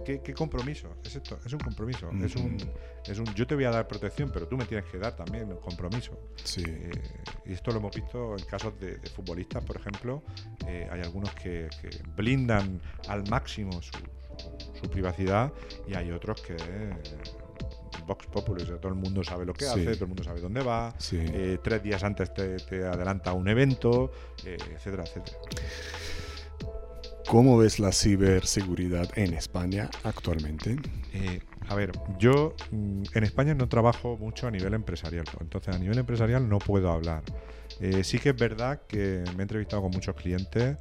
¿Qué, 0.06 0.34
compromiso 0.34 0.98
es 1.04 1.16
esto? 1.16 1.40
Es 1.46 1.54
un 1.54 1.60
compromiso. 1.60 2.10
es, 2.24 2.36
un, 2.36 2.58
es 3.06 3.20
un. 3.20 3.26
Yo 3.36 3.48
te 3.48 3.56
voy 3.56 3.66
a 3.66 3.72
dar 3.72 3.88
protección, 3.88 4.32
pero 4.34 4.48
tú 4.48 4.58
me 4.58 4.66
tienes 4.66 4.86
que 4.90 4.98
dar 4.98 5.16
también 5.16 5.52
un 5.52 5.60
compromiso. 5.60 6.18
Sí. 6.44 6.64
Eh, 6.66 6.92
y 7.46 7.54
esto 7.54 7.72
lo 7.72 7.78
hemos 7.78 7.96
visto 7.96 8.36
en 8.38 8.46
casos 8.46 8.80
de, 8.80 8.98
futbolistas, 9.16 9.64
por 9.64 9.78
ejemplo. 9.78 10.24
Eh, 10.68 10.88
hay 10.92 11.02
algunos 11.02 11.34
que, 11.36 11.70
que, 11.82 11.90
blindan 12.16 12.82
al 13.08 13.28
máximo 13.30 13.82
su, 13.82 13.92
su 14.82 14.90
privacidad 14.90 15.52
y 15.88 15.96
hay 15.96 16.12
otros 16.12 16.42
que 16.42 16.56
Vox 18.06 18.28
Populi, 18.28 18.66
todo 18.66 18.90
el 18.90 18.96
mundo 18.96 19.24
sabe 19.24 19.46
lo 19.46 19.54
que 19.54 19.66
hace, 19.66 19.86
todo 19.94 20.06
el 20.06 20.08
mundo 20.08 20.24
sabe 20.24 20.42
dónde 20.42 20.62
va, 20.62 20.94
eh, 21.12 21.58
tres 21.64 21.84
días 21.84 22.04
antes 22.04 22.34
te, 22.34 22.86
adelanta 22.86 23.34
un 23.34 23.48
evento, 23.48 24.12
eh, 24.46 24.58
etcétera, 24.76 25.04
etcétera. 25.04 25.38
¿Cómo 27.28 27.58
ves 27.58 27.80
la 27.80 27.92
ciberseguridad 27.92 29.10
en 29.18 29.34
España 29.34 29.90
actualmente? 30.04 30.78
Eh, 31.14 31.40
a 31.68 31.76
ver, 31.76 31.92
yo 32.20 32.56
mm, 32.72 33.04
en 33.14 33.24
España 33.24 33.56
no 33.56 33.68
trabajo 33.68 34.18
mucho 34.18 34.48
a 34.48 34.52
nivel 34.52 34.74
empresarial, 34.74 35.26
entonces 35.40 35.76
a 35.76 35.80
nivel 35.80 35.98
empresarial 35.98 36.48
no 36.48 36.60
puedo 36.60 36.92
hablar. 36.92 37.24
sí 38.04 38.20
que 38.20 38.30
es 38.30 38.36
verdad 38.36 38.82
que 38.88 39.24
me 39.36 39.40
he 39.40 39.42
entrevistado 39.44 39.82
con 39.82 39.92
muchos 39.92 40.16
clientes 40.16 40.78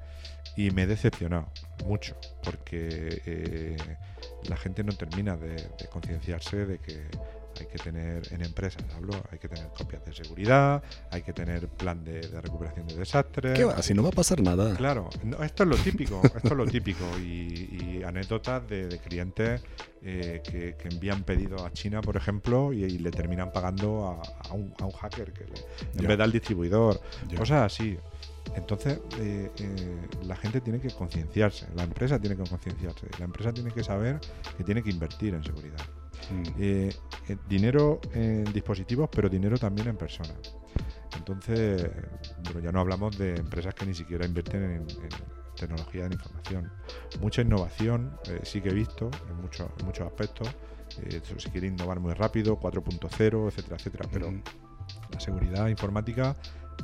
y 0.56 0.70
me 0.70 0.82
he 0.82 0.86
decepcionado 0.86 1.50
mucho 1.86 2.16
porque 2.44 3.22
eh, 3.26 3.76
la 4.48 4.56
gente 4.56 4.84
no 4.84 4.92
termina 4.92 5.36
de, 5.36 5.56
concienciarse 5.90 6.66
de 6.66 6.78
que 6.78 7.02
hay 7.60 7.66
que 7.66 7.78
tener 7.78 8.22
en 8.32 8.42
empresas, 8.42 8.82
hablo, 8.94 9.14
hay 9.30 9.38
que 9.38 9.48
tener 9.48 9.68
copias 9.76 10.04
de 10.04 10.12
seguridad, 10.12 10.82
hay 11.10 11.22
que 11.22 11.32
tener 11.32 11.68
plan 11.68 12.04
de, 12.04 12.20
recuperación 12.40 12.86
de 12.86 12.96
desastres. 12.96 13.58
¿Qué 13.58 13.64
va? 13.64 13.82
Si 13.82 13.94
no 13.94 14.02
va 14.02 14.10
a 14.10 14.12
pasar 14.12 14.40
nada. 14.40 14.74
Claro, 14.76 15.08
esto 15.42 15.62
es 15.62 15.68
lo 15.68 15.76
típico, 15.76 16.20
esto 16.36 16.48
es 16.48 16.56
lo 16.56 16.66
típico 16.66 17.04
y, 17.18 18.02
anécdotas 18.04 18.68
de, 18.68 18.98
clientes 18.98 19.62
eh, 20.02 20.42
que, 20.44 20.76
envían 20.88 21.22
pedidos 21.22 21.62
a 21.62 21.72
China, 21.72 22.00
por 22.00 22.16
ejemplo, 22.16 22.72
y, 22.72 22.98
le 22.98 23.10
terminan 23.10 23.52
pagando 23.52 24.20
a, 24.48 24.52
un, 24.52 24.72
hacker 24.92 25.32
que 25.32 25.44
en 25.44 26.06
vez 26.06 26.18
del 26.18 26.32
distribuidor, 26.32 27.00
cosas 27.36 27.72
así. 27.72 27.96
Entonces, 28.54 28.98
eh, 29.18 29.50
eh, 29.56 29.96
la 30.24 30.36
gente 30.36 30.60
tiene 30.60 30.80
que 30.80 30.90
concienciarse, 30.90 31.66
la 31.74 31.84
empresa 31.84 32.18
tiene 32.18 32.36
que 32.36 32.42
concienciarse, 32.42 33.06
la 33.18 33.24
empresa 33.24 33.52
tiene 33.52 33.70
que 33.70 33.82
saber 33.82 34.20
que 34.56 34.64
tiene 34.64 34.82
que 34.82 34.90
invertir 34.90 35.34
en 35.34 35.44
seguridad. 35.44 35.80
Mm. 36.30 36.42
Eh, 36.58 36.92
dinero 37.48 38.00
en 38.12 38.44
dispositivos, 38.44 39.08
pero 39.10 39.28
dinero 39.28 39.56
también 39.58 39.88
en 39.88 39.96
personas. 39.96 40.56
Entonces, 41.16 41.88
bueno, 42.44 42.60
ya 42.60 42.72
no 42.72 42.80
hablamos 42.80 43.16
de 43.18 43.36
empresas 43.36 43.74
que 43.74 43.86
ni 43.86 43.94
siquiera 43.94 44.26
invierten 44.26 44.62
en, 44.62 44.86
tecnología 45.54 46.08
de 46.08 46.14
información. 46.14 46.72
Mucha 47.20 47.42
innovación 47.42 48.18
sí 48.42 48.60
que 48.62 48.70
he 48.70 48.74
visto 48.74 49.10
en, 49.28 49.36
muchos 49.36 49.68
en 49.78 49.86
muchos 49.86 50.06
aspectos. 50.06 50.48
se 51.36 51.50
quiere 51.50 51.68
innovar 51.68 52.00
muy 52.00 52.14
rápido, 52.14 52.58
4.0, 52.58 53.48
etcétera, 53.48 53.76
etcétera, 53.76 54.08
pero 54.10 54.30
mm. 54.32 54.42
la 55.12 55.20
seguridad 55.20 55.68
informática 55.68 56.34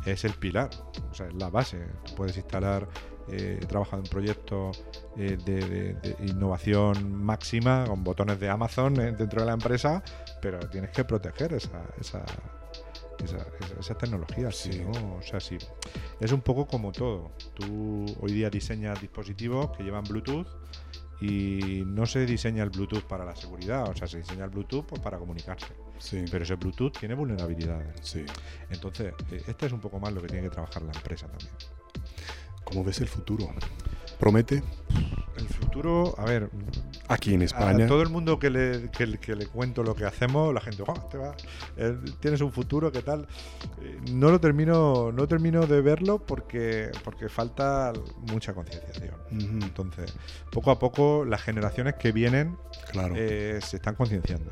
es 0.05 0.25
el 0.25 0.33
pilar, 0.35 0.71
o 1.11 1.15
sea, 1.15 1.27
es 1.27 1.35
la 1.35 1.51
base. 1.51 1.79
puedes 2.17 2.37
instalar, 2.37 2.85
eh, 2.85 3.18
he 3.31 3.67
trabajado 3.67 4.03
en 4.03 4.09
proyectos 4.09 4.85
eh, 5.17 5.37
de, 5.45 6.17
innovación 6.27 7.13
máxima 7.13 7.85
con 7.87 8.05
botones 8.05 8.41
de 8.41 8.49
Amazon 8.49 8.99
eh, 9.01 9.13
dentro 9.13 9.41
de 9.41 9.47
la 9.47 9.53
empresa, 9.53 10.03
pero 10.41 10.59
tienes 10.71 10.91
que 10.91 11.05
proteger 11.05 11.55
esa, 11.55 11.83
esa, 12.01 12.25
esas 13.79 13.99
tecnologías. 13.99 14.57
Sí. 14.57 14.83
O 15.19 15.23
sea, 15.23 15.41
sí. 15.41 15.59
Es 16.21 16.33
un 16.33 16.41
poco 16.41 16.67
como 16.67 16.93
todo. 16.93 17.33
Tú 17.55 18.07
hoy 18.21 18.33
día 18.33 18.51
diseñas 18.51 19.01
dispositivos 19.01 19.77
que 19.77 19.83
llevan 19.83 20.05
Bluetooth 20.05 20.47
y 21.21 21.83
no 21.87 22.07
se 22.07 22.27
diseña 22.27 22.63
el 22.63 22.71
Bluetooth 22.71 23.03
para 23.03 23.25
la 23.25 23.35
seguridad, 23.35 23.89
o 23.89 23.95
sea, 23.95 24.07
se 24.07 24.19
diseña 24.19 24.45
el 24.45 24.51
Bluetooth 24.51 24.87
pues, 24.87 25.01
para 25.01 25.19
comunicarse. 25.19 25.75
Pero 26.31 26.45
ese 26.45 26.55
Bluetooth 26.55 26.97
tiene 26.97 27.15
vulnerabilidades. 27.15 27.97
Sí. 28.03 28.25
Entonces, 28.71 29.15
eh, 29.33 29.43
este 29.47 29.67
es 29.67 29.73
un 29.73 29.81
poco 29.81 29.99
más 29.99 30.13
lo 30.13 30.23
que 30.23 30.29
tiene 30.29 30.45
que 30.45 30.51
trabajar 30.51 30.83
la 30.83 30.93
empresa 30.93 31.27
también. 31.27 31.51
¿Cómo 32.69 32.85
ves 32.85 33.01
el 33.01 33.09
futuro? 33.09 33.49
¿Promete? 34.19 34.63
El 35.39 35.49
futuro, 35.49 36.15
a 36.19 36.27
ver. 36.27 36.51
Aquí 37.09 37.33
en 37.33 37.41
España. 37.41 37.87
todo 37.87 38.03
el 38.03 38.11
mundo 38.11 38.39
que 38.39 38.51
le, 38.51 38.91
que, 38.91 39.07
le 39.07 39.47
cuento 39.47 39.83
lo 39.83 39.95
que 39.95 40.05
hacemos, 40.05 40.53
la 40.53 40.61
gente, 40.61 40.83
oh, 40.87 40.93
te 41.11 41.17
va, 41.17 41.35
eh, 41.79 41.97
tienes 42.21 42.43
un 42.43 42.53
futuro, 42.53 42.93
¿qué 42.93 43.01
tal? 43.01 43.27
Eh, 43.81 43.99
no 44.13 44.31
lo 44.31 44.39
termino, 44.39 45.13
no 45.13 45.27
termino 45.27 45.67
de 45.67 45.81
verlo 45.81 46.19
porque, 46.19 46.91
porque 47.05 47.31
falta 47.31 47.95
mucha 48.31 48.53
concienciación. 48.53 49.15
Entonces, 49.31 50.15
poco 50.51 50.71
a 50.71 50.79
poco, 50.79 51.25
las 51.25 51.41
generaciones 51.41 51.95
que 51.95 52.13
vienen 52.13 52.59
claro. 52.93 53.15
se 53.15 53.77
están 53.77 53.95
concienciando. 53.95 54.51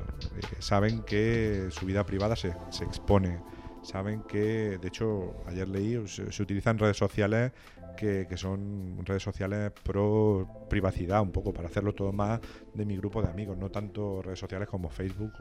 saben 0.61 1.03
que 1.03 1.69
su 1.71 1.85
vida 1.85 2.07
privada 2.07 2.35
se, 2.35 2.55
se 2.71 2.85
expone 2.85 3.41
saben 3.87 4.23
que, 4.23 4.79
de 4.79 4.89
hecho, 4.89 5.35
ayer 5.47 5.69
leí, 5.69 6.07
se, 6.09 6.43
utilizan 6.43 6.79
redes 6.79 6.97
sociales 6.97 7.53
que, 7.97 8.27
son 8.37 9.05
redes 9.05 9.23
sociales 9.23 9.73
pro 9.83 10.67
privacidad, 10.69 11.23
un 11.23 11.33
poco, 11.33 11.53
para 11.53 11.69
hacerlo 11.69 11.95
todo 11.95 12.13
más 12.13 12.41
de 12.75 12.85
mi 12.85 12.97
grupo 12.97 13.23
de 13.23 13.29
amigos, 13.29 13.57
no 13.57 13.71
tanto 13.71 14.23
redes 14.23 14.39
sociales 14.39 14.69
como 14.69 14.89
Facebook. 14.89 15.33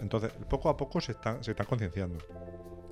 Entonces, 0.00 0.32
poco 0.48 0.68
a 0.68 0.76
poco 0.76 1.00
se 1.00 1.12
están, 1.12 1.42
se 1.42 1.50
están 1.50 1.66
concienciando. 1.66 2.18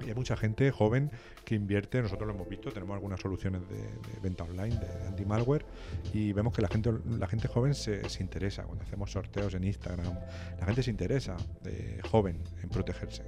Y 0.05 0.09
hay 0.09 0.14
mucha 0.14 0.36
gente 0.36 0.70
joven 0.70 1.11
que 1.44 1.55
invierte, 1.55 2.01
nosotros 2.03 2.26
lo 2.28 2.34
hemos 2.34 2.48
visto, 2.48 2.70
tenemos 2.70 2.94
algunas 2.94 3.20
soluciones 3.20 3.62
de, 3.68 4.20
venta 4.22 4.44
online, 4.44 4.76
de 4.76 5.09
anti-malware, 5.09 5.64
y 6.12 6.32
vemos 6.32 6.55
que 6.55 6.62
la 6.62 6.68
gente, 6.68 6.92
la 7.18 7.26
gente 7.26 7.48
joven 7.48 7.74
se, 7.74 8.03
interesa. 8.20 8.64
Cuando 8.64 8.84
hacemos 8.84 9.11
sorteos 9.12 9.55
en 9.55 9.64
Instagram, 9.64 10.14
la 10.59 10.66
gente 10.66 10.82
se 10.82 10.90
interesa, 10.90 11.36
de 11.62 12.01
joven, 12.11 12.38
en 12.62 12.68
protegerse. 12.68 13.24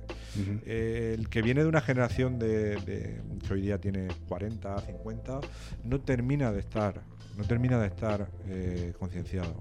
Eh, 0.67 1.17
el 1.19 1.29
que 1.29 1.43
viene 1.43 1.63
de 1.63 1.69
una 1.69 1.81
generación 1.81 2.39
de, 2.39 3.21
que 3.47 3.53
hoy 3.53 3.63
día 3.63 3.79
tiene 3.79 4.09
40, 4.29 4.81
50, 4.81 5.41
no 5.85 6.01
termina 6.01 6.53
de 6.53 6.61
estar 6.61 7.03
no 7.37 7.45
termina 7.45 7.81
de 7.81 7.87
estar 7.87 8.29
eh, 8.47 8.93
concienciado. 8.99 9.55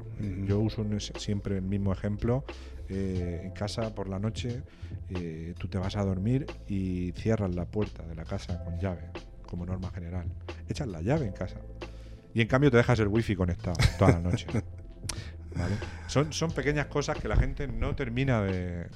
Yo 0.45 0.59
uso 0.59 0.85
siempre 0.99 1.57
el 1.57 1.61
mismo 1.61 1.93
ejemplo. 1.93 2.43
Eh, 2.93 3.39
en 3.45 3.51
casa 3.51 3.95
por 3.95 4.09
la 4.09 4.19
noche, 4.19 4.63
eh, 5.11 5.53
tú 5.57 5.69
te 5.69 5.77
vas 5.77 5.95
a 5.95 6.03
dormir 6.03 6.45
y 6.67 7.13
cierras 7.13 7.55
la 7.55 7.63
puerta 7.63 8.03
de 8.03 8.15
la 8.15 8.25
casa 8.25 8.61
con 8.65 8.77
llave, 8.81 9.03
como 9.47 9.65
norma 9.65 9.89
general. 9.91 10.25
Echas 10.67 10.89
la 10.89 11.01
llave 11.01 11.25
en 11.25 11.31
casa. 11.31 11.61
Y 12.33 12.41
en 12.41 12.49
cambio 12.49 12.69
te 12.69 12.75
dejas 12.75 12.99
el 12.99 13.07
wifi 13.07 13.33
conectado 13.33 13.77
toda 13.97 14.11
la 14.11 14.19
noche. 14.19 14.47
Son, 16.07 16.31
son 16.31 16.51
pequeñas 16.51 16.85
cosas 16.85 17.17
que 17.17 17.27
la 17.27 17.35
gente 17.35 17.67
no 17.67 17.93
termina 17.93 18.41
de, 18.41 18.87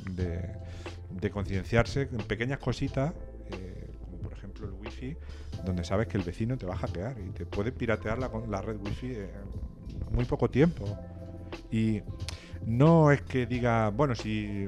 de, 1.12 1.30
concienciarse, 1.30 2.06
pequeñas 2.06 2.60
cositas, 2.60 3.14
eh, 3.52 3.92
como 4.02 4.20
por 4.20 4.32
ejemplo 4.32 4.66
el 4.66 4.74
wifi, 4.74 5.18
donde 5.66 5.84
sabes 5.84 6.08
que 6.08 6.18
el 6.18 6.24
vecino 6.24 6.58
te 6.58 6.66
va 6.66 6.76
a 6.76 6.78
hackear 6.78 7.18
y 7.20 7.30
te 7.32 7.46
puede 7.46 7.74
piratear 7.74 8.20
la, 8.20 8.32
la 8.48 8.62
red 8.62 8.78
wifi 8.78 9.16
en 9.16 10.14
muy 10.14 10.24
poco 10.24 10.50
tiempo. 10.50 10.86
Y 11.70 12.02
no 12.66 13.12
es 13.12 13.22
que 13.22 13.46
diga, 13.46 13.90
bueno, 13.90 14.16
si 14.16 14.68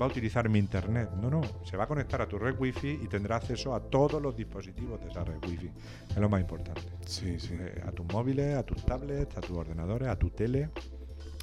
va 0.00 0.06
a 0.06 0.08
utilizar 0.08 0.48
mi 0.48 0.58
internet. 0.58 1.10
No, 1.20 1.30
no, 1.30 1.42
se 1.64 1.76
va 1.76 1.84
a 1.84 1.86
conectar 1.86 2.20
a 2.20 2.26
tu 2.26 2.38
red 2.38 2.58
wifi 2.58 3.00
y 3.02 3.08
tendrá 3.08 3.36
acceso 3.36 3.74
a 3.74 3.80
todos 3.80 4.20
los 4.20 4.36
dispositivos 4.36 5.00
de 5.00 5.10
esa 5.10 5.24
red 5.24 5.38
wifi. 5.46 5.70
Es 6.10 6.16
lo 6.16 6.28
más 6.28 6.40
importante. 6.40 6.82
Sí, 7.06 7.38
sí. 7.38 7.54
Eh, 7.58 7.82
a 7.86 7.92
tus 7.92 8.06
móviles, 8.06 8.56
a 8.56 8.62
tus 8.62 8.84
tablets, 8.84 9.36
a 9.36 9.40
tus 9.40 9.56
ordenadores, 9.56 10.08
a 10.08 10.16
tu 10.16 10.30
tele. 10.30 10.70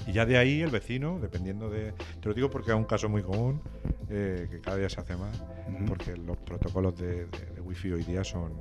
Y 0.08 0.14
ya 0.14 0.26
de 0.26 0.38
ahí 0.38 0.62
el 0.62 0.70
vecino, 0.70 1.20
dependiendo 1.20 1.70
de... 1.70 1.94
Te 2.22 2.30
lo 2.30 2.34
digo 2.34 2.50
porque 2.50 2.72
es 2.72 2.78
un 2.78 2.86
caso 2.86 3.10
muy 3.10 3.22
común, 3.22 3.62
eh, 4.10 4.48
que 4.50 4.62
cada 4.62 4.78
día 4.78 4.90
se 4.90 5.02
hace 5.02 5.16
más, 5.18 5.42
porque 5.88 6.16
los 6.16 6.38
protocolos 6.38 6.98
de, 6.98 7.26
de, 7.26 7.62
wifi 7.62 7.92
hoy 7.92 8.04
día 8.04 8.24
son 8.24 8.54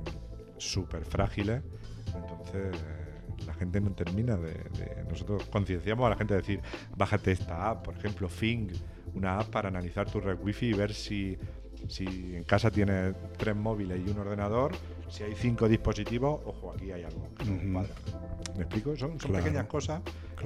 súper 0.57 1.05
frágiles. 1.05 1.61
Entonces 2.07 2.75
la 3.45 3.53
gente 3.53 3.81
no 3.81 3.91
termina 3.91 4.37
de, 4.37 5.03
nosotros 5.09 5.45
concienciamos 5.45 6.05
a 6.05 6.09
la 6.09 6.15
gente 6.15 6.33
de 6.33 6.41
decir 6.41 6.61
bájate 6.95 7.31
esta 7.31 7.69
app 7.69 7.85
por 7.85 7.95
ejemplo 7.95 8.29
Fing 8.29 8.71
una 9.13 9.39
app 9.39 9.49
para 9.49 9.69
analizar 9.69 10.09
tu 10.09 10.19
red 10.19 10.37
wifi 10.41 10.67
y 10.67 10.73
ver 10.73 10.93
si 10.93 11.37
si 11.87 12.35
en 12.35 12.43
casa 12.43 12.69
tienes 12.69 13.15
tres 13.37 13.55
móviles 13.55 14.01
y 14.05 14.09
un 14.09 14.19
ordenador 14.19 14.73
si 15.09 15.23
hay 15.23 15.33
cinco 15.35 15.67
dispositivos 15.67 16.41
ojo 16.45 16.73
aquí 16.73 16.91
hay 16.91 17.03
algo 17.03 17.29
me 18.55 18.63
explico 18.63 18.95
son, 18.95 19.17
pequeñas 19.17 19.67
cosas 19.67 20.01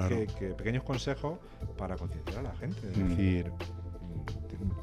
que, 0.08 0.48
pequeños 0.54 0.84
consejos 0.84 1.40
para 1.78 1.96
concienciar 1.96 2.40
a 2.40 2.44
la 2.44 2.56
gente 2.56 2.88
es 2.92 3.10
decir 3.10 3.52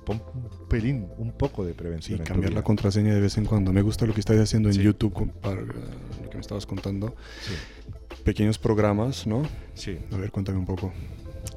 pon 0.05 0.23
un 0.35 0.69
pelín, 0.69 1.09
un 1.19 1.33
poco 1.33 1.65
de 1.65 1.75
prevención. 1.75 2.19
Sí, 2.19 2.25
tu 2.25 2.29
cambiar 2.29 2.53
la 2.53 2.63
contraseña 2.63 3.15
de 3.15 3.21
vez 3.21 3.37
en 3.39 3.45
cuando. 3.45 3.73
Me 3.73 3.83
gusta 3.83 4.07
lo 4.07 4.15
que 4.15 4.21
estás 4.21 4.39
haciendo 4.39 4.69
en 4.69 4.75
Sí. 4.75 4.83
YouTube, 4.83 5.33
para, 5.41 5.61
lo 5.61 6.31
que 6.31 6.35
me 6.35 6.41
estabas 6.41 6.67
contando. 6.67 7.15
Sí, 7.43 7.55
Pequeños 8.25 8.59
programas, 8.59 9.27
¿no? 9.27 9.43
sí. 9.75 9.99
A 10.13 10.17
ver, 10.17 10.31
cuéntame 10.31 10.59
un 10.59 10.67
poco. 10.67 10.93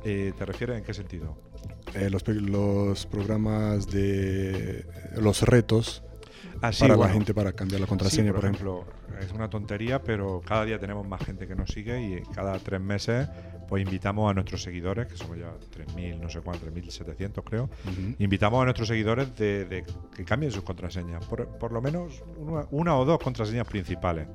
Eh, 0.05 0.34
¿Te 0.38 0.45
refieres 0.45 0.78
en 0.78 0.84
qué 0.84 0.93
sentido? 0.93 1.38
Eh, 1.93 2.09
los, 2.09 2.26
los 2.28 3.05
programas 3.05 3.88
de 3.88 4.80
eh, 4.80 4.86
los 5.22 5.41
retos 5.43 6.03
Ah, 6.61 6.72
sí, 6.72 6.82
para 6.82 6.95
bueno. 6.95 7.09
la 7.09 7.14
gente 7.14 7.34
para 7.34 7.51
cambiar 7.51 7.82
la 7.82 7.88
contraseña, 7.88 8.30
Sí, 8.30 8.34
por 8.36 8.45
ejemplo. 8.45 8.86
Es 9.20 9.32
una 9.34 9.49
tontería, 9.49 10.01
pero 10.01 10.41
cada 10.45 10.64
día 10.64 10.80
tenemos 10.80 11.05
más 11.05 11.22
gente 11.26 11.45
que 11.45 11.55
nos 11.55 11.70
sigue 11.70 12.01
y 12.01 12.22
cada 12.34 12.57
tres 12.59 12.80
meses 12.80 13.28
pues 13.68 13.84
invitamos 13.84 14.30
a 14.32 14.34
nuestros 14.34 14.64
seguidores, 14.64 15.07
que 15.07 15.18
somos 15.18 15.38
ya 15.38 15.51
3.000, 15.76 16.20
no 16.20 16.30
sé 16.30 16.39
cuánto, 16.41 16.66
3.700 16.68 17.43
creo, 17.43 17.64
Ujú. 17.66 18.16
invitamos 18.20 18.61
a 18.61 18.66
nuestros 18.66 18.88
seguidores 18.88 19.36
de, 19.36 19.66
de 19.66 19.84
que 20.16 20.24
cambien 20.24 20.51
sus 20.51 20.64
contraseñas, 20.64 21.26
por, 21.26 21.47
por 21.57 21.72
lo 21.74 21.82
menos 21.82 22.24
una, 22.38 22.66
una 22.72 22.97
o 22.97 23.03
dos 23.05 23.20
contraseñas 23.20 23.68
principales. 23.68 24.28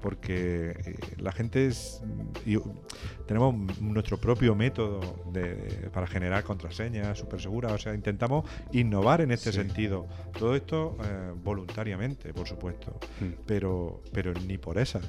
Porque 0.00 0.70
eh, 0.70 0.94
la 1.18 1.32
gente 1.32 1.66
es. 1.66 2.00
y, 2.46 2.56
tenemos 3.26 3.54
nuestro 3.80 4.16
propio 4.18 4.54
método 4.54 5.00
de- 5.32 5.90
para 5.92 6.06
generar 6.06 6.44
contraseñas 6.44 7.18
súper 7.18 7.40
seguras. 7.40 7.72
O 7.72 7.78
sea, 7.78 7.94
intentamos 7.94 8.44
innovar 8.72 9.20
en 9.20 9.32
este 9.32 9.50
Sí. 9.52 9.58
sentido. 9.58 10.06
Todo 10.38 10.54
esto 10.56 10.96
eh, 11.04 11.32
voluntariamente, 11.42 12.32
por 12.32 12.46
supuesto. 12.46 12.98
Mm. 13.20 13.42
Pero, 13.46 14.02
pero 14.12 14.32
ni 14.46 14.56
por 14.58 14.78
esa 14.78 15.00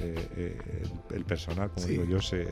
eh, 0.00 0.28
eh, 0.36 0.58
el, 1.10 1.16
el 1.16 1.24
personal, 1.24 1.70
como 1.70 1.86
Sí. 1.86 1.92
digo 1.92 2.04
yo, 2.04 2.20
se, 2.22 2.46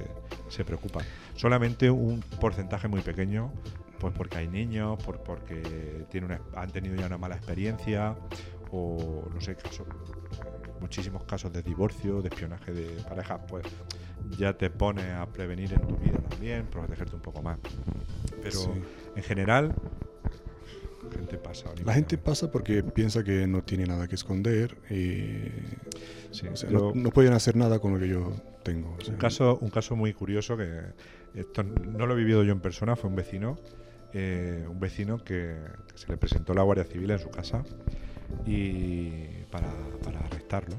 se 0.49 0.65
preocupa. 0.65 1.01
Solamente 1.37 1.91
un 1.91 2.21
porcentaje 2.41 2.89
muy 2.89 3.01
pequeño, 3.01 3.53
pues 3.99 4.13
porque 4.15 4.39
hay 4.39 4.49
niños, 4.49 5.03
por, 5.03 5.23
porque 5.23 5.63
tiene 6.11 6.27
una, 6.27 6.41
han 6.55 6.71
tenido 6.71 6.97
ya 6.97 7.07
una 7.07 7.19
mala 7.19 7.37
experiencia, 7.37 8.17
o 8.71 9.29
no 9.33 9.41
sé, 9.41 9.55
casos, 9.57 9.87
muchísimos 10.81 11.25
casos 11.25 11.53
de 11.53 11.63
divorcio, 11.63 12.21
de 12.23 12.29
espionaje 12.29 12.73
de 12.73 12.87
parejas, 13.03 13.41
pues 13.49 13.65
ya 14.39 14.53
te 14.57 14.71
pone 14.71 15.13
a 15.13 15.27
prevenir 15.27 15.73
en 15.73 15.81
tu 15.87 15.97
vida 15.97 16.19
también, 16.29 16.67
protegerte 16.67 17.15
un 17.17 17.23
poco 17.23 17.43
más. 17.43 17.59
Pero 18.43 18.59
Sí. 18.59 18.71
en 19.17 19.23
general, 19.23 19.75
la 21.05 21.11
gente 21.19 21.37
pasa. 21.39 21.71
La 21.85 21.93
gente 21.95 22.19
pasa 22.19 22.51
porque 22.51 22.83
piensa 22.83 23.23
que 23.23 23.47
no 23.47 23.63
tiene 23.63 23.87
nada 23.87 24.09
que 24.09 24.15
esconder 24.15 24.77
y 24.91 25.51
Sí, 26.31 26.49
o 26.49 26.57
sea, 26.57 26.69
yo- 26.71 26.93
no, 26.95 27.01
no 27.01 27.11
pueden 27.11 27.33
hacer 27.35 27.55
nada 27.57 27.79
con 27.79 27.93
lo 27.95 28.01
que 28.01 28.09
yo 28.09 28.33
tengo. 28.65 28.97
o 28.99 29.01
sea, 29.01 29.13
Un 29.15 29.21
caso, 29.21 29.59
un 29.61 29.71
caso 29.71 29.95
muy 29.95 30.13
curioso 30.15 30.57
que 30.57 30.81
esto 31.35 31.63
no 31.63 32.07
lo 32.07 32.15
he 32.15 32.17
vivido 32.17 32.43
yo 32.43 32.53
en 32.53 32.61
persona, 32.61 32.97
fue 32.97 33.09
un 33.11 33.17
vecino, 33.17 33.59
eh, 34.13 34.67
un 34.69 34.81
vecino 34.81 35.19
que, 35.23 35.57
que 35.93 35.99
se 35.99 36.09
le 36.09 36.17
presentó 36.17 36.55
la 36.55 36.63
Guardia 36.63 36.85
Civil 36.85 37.11
en 37.11 37.19
su 37.19 37.31
casa 37.31 37.63
y 38.47 39.11
para, 39.51 39.69
para 40.03 40.21
arrestarlo, 40.21 40.77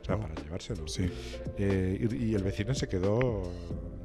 o 0.00 0.04
sea, 0.04 0.16
Oh. 0.16 0.20
para 0.20 0.34
llevárselo. 0.36 0.86
Sí. 0.88 1.10
Eh, 1.58 2.08
y, 2.10 2.24
y 2.30 2.34
el 2.34 2.42
vecino 2.44 2.74
se 2.74 2.86
quedó, 2.88 3.42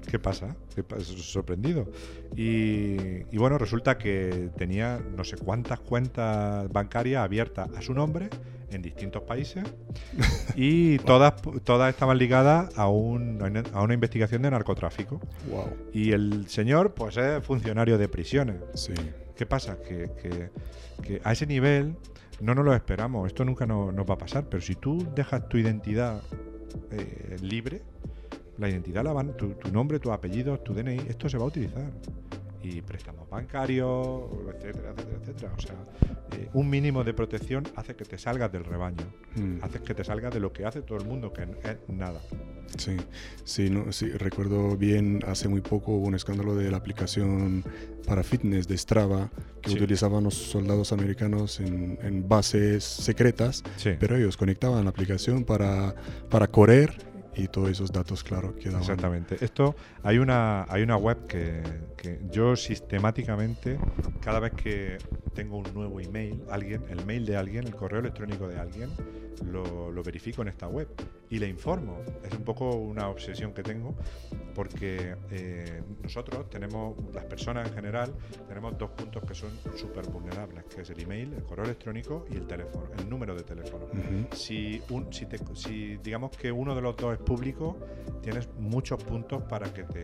¿qué 0.09 0.17
pasa? 0.19 0.55
¿Qué 0.75 0.83
pa- 0.83 0.99
sorprendido. 0.99 1.87
Y, 2.35 3.23
y 3.31 3.37
bueno, 3.37 3.57
resulta 3.57 3.97
que 3.97 4.49
tenía 4.57 4.99
no 5.15 5.23
sé 5.23 5.37
cuántas 5.37 5.79
cuentas 5.79 6.67
bancarias 6.71 7.23
abiertas 7.23 7.69
a 7.77 7.81
su 7.81 7.93
nombre 7.93 8.29
en 8.71 8.81
distintos 8.81 9.23
países 9.23 9.63
y 10.55 10.97
todas, 10.99 11.33
todas 11.63 11.93
estaban 11.93 12.17
ligadas 12.17 12.75
a, 12.77 12.87
un, 12.87 13.39
a 13.73 13.81
una 13.83 13.93
investigación 13.93 14.41
de 14.41 14.49
narcotráfico. 14.51 15.19
Wow. 15.51 15.67
Y 15.93 16.13
el 16.13 16.47
señor, 16.47 16.93
pues 16.93 17.17
es 17.17 17.43
funcionario 17.43 17.97
de 17.97 18.07
prisiones. 18.07 18.55
Sí. 18.73 18.93
¿Qué 19.35 19.45
pasa? 19.45 19.77
Que, 19.81 20.09
que- 20.21 20.49
que 21.03 21.19
a 21.23 21.31
ese 21.33 21.47
nivel 21.47 21.95
no 22.41 22.55
nos 22.55 22.65
lo 22.65 22.73
esperamos. 22.73 23.27
Esto 23.27 23.45
nunca 23.45 23.65
no- 23.65 23.91
nos 23.91 24.09
va 24.09 24.15
a 24.15 24.17
pasar. 24.17 24.45
Pero 24.49 24.61
si 24.61 24.75
tú 24.75 25.05
dejas 25.15 25.47
tu 25.49 25.57
identidad 25.57 26.21
eh, 26.91 27.37
libre, 27.41 27.81
la 28.57 28.69
identidad 28.69 29.03
la 29.03 29.13
van, 29.13 29.35
tu, 29.37 29.53
tu 29.53 29.71
nombre, 29.71 29.99
tus 29.99 30.11
apellidos, 30.11 30.63
tu 30.63 30.73
DNI, 30.73 30.97
esto 31.09 31.29
se 31.29 31.37
va 31.37 31.45
a 31.45 31.47
utilizar. 31.47 31.91
Y 32.63 32.81
préstamos 32.81 33.27
bancarios, 33.29 34.23
etcétera, 34.55 34.93
etcétera, 34.95 35.17
etcétera. 35.21 35.53
O 35.57 35.61
sea, 35.61 35.75
eh, 36.37 36.49
un 36.53 36.69
mínimo 36.69 37.03
de 37.03 37.13
protección 37.13 37.63
hace 37.75 37.95
que 37.95 38.05
te 38.05 38.17
salgas 38.17 38.51
del 38.51 38.63
rebaño. 38.63 39.03
Mm. 39.35 39.63
Hace 39.63 39.79
que 39.81 39.95
te 39.95 40.03
salgas 40.03 40.33
de 40.33 40.39
lo 40.39 40.53
que 40.53 40.65
hace 40.65 40.81
todo 40.81 40.97
el 40.99 41.05
mundo, 41.05 41.33
que 41.33 41.41
es 41.43 41.77
nada. 41.87 42.21
Sí, 42.77 42.95
sí, 43.43 43.69
no, 43.69 43.91
sí, 43.91 44.09
recuerdo 44.11 44.77
bien, 44.77 45.19
hace 45.27 45.47
muy 45.49 45.59
poco 45.61 45.91
hubo 45.93 46.05
un 46.07 46.15
escándalo 46.15 46.55
de 46.55 46.71
la 46.71 46.77
aplicación 46.77 47.63
para 48.07 48.23
fitness 48.23 48.67
de 48.67 48.77
Strava 48.77 49.29
que 49.61 49.71
Sí. 49.71 49.75
utilizaban 49.75 50.23
los 50.23 50.35
soldados 50.35 50.93
americanos 50.93 51.59
en, 51.59 51.99
en 52.01 52.29
bases 52.29 52.83
secretas, 52.83 53.63
Sí. 53.77 53.91
pero 53.99 54.15
ellos 54.15 54.37
conectaban 54.37 54.83
la 54.85 54.89
aplicación 54.91 55.43
para, 55.43 55.95
para 56.29 56.47
correr 56.47 56.93
y 57.43 57.47
todos 57.47 57.69
esos 57.69 57.91
datos, 57.91 58.23
claro, 58.23 58.55
quedaban. 58.55 58.81
Exactamente. 58.81 59.37
Esto 59.43 59.75
hay 60.03 60.17
una 60.17 60.65
hay 60.69 60.83
una 60.83 60.97
web 60.97 61.25
que, 61.27 61.61
que 61.97 62.19
yo 62.29 62.55
sistemáticamente 62.55 63.79
cada 64.21 64.39
vez 64.39 64.53
que 64.53 64.97
tengo 65.33 65.57
un 65.57 65.73
nuevo 65.73 65.99
email, 65.99 66.41
alguien, 66.49 66.81
el 66.89 67.05
mail 67.05 67.25
de 67.25 67.37
alguien, 67.37 67.65
el 67.65 67.75
correo 67.75 67.99
electrónico 68.01 68.47
de 68.47 68.59
alguien, 68.59 68.89
lo, 69.45 69.91
lo 69.91 70.03
verifico 70.03 70.41
en 70.41 70.49
esta 70.49 70.67
web 70.67 70.87
y 71.29 71.39
le 71.39 71.47
informo. 71.47 71.97
Es 72.23 72.33
un 72.33 72.43
poco 72.43 72.75
una 72.75 73.07
obsesión 73.07 73.53
que 73.53 73.63
tengo 73.63 73.95
porque 74.53 75.15
eh, 75.31 75.81
nosotros 76.03 76.49
tenemos, 76.49 76.97
las 77.13 77.23
personas 77.23 77.69
en 77.69 77.73
general, 77.73 78.13
tenemos 78.49 78.77
dos 78.77 78.89
puntos 78.91 79.23
que 79.25 79.33
son 79.33 79.51
súper 79.77 80.05
vulnerables, 80.07 80.65
que 80.65 80.81
es 80.81 80.89
el 80.89 80.99
email, 80.99 81.33
el 81.33 81.43
correo 81.43 81.63
electrónico 81.63 82.25
y 82.29 82.35
el 82.35 82.45
teléfono, 82.47 82.89
el 82.99 83.09
número 83.09 83.33
de 83.33 83.43
teléfono. 83.43 83.85
Ujú. 83.85 84.35
Si, 84.35 84.81
un, 84.89 85.11
si, 85.13 85.25
te- 85.25 85.39
si 85.55 85.95
digamos 86.03 86.31
que 86.31 86.51
uno 86.51 86.75
de 86.75 86.81
los 86.81 86.97
dos 86.97 87.13
es 87.13 87.19
público, 87.35 87.77
tienes 88.21 88.49
muchos 88.59 89.01
puntos 89.03 89.41
para 89.43 89.71
que 89.73 89.83
te, 89.83 90.03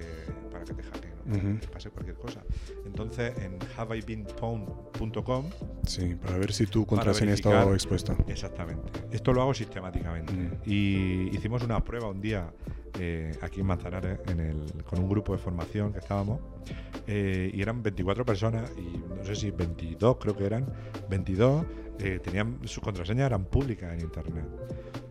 para 0.52 0.64
que 0.64 0.74
te 0.74 0.84
hackeen, 0.84 1.14
¿no? 1.18 1.24
para 1.34 1.38
Ujú. 1.48 1.54
que 1.60 1.66
te 1.68 1.74
pase 1.74 1.90
cualquier 1.90 2.16
cosa. 2.18 2.42
Entonces, 2.86 3.34
en 3.40 3.58
haveibeenpwned.com, 3.78 5.50
Sí, 5.86 6.16
para 6.16 6.38
ver 6.38 6.52
si 6.54 6.66
tu 6.68 6.86
contraseña 6.86 7.32
verificar. 7.32 7.54
estaba 7.54 7.74
expuesta. 7.74 8.16
exactamente. 8.28 8.92
Esto 9.12 9.34
lo 9.34 9.42
hago 9.42 9.54
sistemáticamente. 9.54 10.34
Mm. 10.34 10.52
Y 10.66 11.30
hicimos 11.36 11.64
una 11.64 11.84
prueba 11.84 12.10
un 12.10 12.22
día 12.22 12.52
eh, 13.00 13.32
aquí 13.42 13.60
en 13.62 13.66
Manzanares 13.68 14.20
en 14.28 14.40
el, 14.40 14.84
con 14.84 15.00
un 15.00 15.10
grupo 15.10 15.34
de 15.34 15.40
formación 15.40 15.92
que 15.94 16.00
estábamos. 16.00 16.40
eh, 17.08 17.52
y 17.54 17.62
eran 17.62 17.82
24 17.84 18.26
personas 18.26 18.72
y 18.78 18.98
no 19.16 19.24
sé 19.24 19.36
si 19.36 19.52
22 19.52 20.18
creo 20.20 20.36
que 20.36 20.46
eran 20.46 20.66
22 21.10 21.66
eh, 22.00 22.20
tenían 22.22 22.60
sus 22.66 22.84
contraseñas 22.84 23.28
eran 23.28 23.46
públicas 23.46 23.94
en 23.94 24.02
internet 24.02 24.46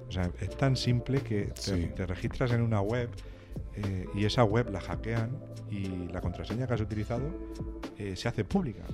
o 0.09 0.13
sea 0.13 0.31
es 0.41 0.51
tan 0.57 0.77
simple 0.77 1.21
que 1.21 1.47
te, 1.47 1.61
Sí. 1.61 1.89
te 1.95 2.07
registras 2.07 2.53
en 2.53 2.61
una 2.63 2.81
web 2.81 3.09
eh, 3.75 4.07
y 4.15 4.25
esa 4.25 4.45
web 4.45 4.71
la 4.71 4.81
hackean 4.81 5.31
y 5.71 6.09
la 6.13 6.21
contraseña 6.21 6.67
que 6.67 6.75
has 6.75 6.81
utilizado 6.81 7.23
eh, 7.99 8.15
se 8.17 8.29
hace 8.29 8.45
pública 8.45 8.85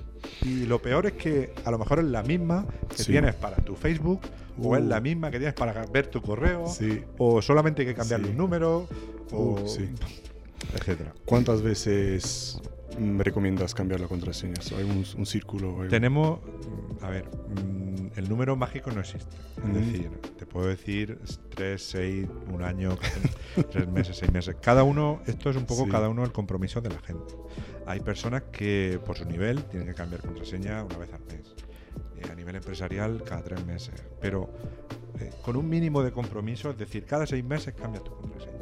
y 0.41 0.65
lo 0.65 0.81
peor 0.81 1.05
es 1.05 1.13
que 1.13 1.53
a 1.65 1.71
lo 1.71 1.77
mejor 1.77 1.99
es 1.99 2.05
la 2.05 2.23
misma 2.23 2.65
que 2.89 2.97
Sí. 3.03 3.11
tienes 3.11 3.35
para 3.35 3.57
tu 3.57 3.75
Facebook 3.75 4.21
o 4.61 4.75
es 4.75 4.83
Uh. 4.83 4.87
la 4.87 4.99
misma 5.01 5.29
que 5.31 5.37
tienes 5.37 5.53
para 5.55 5.85
ver 5.85 6.07
tu 6.07 6.21
correo 6.21 6.67
Sí. 6.67 7.03
o 7.17 7.41
solamente 7.41 7.81
hay 7.83 7.87
que 7.89 7.95
cambiarle 7.95 8.29
un 8.29 8.37
número 8.37 8.87
o 9.31 9.37
Uh, 9.61 9.65
etcétera 10.75 11.13
¿Cuántas 11.25 11.61
veces 11.61 12.59
recomiendas 13.19 13.73
cambiar 13.73 13.99
la 13.99 14.07
contraseña? 14.07 14.55
¿Hay 14.77 14.83
un, 14.83 15.05
un 15.17 15.25
círculo? 15.25 15.81
hay 15.81 15.89
Tenemos, 15.89 16.39
mm, 16.41 17.03
a 17.03 17.09
ver, 17.09 17.25
mm, 17.25 18.17
el 18.17 18.29
número 18.29 18.55
mágico 18.55 18.91
no 18.91 18.99
existe. 19.01 19.35
Es 19.57 19.63
Mm. 19.63 19.73
decir, 19.73 20.09
te 20.37 20.45
puedo 20.45 20.67
decir 20.67 21.19
3, 21.49 21.81
6, 21.81 22.27
un 22.51 22.63
año, 22.63 22.97
3 23.71 23.87
meses, 23.87 24.17
6 24.17 24.31
meses. 24.31 24.55
Cada 24.61 24.83
uno, 24.83 25.21
esto 25.25 25.49
es 25.49 25.55
un 25.55 25.65
poco 25.65 25.85
Sí. 25.85 25.89
cada 25.91 26.09
uno 26.09 26.23
el 26.23 26.31
compromiso 26.31 26.81
de 26.81 26.89
la 26.89 26.99
gente. 26.99 27.33
Hay 27.85 27.99
personas 27.99 28.43
que 28.51 28.99
por 29.05 29.17
su 29.17 29.25
nivel 29.25 29.63
tienen 29.65 29.87
que 29.87 29.93
cambiar 29.95 30.21
contraseña 30.21 30.83
una 30.83 30.97
vez 30.97 31.11
al 31.13 31.21
mes. 31.25 31.53
Eh, 32.17 32.29
a 32.31 32.35
nivel 32.35 32.55
empresarial, 32.55 33.23
cada 33.23 33.43
3 33.43 33.65
meses. 33.65 33.93
Pero 34.21 34.49
eh, 35.19 35.29
con 35.43 35.55
un 35.57 35.67
mínimo 35.69 36.01
de 36.03 36.11
compromiso, 36.11 36.69
es 36.71 36.77
decir, 36.77 37.05
cada 37.05 37.25
6 37.27 37.43
meses 37.43 37.73
cambias 37.73 38.03
tu 38.03 38.15
contraseña. 38.15 38.53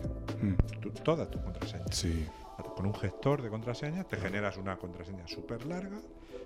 Mm, 0.42 0.80
Tu- 0.82 0.90
todas 0.92 1.30
tus 1.30 1.42
contraseñas. 1.42 1.88
Sí. 1.96 2.26
Con 2.64 2.86
un 2.86 2.94
gestor 2.94 3.42
de 3.42 3.50
contraseñas 3.50 4.08
te 4.08 4.18
generas 4.18 4.58
una 4.58 4.78
contraseña 4.78 5.28
súper 5.28 5.66
larga 5.66 6.00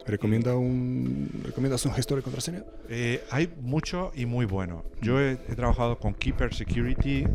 ¿Recomienda 0.05 0.55
un, 0.55 1.41
¿Recomiendas 1.43 1.85
un 1.85 1.93
gestor 1.93 2.17
de 2.17 2.23
contraseña? 2.23 2.63
Eh, 2.89 3.23
hay 3.31 3.51
mucho 3.59 4.11
y 4.13 4.25
muy 4.25 4.45
bueno. 4.45 4.83
Yo 5.01 5.19
he, 5.19 5.31
he 5.31 5.55
trabajado 5.55 5.97
con 5.97 6.13
Keeper 6.13 6.53
Security 6.53 7.25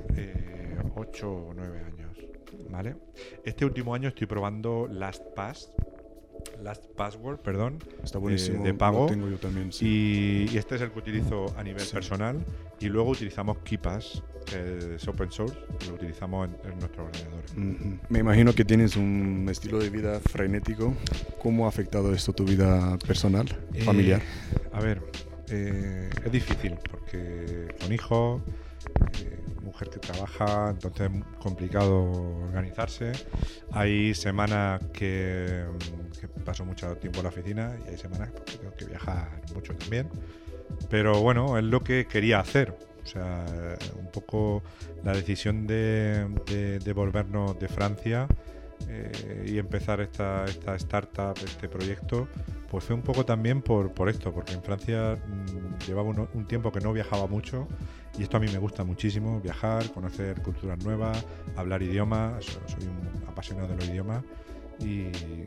8 0.95 1.31
o 1.31 1.55
9 1.55 1.79
años. 1.81 2.17
¿Vale? 2.71 2.97
Este 3.45 3.65
último 3.65 3.95
año 3.95 4.09
estoy 4.09 4.27
probando 4.27 4.87
LastPass. 4.91 5.73
Last 6.63 6.85
Password, 6.97 7.39
perdón. 7.41 7.79
Está 8.03 8.19
eh, 8.19 8.21
buenísimo. 8.21 8.63
de 8.65 8.75
pago. 8.75 9.01
Lo 9.03 9.07
tengo 9.07 9.29
yo 9.29 9.39
también. 9.39 9.73
sí. 9.73 10.47
Y, 10.51 10.55
y 10.55 10.59
este 10.59 10.77
es 10.77 10.81
el 10.83 10.91
que 10.91 10.99
utilizo 10.99 11.47
a 11.57 11.63
nivel 11.63 11.81
Sí. 11.83 11.93
personal. 11.95 12.45
Y 12.81 12.89
luego 12.89 13.11
utilizamos 13.11 13.59
KeePass, 13.59 14.23
que 14.47 14.95
es 14.97 15.07
open 15.09 15.31
source, 15.31 15.57
y 15.85 15.89
lo 15.89 15.95
utilizamos 15.95 16.49
en, 16.49 16.71
en 16.73 16.79
nuestro 16.79 17.05
ordenador. 17.05 17.45
Me 18.09 18.19
imagino 18.21 18.55
que 18.55 18.65
tienes 18.65 18.97
un 18.97 19.47
estilo 19.51 19.79
de 19.79 19.91
vida 19.91 20.19
frenético. 20.21 20.95
¿Cómo 21.43 21.67
ha 21.67 21.69
afectado 21.69 22.13
esto 22.15 22.33
tu 22.33 22.45
vida 22.45 22.97
personal, 23.07 23.47
Eh, 23.75 23.83
familiar? 23.83 24.23
A 24.73 24.81
ver, 24.81 25.03
eh, 25.51 26.09
es 26.25 26.33
difícil 26.33 26.75
porque 26.91 27.69
con 27.81 27.93
hijos, 27.93 28.41
eh, 29.23 29.40
mujer 29.81 29.91
que 29.91 29.99
trabaja, 29.99 30.71
entonces 30.71 31.11
es 31.11 31.37
complicado 31.39 32.11
organizarse. 32.49 33.13
Hay 33.73 34.15
semanas 34.15 34.83
que, 34.93 35.65
que 36.21 36.29
paso 36.45 36.65
mucho 36.65 36.97
tiempo 36.97 37.19
en 37.19 37.25
la 37.25 37.29
oficina 37.31 37.77
y 37.87 37.91
hay 37.91 37.99
semanas 37.99 38.31
que 38.31 38.59
tengo 38.59 38.75
que 38.75 38.85
viajar 38.85 39.41
mucho 39.55 39.75
también. 39.75 40.09
Pero 40.89 41.21
bueno, 41.21 41.59
es 41.59 41.65
lo 41.65 41.83
que 41.83 42.07
quería 42.07 42.41
hacer. 42.41 42.77
O 43.03 43.07
sea, 43.07 43.45
un 43.99 44.11
poco 44.11 44.63
la 45.03 45.13
decisión 45.13 45.67
de, 45.67 46.29
de, 46.47 46.79
de 46.79 46.93
volvernos 46.93 47.59
de 47.59 47.69
Francia 47.69 48.29
eh, 48.89 49.47
y 49.47 49.59
empezar 49.59 50.01
esta, 50.01 50.45
esta 50.45 50.75
startup, 50.77 51.35
este 51.45 51.69
proyecto, 51.69 52.29
pues 52.71 52.85
fue 52.85 52.95
un 52.95 53.03
poco 53.03 53.25
también 53.25 53.63
por, 53.63 53.93
por 53.93 54.09
esto, 54.09 54.33
porque 54.33 54.53
en 54.53 54.63
Francia 54.63 55.17
mm, 55.17 55.87
llevaba 55.87 56.09
un 56.33 56.45
tiempo 56.47 56.71
que 56.73 56.81
no 56.81 56.93
viajaba 56.93 57.27
mucho 57.27 57.67
y 58.19 58.23
esto 58.23 58.37
a 58.37 58.41
mí 58.41 58.47
me 58.53 58.59
gusta 58.59 58.85
muchísimo, 58.85 59.41
viajar, 59.41 59.91
conocer 59.93 60.41
culturas 60.43 60.79
nuevas, 60.85 61.25
hablar 61.57 61.83
idiomas, 61.83 62.45
so- 62.45 62.61
soy 62.67 62.85
un 62.87 63.29
apasionado 63.29 63.69
de 63.69 63.77
los 63.77 63.89
idiomas 63.89 64.23
y, 64.81 64.85
y- 64.85 65.45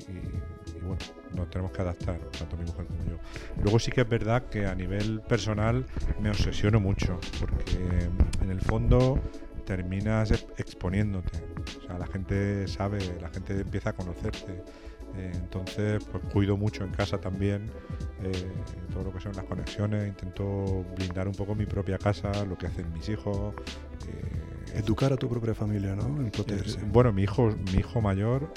y 0.75 0.79
bueno, 0.81 0.97
nos 1.35 1.49
tenemos 1.49 1.71
que 1.71 1.81
adaptar, 1.81 2.19
tanto 2.37 2.55
mi 2.57 2.65
mujer 2.65 2.85
como 2.85 3.03
yo. 3.05 3.17
Luego 3.63 3.79
sí 3.79 3.91
que 3.91 4.01
es 4.01 4.09
verdad 4.09 4.43
que 4.43 4.65
a 4.65 4.75
nivel 4.75 5.21
personal 5.21 5.85
me 6.21 6.29
obsesiono 6.29 6.79
mucho, 6.79 7.19
porque 7.39 8.09
en 8.43 8.51
el 8.51 8.59
fondo 8.61 9.19
terminas 9.65 10.31
ex- 10.31 10.45
exponiéndote. 10.57 11.37
O 11.79 11.87
sea, 11.87 11.97
la 11.97 12.07
gente 12.07 12.67
sabe, 12.67 12.99
la 13.21 13.29
gente 13.29 13.59
empieza 13.61 13.91
a 13.91 13.93
conocerte. 13.93 14.63
Eh, 15.15 15.31
entonces, 15.35 16.03
pues 16.11 16.23
cuido 16.31 16.57
mucho 16.57 16.83
en 16.83 16.89
casa 16.89 17.19
también 17.19 17.69
eh, 18.23 18.31
todo 18.91 19.03
lo 19.03 19.13
que 19.13 19.19
son 19.19 19.33
las 19.35 19.45
conexiones. 19.45 20.07
Intento 20.07 20.83
blindar 20.95 21.27
un 21.27 21.35
poco 21.35 21.53
mi 21.55 21.65
propia 21.67 21.97
casa, 21.99 22.31
lo 22.45 22.57
que 22.57 22.67
hacen 22.67 22.91
mis 22.93 23.07
hijos. 23.09 23.53
eh, 24.07 24.79
Educar 24.79 25.13
a 25.13 25.17
tu 25.17 25.29
propia 25.29 25.53
familia, 25.53 25.95
¿no? 25.95 26.19
En 26.19 26.31
protegerse. 26.31 26.79
bueno, 26.91 27.13
mi 27.13 27.21
hijo, 27.23 27.51
mi 27.71 27.79
hijo 27.79 28.01
mayor. 28.01 28.51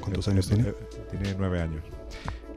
¿Cuántos 0.00 0.28
años 0.28 0.46
tiene? 0.46 0.74
Tiene 1.10 1.34
nueve 1.38 1.62
años. 1.62 1.82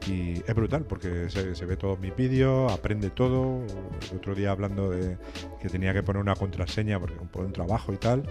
Y 0.06 0.42
es 0.46 0.54
brutal 0.54 0.84
porque 0.84 1.28
se, 1.28 1.66
ve 1.66 1.76
todos 1.76 1.98
mis 1.98 2.14
vídeos, 2.14 2.72
aprende 2.72 3.10
todo. 3.10 3.62
El 4.10 4.16
otro 4.16 4.34
día 4.34 4.50
hablando 4.50 4.90
de 4.90 5.18
que 5.60 5.68
tenía 5.68 5.92
que 5.92 6.02
poner 6.02 6.22
una 6.22 6.34
contraseña 6.34 6.98
porque 6.98 7.16
por 7.16 7.44
un 7.44 7.52
trabajo 7.52 7.92
y 7.92 7.96
tal. 7.96 8.22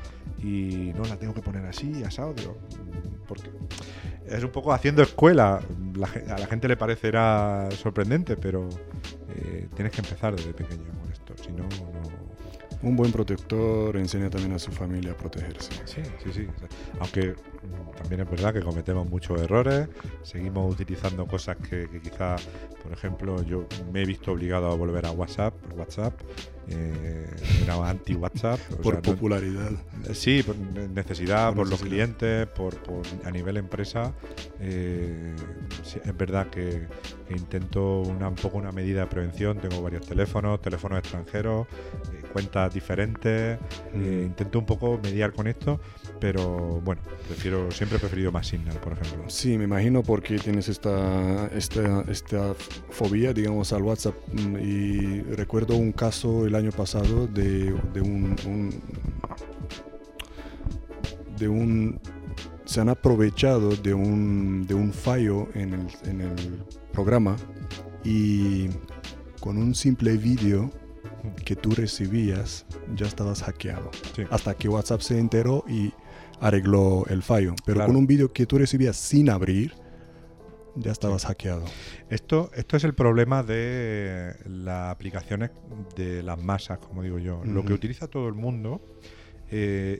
Y 0.41 0.93
no 0.95 1.03
la 1.03 1.17
tengo 1.17 1.33
que 1.33 1.41
poner 1.41 1.65
así, 1.65 2.03
asado. 2.03 2.33
Digo, 2.33 2.57
porque 3.27 3.49
es 4.27 4.43
un 4.43 4.51
poco 4.51 4.73
haciendo 4.73 5.01
escuela. 5.01 5.61
A 6.29 6.39
la 6.39 6.47
gente 6.47 6.67
le 6.67 6.77
parecerá 6.77 7.69
sorprendente, 7.71 8.37
pero 8.37 8.69
eh, 9.35 9.67
tienes 9.75 9.93
que 9.93 10.01
empezar 10.01 10.35
desde 10.35 10.53
pequeño 10.53 10.85
con 11.01 11.11
esto. 11.11 11.33
Si 11.43 11.51
no, 11.51 11.63
no, 11.63 12.06
Un 12.83 12.95
buen 12.95 13.11
protector 13.11 13.97
enseña 13.97 14.29
también 14.29 14.53
a 14.53 14.59
su 14.59 14.71
familia 14.71 15.11
a 15.11 15.15
protegerse. 15.17 15.71
Sí, 15.85 16.01
sí, 16.23 16.31
sí. 16.31 16.47
Aunque 16.99 17.33
también 17.97 18.21
es 18.21 18.29
verdad 18.29 18.53
que 18.53 18.61
cometemos 18.61 19.09
muchos 19.09 19.41
errores, 19.41 19.87
seguimos 20.23 20.71
utilizando 20.73 21.25
cosas 21.25 21.57
que, 21.57 21.87
que 21.89 21.99
quizá, 21.99 22.35
por 22.83 22.91
ejemplo, 22.93 23.41
yo 23.43 23.65
me 23.91 24.03
he 24.03 24.05
visto 24.05 24.31
obligado 24.31 24.71
a 24.71 24.75
volver 24.75 25.05
a 25.07 25.11
WhatsApp, 25.11 25.55
WhatsApp, 25.75 26.13
eh, 26.69 27.25
era 27.63 27.89
anti-WhatsApp. 27.89 28.59
Por 28.59 28.83
sea, 28.83 28.93
no- 28.95 29.01
popularidad. 29.01 29.71
Sí, 30.13 30.43
por 30.43 30.55
ne- 30.57 30.87
necesidad, 30.89 31.47
Por 31.47 31.55
por, 31.63 31.69
los 31.69 31.81
clientes, 31.81 32.45
por, 32.47 32.75
por- 32.83 33.05
a 33.25 33.31
nivel 33.31 33.57
empresa. 33.57 34.13
eh, 34.59 35.35
sí, 35.83 35.99
es 36.03 36.17
verdad 36.17 36.47
que, 36.49 36.87
que 37.27 37.33
intento 37.35 38.01
una, 38.01 38.27
un 38.29 38.35
poco 38.35 38.57
una 38.57 38.71
medida 38.71 39.01
de 39.01 39.07
prevención. 39.07 39.57
Tengo 39.59 39.81
varios 39.81 40.05
teléfonos, 40.05 40.61
teléfonos 40.61 40.99
extranjeros, 40.99 41.67
eh, 42.13 42.21
cuentas 42.37 42.71
diferentes. 42.71 43.57
Mm. 43.95 44.03
eh, 44.03 44.23
intento 44.27 44.59
un 44.59 44.65
poco 44.67 44.99
mediar 45.01 45.33
con 45.33 45.47
esto, 45.47 45.79
pero 46.19 46.79
bueno, 46.85 47.01
prefiero 47.27 47.71
siempre 47.71 47.97
he 47.97 47.99
preferido 47.99 48.31
más 48.31 48.45
Signal, 48.47 48.77
por 48.77 48.93
ejemplo. 48.93 49.23
Sí, 49.27 49.57
me 49.57 49.63
imagino 49.63 50.03
porque 50.03 50.37
tienes 50.37 50.69
esta, 50.69 51.47
esta, 51.47 52.03
esta 52.09 52.53
fobia, 52.91 53.33
digamos, 53.33 53.73
al 53.73 53.81
WhatsApp. 53.81 54.15
Mm, 54.33 54.55
Y 54.61 55.21
recuerdo 55.35 55.75
un 55.77 55.91
caso 55.91 56.45
el 56.45 56.53
año 56.53 56.71
pasado 56.71 57.25
de, 57.27 57.73
de 57.93 58.01
un, 58.01 58.35
un- 58.45 58.81
de 61.39 61.47
un 61.47 61.99
se 62.65 62.81
han 62.81 62.89
aprovechado 62.89 63.69
de 63.75 63.93
un, 63.93 64.65
de 64.67 64.73
un 64.75 64.91
fallo 64.91 65.47
en 65.55 65.73
el, 65.73 65.87
en 66.05 66.21
el 66.21 66.35
programa 66.91 67.35
y 68.03 68.67
con 69.39 69.57
un 69.57 69.73
simple 69.73 70.17
vídeo 70.17 70.69
que 71.45 71.55
tú 71.55 71.71
recibías 71.71 72.65
ya 72.95 73.05
estabas 73.05 73.43
hackeado. 73.43 73.91
Sí. 74.15 74.23
Hasta 74.29 74.53
que 74.55 74.69
WhatsApp 74.69 75.01
se 75.01 75.17
enteró 75.19 75.63
y 75.67 75.93
arregló 76.39 77.05
el 77.09 77.23
fallo. 77.23 77.55
Pero 77.65 77.77
Claro. 77.77 77.87
con 77.87 77.95
un 77.97 78.07
vídeo 78.07 78.31
que 78.31 78.45
tú 78.45 78.57
recibías 78.57 78.95
sin 78.97 79.29
abrir, 79.29 79.73
ya 80.75 80.91
estabas 80.91 81.25
hackeado. 81.25 81.65
Esto, 82.09 82.51
esto 82.55 82.77
es 82.77 82.83
el 82.83 82.93
problema 82.93 83.41
de 83.43 84.35
las 84.45 84.91
aplicaciones 84.91 85.49
de 85.95 86.21
las 86.21 86.41
masas, 86.41 86.77
como 86.79 87.01
digo 87.01 87.17
yo. 87.19 87.41
Lo 87.45 87.65
que 87.65 87.73
utiliza 87.73 88.07
todo 88.07 88.27
el 88.27 88.35
mundo, 88.35 88.81
eh, 89.49 89.99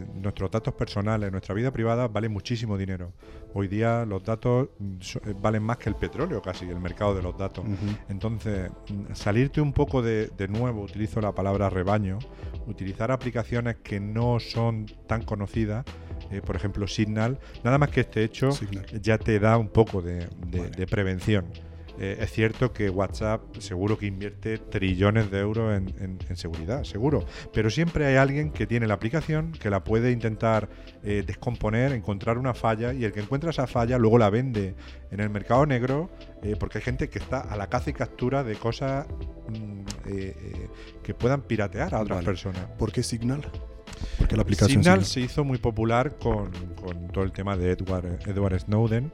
eh, 0.00 0.04
nuestros 0.14 0.50
datos 0.50 0.74
personales, 0.74 1.30
nuestra 1.30 1.54
vida 1.54 1.70
privada 1.70 2.08
vale 2.08 2.28
muchísimo 2.28 2.78
dinero. 2.78 3.12
Hoy 3.54 3.68
día 3.68 4.04
los 4.06 4.22
datos 4.24 4.68
mm, 4.78 5.00
so- 5.00 5.20
eh, 5.26 5.34
valen 5.40 5.62
más 5.62 5.76
que 5.78 5.88
el 5.88 5.96
petróleo 5.96 6.40
casi, 6.42 6.64
el 6.68 6.80
mercado 6.80 7.14
de 7.14 7.22
los 7.22 7.36
datos. 7.36 7.64
Entonces, 8.08 8.70
mm, 8.90 9.14
salirte 9.14 9.60
un 9.60 9.72
poco 9.72 10.02
de, 10.02 10.28
de 10.36 10.48
nuevo, 10.48 10.82
utilizo 10.82 11.20
la 11.20 11.32
palabra 11.32 11.68
rebaño, 11.70 12.18
utilizar 12.66 13.10
aplicaciones 13.10 13.76
que 13.76 14.00
no 14.00 14.40
son 14.40 14.86
tan 15.06 15.22
conocidas, 15.22 15.84
eh, 16.30 16.40
por 16.44 16.56
ejemplo 16.56 16.86
Signal, 16.88 17.38
nada 17.62 17.78
más 17.78 17.90
que 17.90 18.00
este 18.00 18.24
hecho 18.24 18.50
Signal. 18.52 18.86
ya 19.00 19.18
te 19.18 19.38
da 19.38 19.58
un 19.58 19.68
poco 19.68 20.02
de, 20.02 20.26
de- 20.46 20.58
Vale. 20.60 20.70
de 20.70 20.86
prevención. 20.86 21.44
Eh, 21.98 22.18
es 22.20 22.30
cierto 22.32 22.72
que 22.72 22.90
WhatsApp 22.90 23.56
seguro 23.58 23.96
que 23.96 24.06
invierte 24.06 24.58
trillones 24.58 25.30
de 25.30 25.38
euros 25.40 25.76
en, 25.76 25.88
en- 25.98 26.18
en 26.28 26.36
seguridad, 26.36 26.84
seguro. 26.84 27.24
Pero 27.52 27.70
siempre 27.70 28.06
hay 28.06 28.16
alguien 28.16 28.50
que 28.50 28.66
tiene 28.66 28.86
la 28.86 28.94
aplicación, 28.94 29.52
que 29.52 29.70
la 29.70 29.82
puede 29.82 30.10
intentar 30.12 30.68
eh, 31.02 31.22
descomponer, 31.26 31.92
encontrar 31.92 32.36
una 32.38 32.52
falla 32.54 32.92
y 32.92 33.04
el 33.04 33.12
que 33.12 33.20
encuentra 33.20 33.50
esa 33.50 33.66
falla 33.66 33.96
luego 33.98 34.18
la 34.18 34.28
vende 34.30 34.74
en 35.10 35.20
el 35.20 35.30
mercado 35.30 35.64
negro 35.66 36.10
eh, 36.42 36.54
porque 36.58 36.78
hay 36.78 36.84
gente 36.84 37.08
que 37.08 37.18
está 37.18 37.40
a 37.40 37.56
la 37.56 37.68
caza 37.68 37.90
y 37.90 37.92
captura 37.92 38.44
de 38.44 38.56
cosas 38.56 39.06
mm, 39.48 39.82
que 41.02 41.14
puedan 41.14 41.42
piratear 41.42 41.94
a 41.94 42.00
otras 42.00 42.18
Vale. 42.18 42.26
personas. 42.26 42.64
¿Por 42.78 42.92
qué 42.92 43.02
Signal? 43.02 43.40
Porque 44.18 44.36
la 44.36 44.42
aplicación 44.42 44.82
Signal 44.82 45.04
Signal. 45.04 45.06
se 45.06 45.20
hizo 45.20 45.44
muy 45.44 45.58
popular 45.58 46.16
con, 46.18 46.50
con 46.74 47.08
todo 47.08 47.24
el 47.24 47.32
tema 47.32 47.56
de 47.56 47.70
Edward, 47.70 48.18
Edward 48.28 48.60
Snowden 48.60 49.10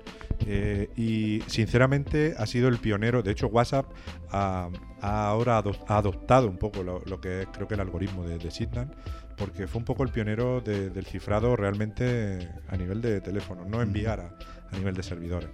eh, 0.47 0.89
y 0.97 1.41
sinceramente 1.47 2.35
ha 2.39 2.47
sido 2.47 2.69
el 2.69 2.79
pionero. 2.79 3.23
De 3.23 3.33
hecho, 3.33 3.47
WhatsApp 3.49 3.87
ha, 4.31 4.69
ha 5.01 5.27
ahora 5.29 5.59
ado- 5.59 5.77
ha 5.89 5.99
adoptado 5.99 6.49
un 6.49 6.59
poco 6.59 6.83
lo, 6.83 7.01
lo 7.07 7.21
que 7.21 7.43
es 7.43 7.49
creo 7.53 7.67
que 7.69 7.75
el 7.75 7.81
algoritmo 7.81 8.25
de, 8.27 8.39
de 8.39 8.51
Signal 8.51 8.91
porque 9.37 9.67
fue 9.67 9.79
un 9.81 9.85
poco 9.85 10.03
el 10.05 10.11
pionero 10.11 10.61
de- 10.61 10.91
del 10.91 11.07
cifrado 11.07 11.57
realmente 11.57 12.51
a 12.69 12.77
nivel 12.77 13.01
de 13.01 13.21
teléfono, 13.21 13.65
no 13.65 13.81
enviar 13.83 14.21
a, 14.21 14.37
a 14.71 14.77
nivel 14.79 14.95
de 14.95 15.03
servidores. 15.03 15.49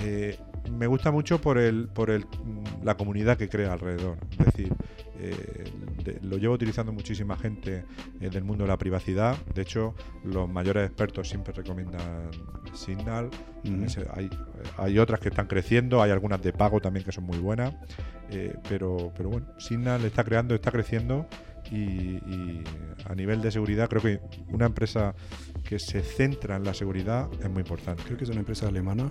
Eh, 0.00 0.38
me 0.70 0.86
gusta 0.86 1.10
mucho 1.10 1.40
por 1.40 1.58
el 1.58 1.88
por 1.88 2.10
el 2.10 2.26
la 2.82 2.96
comunidad 2.96 3.36
que 3.38 3.48
crea 3.48 3.72
alrededor. 3.72 4.18
Es 4.38 4.46
decir, 4.46 4.72
eh, 5.30 5.64
de- 6.04 6.18
lo 6.22 6.36
llevo 6.38 6.54
utilizando 6.54 6.92
muchísima 6.92 7.36
gente 7.36 7.84
eh, 8.20 8.30
del 8.30 8.44
mundo 8.44 8.64
de 8.64 8.68
la 8.68 8.76
privacidad. 8.78 9.36
De 9.54 9.62
hecho, 9.62 9.94
los 10.24 10.48
mayores 10.48 10.86
expertos 10.86 11.28
siempre 11.28 11.52
recomiendan 11.52 12.30
Signal. 12.74 13.30
Hay, 14.14 14.28
hay 14.76 14.98
otras 14.98 15.20
que 15.20 15.28
están 15.30 15.46
creciendo, 15.46 16.02
hay 16.02 16.10
algunas 16.10 16.42
de 16.42 16.52
pago 16.52 16.80
también 16.80 17.04
que 17.04 17.12
son 17.12 17.24
muy 17.24 17.38
buenas. 17.38 17.74
eh, 18.30 18.54
pero, 18.68 19.12
pero 19.16 19.28
bueno, 19.30 19.46
Signal 19.58 20.04
está 20.04 20.24
creando, 20.24 20.54
está 20.54 20.70
creciendo. 20.70 21.26
Y, 21.70 21.76
y 21.76 22.62
a 23.06 23.14
nivel 23.14 23.40
de 23.40 23.50
seguridad, 23.50 23.88
creo 23.88 24.02
que 24.02 24.20
una 24.48 24.66
empresa 24.66 25.14
que 25.66 25.78
se 25.78 26.02
centra 26.02 26.56
en 26.56 26.64
la 26.64 26.74
seguridad 26.74 27.28
es 27.42 27.48
muy 27.48 27.60
importante. 27.62 28.02
Creo 28.04 28.18
que 28.18 28.24
es 28.24 28.30
una 28.30 28.40
empresa 28.40 28.68
alemana, 28.68 29.10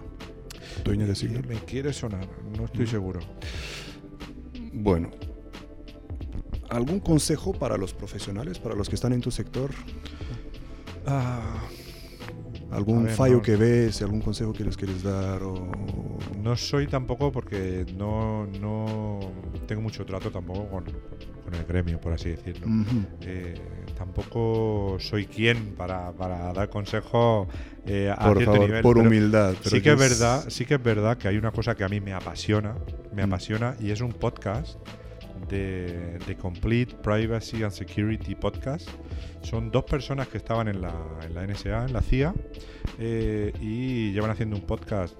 dueña 0.85 1.05
de 1.07 1.13
Eh, 1.13 1.15
Signal. 1.15 1.47
Me 1.47 1.55
quiere 1.55 1.91
sonar, 1.93 2.27
no 2.55 2.65
estoy 2.65 2.85
seguro. 2.85 3.21
Bueno, 4.71 5.09
¿algún 6.69 6.99
consejo 6.99 7.53
para 7.53 7.77
los 7.77 7.93
profesionales, 7.93 8.59
para 8.59 8.75
los 8.75 8.89
que 8.89 8.95
están 8.95 9.13
en 9.13 9.21
tu 9.21 9.31
sector? 9.31 9.71
Ah, 11.05 11.61
¿Algún 12.73 13.07
fallo 13.07 13.41
que 13.41 13.55
ves, 13.55 14.01
algún 14.01 14.21
consejo 14.21 14.51
que 14.51 14.63
les 14.63 14.75
quieres 14.75 15.03
dar? 15.03 15.43
O... 15.43 15.71
No 16.41 16.57
soy 16.57 16.87
tampoco 16.87 17.31
porque 17.31 17.85
no, 17.95 18.47
no 18.59 19.19
tengo 19.67 19.81
mucho 19.81 20.05
trato 20.05 20.31
tampoco 20.31 20.67
con, 20.67 20.85
el 20.87 21.65
gremio, 21.65 22.01
por 22.01 22.13
así 22.13 22.29
decirlo. 22.29 22.65
Eh, 23.21 23.53
tampoco 23.95 24.97
soy 24.99 25.27
quien 25.27 25.75
para, 25.75 26.11
dar 26.11 26.67
consejos 26.69 27.47
eh, 27.85 28.11
a 28.11 28.27
por 28.27 28.37
cierto 28.37 28.57
nivel. 28.57 28.81
Por 28.81 28.97
humildad. 28.97 29.53
sí 29.61 29.79
que 29.79 29.91
es 29.91 29.99
verdad, 29.99 30.45
sí 30.47 30.65
que 30.65 30.73
es 30.75 30.83
verdad 30.83 31.17
que 31.19 31.27
hay 31.27 31.37
una 31.37 31.51
cosa 31.51 31.75
que 31.75 31.83
a 31.83 31.89
mí 31.89 32.01
me 32.01 32.13
apasiona, 32.13 32.75
me 33.13 33.23
mm. 33.23 33.29
apasiona 33.29 33.75
y 33.79 33.91
es 33.91 34.01
un 34.01 34.13
podcast 34.13 34.79
de, 35.53 36.17
de, 36.25 36.35
Complete 36.35 36.95
Privacy 36.95 37.63
and 37.63 37.71
Security 37.71 38.33
Podcast. 38.33 38.89
Son 39.41 39.69
dos 39.69 39.83
personas 39.83 40.27
que 40.27 40.37
estaban 40.37 40.67
en 40.67 40.81
la, 40.81 40.93
en 41.23 41.35
la 41.35 41.45
NSA, 41.45 41.85
en 41.85 41.93
la 41.93 42.01
CIA, 42.01 42.33
eh, 42.97 43.53
y 43.61 44.11
llevan 44.13 44.31
haciendo 44.31 44.55
un 44.55 44.63
podcast, 44.63 45.15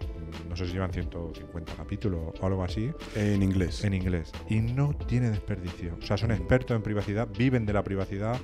no 0.50 0.56
sé 0.56 0.66
si 0.66 0.74
llevan 0.74 0.92
150 0.92 1.76
capítulos 1.76 2.34
o 2.40 2.46
algo 2.46 2.64
así. 2.64 2.90
En 3.16 3.44
inglés. 3.44 3.84
En 3.84 3.94
inglés. 3.94 4.32
Y 4.50 4.56
no 4.56 4.96
tiene 5.08 5.30
desperdicio. 5.30 5.98
O 6.02 6.06
sea, 6.06 6.18
son 6.18 6.32
expertos 6.32 6.76
en 6.76 6.82
privacidad, 6.82 7.28
viven 7.28 7.66
de 7.66 7.74
la 7.74 7.84
privacidad 7.84 8.38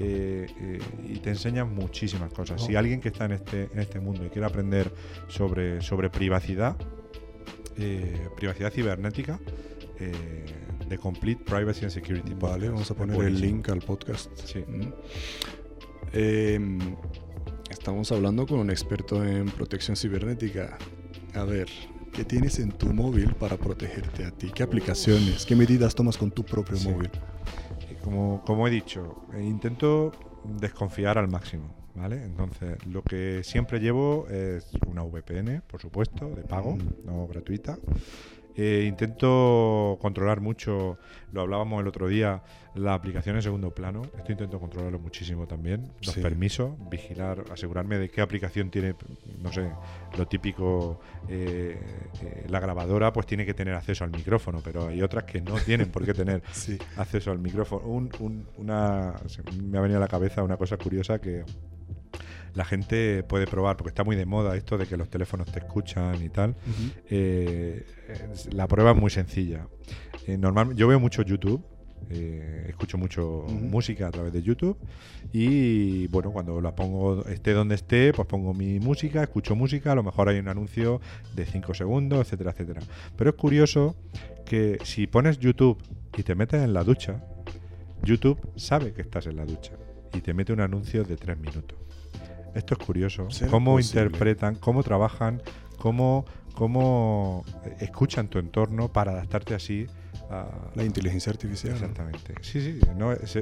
eh, 0.00 0.46
eh, 0.60 0.78
y 1.08 1.18
te 1.18 1.30
enseñan 1.30 1.72
muchísimas 1.72 2.32
cosas. 2.32 2.60
Si 2.60 2.74
alguien 2.74 3.00
que 3.00 3.08
está 3.08 3.26
en 3.26 3.32
este, 3.32 3.68
en 3.72 3.78
este 3.78 4.00
mundo 4.00 4.24
y 4.24 4.30
quiere 4.30 4.46
aprender 4.46 4.92
sobre, 5.28 5.80
sobre 5.80 6.10
privacidad, 6.10 6.76
privacidad 8.36 8.72
cibernética, 8.72 9.38
de 10.88 10.98
Complete 10.98 11.42
Privacy 11.44 11.84
and 11.84 11.90
Security. 11.90 12.34
Vale, 12.34 12.68
vamos 12.68 12.90
a 12.90 12.94
poner 12.94 13.20
el 13.22 13.40
link 13.40 13.68
al 13.68 13.80
podcast. 13.80 14.30
Sí. 14.44 14.60
Mm. 14.66 14.92
Em, 16.12 16.96
estamos 17.70 18.10
hablando 18.12 18.46
con 18.46 18.58
un 18.58 18.70
experto 18.70 19.24
en 19.24 19.46
protección 19.46 19.96
cibernética. 19.96 20.78
A 21.34 21.44
ver, 21.44 21.68
¿qué 22.12 22.24
tienes 22.24 22.58
en 22.58 22.72
tu 22.72 22.92
móvil 22.92 23.34
para 23.34 23.56
protegerte 23.56 24.24
a 24.24 24.30
ti? 24.30 24.50
¿Qué 24.54 24.62
aplicaciones? 24.62 25.44
¿Qué 25.44 25.56
medidas 25.56 25.94
tomas 25.94 26.16
con 26.16 26.30
tu 26.30 26.44
propio 26.44 26.78
móvil? 26.80 27.10
Como, 28.02 28.42
como 28.44 28.68
he 28.68 28.70
dicho, 28.70 29.26
eh, 29.34 29.42
intento 29.42 30.12
desconfiar 30.44 31.18
al 31.18 31.28
máximo. 31.28 31.74
¿Vale? 31.96 32.22
Entonces, 32.22 32.76
lo 32.86 33.02
que 33.02 33.40
siempre 33.42 33.80
llevo 33.80 34.28
es 34.28 34.70
una 34.86 35.02
VPN, 35.02 35.62
por 35.66 35.80
supuesto, 35.80 36.28
de 36.28 36.42
pago, 36.42 36.76
mm. 36.76 37.06
no 37.06 37.26
gratuita. 37.26 37.78
Eh, 38.56 38.84
intento 38.88 39.98
controlar 40.00 40.40
mucho, 40.40 40.98
lo 41.32 41.42
hablábamos 41.42 41.82
el 41.82 41.88
otro 41.88 42.08
día, 42.08 42.42
la 42.74 42.94
aplicación 42.94 43.36
en 43.36 43.42
segundo 43.42 43.70
plano. 43.74 44.02
Esto 44.16 44.32
intento 44.32 44.58
controlarlo 44.58 44.98
muchísimo 44.98 45.46
también. 45.46 45.92
Los 46.02 46.16
permisos, 46.16 46.72
vigilar, 46.90 47.44
asegurarme 47.52 47.98
de 47.98 48.08
qué 48.08 48.22
aplicación 48.22 48.70
tiene, 48.70 48.94
no 49.42 49.52
sé, 49.52 49.70
lo 50.16 50.26
típico, 50.26 51.00
eh, 51.28 51.78
eh, 52.22 52.46
la 52.48 52.58
grabadora 52.58 53.12
pues 53.12 53.26
tiene 53.26 53.44
que 53.44 53.52
tener 53.52 53.74
acceso 53.74 54.04
al 54.04 54.10
micrófono, 54.10 54.60
pero 54.64 54.88
hay 54.88 55.02
otras 55.02 55.24
que 55.24 55.42
no 55.42 55.56
tienen 55.56 55.90
por 55.90 56.06
qué 56.06 56.14
tener 56.14 56.42
acceso 56.96 57.30
al 57.30 57.38
micrófono. 57.38 57.86
una, 58.56 59.14
me 59.62 59.78
ha 59.78 59.80
venido 59.82 59.98
a 59.98 60.00
la 60.00 60.08
cabeza 60.08 60.42
una 60.42 60.56
cosa 60.56 60.78
curiosa 60.78 61.18
que 61.18 61.44
la 62.56 62.64
gente 62.64 63.22
puede 63.22 63.46
probar, 63.46 63.76
porque 63.76 63.90
está 63.90 64.02
muy 64.02 64.16
de 64.16 64.24
moda 64.24 64.56
esto 64.56 64.78
de 64.78 64.86
que 64.86 64.96
los 64.96 65.10
teléfonos 65.10 65.46
te 65.52 65.58
escuchan 65.58 66.22
y 66.24 66.30
tal. 66.30 66.56
Eh, 67.10 67.84
la 68.50 68.66
prueba 68.66 68.92
es 68.92 68.96
muy 68.96 69.10
sencilla. 69.10 69.68
Eh, 70.26 70.38
normal, 70.38 70.74
yo 70.74 70.88
veo 70.88 70.98
mucho 70.98 71.22
YouTube. 71.22 71.62
Eh, 72.08 72.66
escucho 72.68 72.98
mucho 72.98 73.44
música 73.48 74.06
a 74.06 74.10
través 74.10 74.32
de 74.32 74.40
YouTube 74.40 74.76
y 75.32 76.06
bueno, 76.08 76.30
cuando 76.30 76.60
la 76.60 76.72
pongo, 76.72 77.24
esté 77.26 77.52
donde 77.52 77.74
esté, 77.74 78.12
pues 78.12 78.28
pongo 78.28 78.54
mi 78.54 78.78
música, 78.78 79.22
escucho 79.22 79.56
música, 79.56 79.90
a 79.90 79.94
lo 79.96 80.04
mejor 80.04 80.28
hay 80.28 80.38
un 80.38 80.46
anuncio 80.46 81.00
de 81.34 81.46
5 81.46 81.74
segundos, 81.74 82.20
etcétera, 82.20 82.52
etcétera. 82.52 82.82
Pero 83.16 83.30
es 83.30 83.36
curioso 83.36 83.96
que 84.44 84.78
si 84.84 85.08
pones 85.08 85.38
YouTube 85.40 85.82
y 86.16 86.22
te 86.22 86.36
metes 86.36 86.62
en 86.62 86.74
la 86.74 86.84
ducha, 86.84 87.24
YouTube 88.04 88.38
sabe 88.54 88.92
que 88.92 89.02
estás 89.02 89.26
en 89.26 89.36
la 89.36 89.44
ducha 89.44 89.72
y 90.14 90.20
te 90.20 90.32
mete 90.32 90.52
un 90.52 90.60
anuncio 90.60 91.02
de 91.02 91.16
3 91.16 91.38
minutos. 91.38 91.85
Esto 92.56 92.72
es 92.72 92.86
curioso. 92.86 93.28
Cómo 93.50 93.78
interpretan, 93.78 94.54
cómo 94.54 94.82
trabajan, 94.82 95.42
cómo, 95.78 96.24
cómo 96.54 97.44
escuchan 97.80 98.28
tu 98.28 98.38
entorno 98.38 98.90
para 98.90 99.12
adaptarte 99.12 99.54
así 99.54 99.86
a... 100.30 100.70
La 100.74 100.82
inteligencia 100.82 101.30
artificial. 101.30 101.74
Exactamente. 101.74 102.34
Sí, 102.40 102.62
sí, 102.62 102.80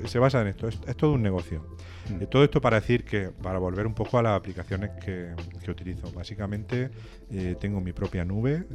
se, 0.09 0.19
basa 0.19 0.41
en 0.41 0.49
esto. 0.49 0.67
Es, 0.67 0.81
todo 0.97 1.13
un 1.13 1.23
negocio. 1.23 1.65
Mm. 2.11 2.25
todo 2.25 2.43
esto 2.43 2.61
para 2.61 2.81
decir 2.81 3.05
que, 3.05 3.29
para 3.31 3.59
volver 3.61 3.87
un 3.87 3.95
poco 3.95 4.19
a 4.19 4.23
las 4.23 4.37
aplicaciones 4.37 4.91
que, 5.03 5.33
utilizo. 5.71 6.11
Básicamente 6.11 6.91
eh, 7.31 7.57
tengo 7.61 7.81
mi 7.81 7.93
propia 7.93 8.25
nube 8.25 8.67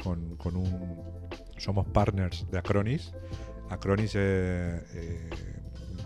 con, 0.00 0.36
con, 0.36 0.54
un... 0.54 1.00
Somos 1.58 1.84
partners 1.88 2.46
de 2.48 2.58
Acronis. 2.58 3.12
Acronis 3.70 4.12
eh, 4.14 4.80
eh, 4.94 5.30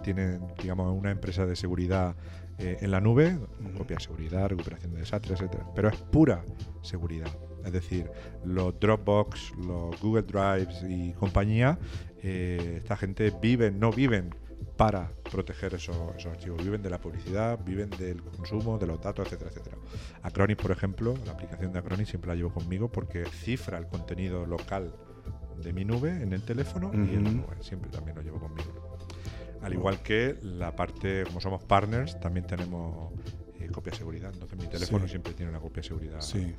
tiene, 0.03 0.41
digamos, 0.63 0.97
una 0.99 1.11
empresa 1.11 1.45
de 1.45 1.55
seguridad 1.55 2.17
eh, 2.59 2.79
en 2.81 2.91
la 2.91 3.01
nube, 3.01 3.39
copia 3.77 3.97
de 3.97 4.03
seguridad, 4.03 4.49
recuperación 4.49 4.93
de 4.93 5.01
desastres, 5.01 5.41
etc. 5.41 5.63
Pero 5.75 5.89
es 5.89 5.97
pura 5.97 6.45
seguridad. 6.83 7.29
Es 7.65 7.73
decir, 7.73 8.11
los 8.45 8.79
Dropbox, 8.81 9.53
los 9.59 10.01
Google 10.01 10.23
Drives 10.23 10.83
y 10.89 11.13
compañía, 11.13 11.79
eh, 12.23 12.77
esta 12.79 12.97
gente 12.97 13.33
vive, 13.41 13.71
no 13.71 13.93
viven 13.93 14.35
para 14.77 15.11
proteger 15.31 15.75
esos, 15.75 15.97
archivos. 16.27 16.63
Viven 16.63 16.83
de 16.83 16.91
la 16.91 16.99
publicidad, 16.99 17.59
viven 17.65 17.91
del 17.91 18.23
consumo, 18.23 18.79
de 18.79 18.87
los 18.87 19.01
datos, 19.01 19.27
etcétera, 19.27 19.51
etcétera. 19.51 19.77
Acronis, 20.23 20.57
por 20.57 20.71
ejemplo, 20.71 21.15
la 21.27 21.33
aplicación 21.33 21.73
de 21.73 21.79
Acronis 21.79 22.09
siempre 22.09 22.29
la 22.29 22.35
llevo 22.35 22.51
conmigo 22.51 22.91
porque 22.91 23.25
cifra 23.27 23.79
el 23.79 23.87
contenido 23.87 24.47
local 24.47 24.95
de 25.63 25.73
mi 25.73 25.85
nube 25.85 26.11
en 26.11 26.33
el 26.33 26.43
teléfono 26.43 26.91
y 26.95 27.15
en 27.15 27.25
la 27.25 27.31
nube. 27.31 27.57
Siempre 27.61 27.91
también 27.91 28.17
lo 28.17 28.23
llevo 28.23 28.41
conmigo. 28.41 28.88
Al 29.63 29.73
igual 29.73 30.03
que 30.03 30.37
la 30.43 30.75
parte, 30.75 31.25
como 31.25 31.41
somos 31.41 31.63
partners, 31.65 32.19
también 32.21 32.47
tenemos 32.47 33.13
eh, 33.61 33.69
copia 33.73 33.91
de 33.91 33.99
seguridad. 33.99 34.31
Entonces 34.33 34.59
mi 34.59 34.67
teléfono 34.67 35.09
siempre 35.09 35.33
tiene 35.35 35.51
una 35.51 35.61
copia 35.61 35.83
de 35.83 35.89
seguridad 35.89 36.21
eh, 36.35 36.55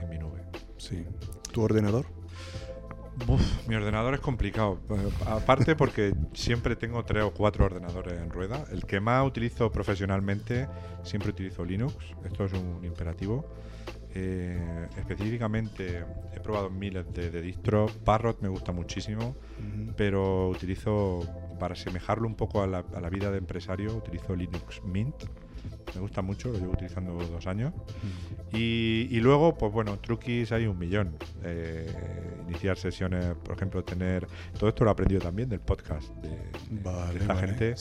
en 0.00 0.08
mi 0.08 0.18
nube. 0.18 0.42
Sí. 0.78 1.04
¿Tu 1.52 1.62
ordenador? 1.62 2.06
mi 3.68 3.74
ordenador 3.74 4.14
es 4.14 4.20
complicado. 4.20 4.80
Eh, 4.90 5.10
aparte 5.26 5.76
porque 5.76 6.14
siempre 6.32 6.74
tengo 6.74 7.04
tres 7.04 7.22
o 7.22 7.32
cuatro 7.32 7.66
ordenadores 7.66 8.18
en 8.18 8.30
rueda. 8.30 8.64
El 8.70 8.86
que 8.86 9.00
más 9.00 9.26
utilizo 9.26 9.70
profesionalmente, 9.70 10.68
siempre 11.02 11.30
utilizo 11.30 11.64
Linux. 11.64 11.94
Esto 12.24 12.44
es 12.44 12.52
un 12.52 12.84
imperativo. 12.84 13.46
específicamente 14.14 16.04
he 16.34 16.40
probado 16.40 16.70
miles 16.70 17.12
de, 17.12 17.30
de 17.30 17.42
distros. 17.42 17.92
Parrot 17.92 18.40
me 18.40 18.48
gusta 18.48 18.72
muchísimo, 18.72 19.36
pero 19.96 20.48
utilizo 20.48 21.20
para 21.60 21.74
asemejarlo 21.74 22.26
un 22.26 22.34
poco 22.34 22.62
a 22.62 22.66
la, 22.66 23.10
vida 23.10 23.30
de 23.30 23.38
empresario, 23.38 23.94
utilizo 23.94 24.34
Linux 24.34 24.82
Mint. 24.82 25.14
Me 25.94 26.00
gusta 26.00 26.22
mucho, 26.22 26.50
lo 26.50 26.58
llevo 26.58 26.72
utilizando 26.72 27.12
dos 27.12 27.46
años. 27.46 27.72
Y, 28.52 29.20
luego, 29.20 29.56
pues 29.58 29.72
bueno, 29.72 29.98
truquis 29.98 30.50
hay 30.52 30.66
un 30.66 30.78
millón. 30.78 31.16
Eh, 31.44 31.86
iniciar 32.48 32.78
sesiones, 32.78 33.34
por 33.44 33.56
ejemplo, 33.56 33.84
tener. 33.84 34.26
Todo 34.58 34.70
esto 34.70 34.84
lo 34.84 34.90
he 34.90 34.92
aprendido 34.92 35.20
también 35.20 35.48
del 35.48 35.60
podcast 35.60 36.08
de, 36.16 37.18
esta 37.18 37.36
gente. 37.36 37.74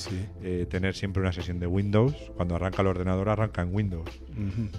Eh, 0.44 0.68
tener 0.70 0.94
siempre 0.94 1.22
una 1.22 1.32
sesión 1.32 1.60
de 1.60 1.68
Windows. 1.68 2.14
Cuando 2.36 2.56
arranca 2.56 2.82
el 2.82 2.90
ordenador, 2.90 3.30
arranca 3.30 3.62
en 3.62 3.74
Windows. 3.74 4.22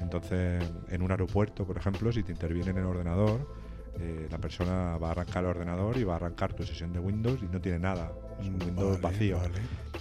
Entonces, 0.03 0.63
en 0.91 1.03
un 1.03 1.11
aeropuerto, 1.11 1.67
por 1.67 1.79
ejemplo, 1.79 2.13
si 2.13 2.23
te 2.23 2.33
interviene 2.33 2.71
en 2.71 2.79
el 2.79 2.85
ordenador, 2.85 3.60
eh, 3.99 4.29
la 4.31 4.39
persona 4.39 4.97
va 4.99 5.09
a 5.09 5.11
arrancar 5.13 5.45
el 5.45 5.51
ordenador 5.51 5.97
y 5.97 6.05
va 6.05 6.15
a 6.15 6.17
arrancar 6.17 6.55
tu 6.55 6.63
sesión 6.63 6.93
de 6.93 6.99
Windows 6.99 7.43
y 7.43 7.47
no 7.47 7.61
tiene 7.61 7.79
nada, 7.79 8.13
es 8.41 8.47
un 8.47 8.63
Windows 8.63 9.01
vacío. 9.01 9.39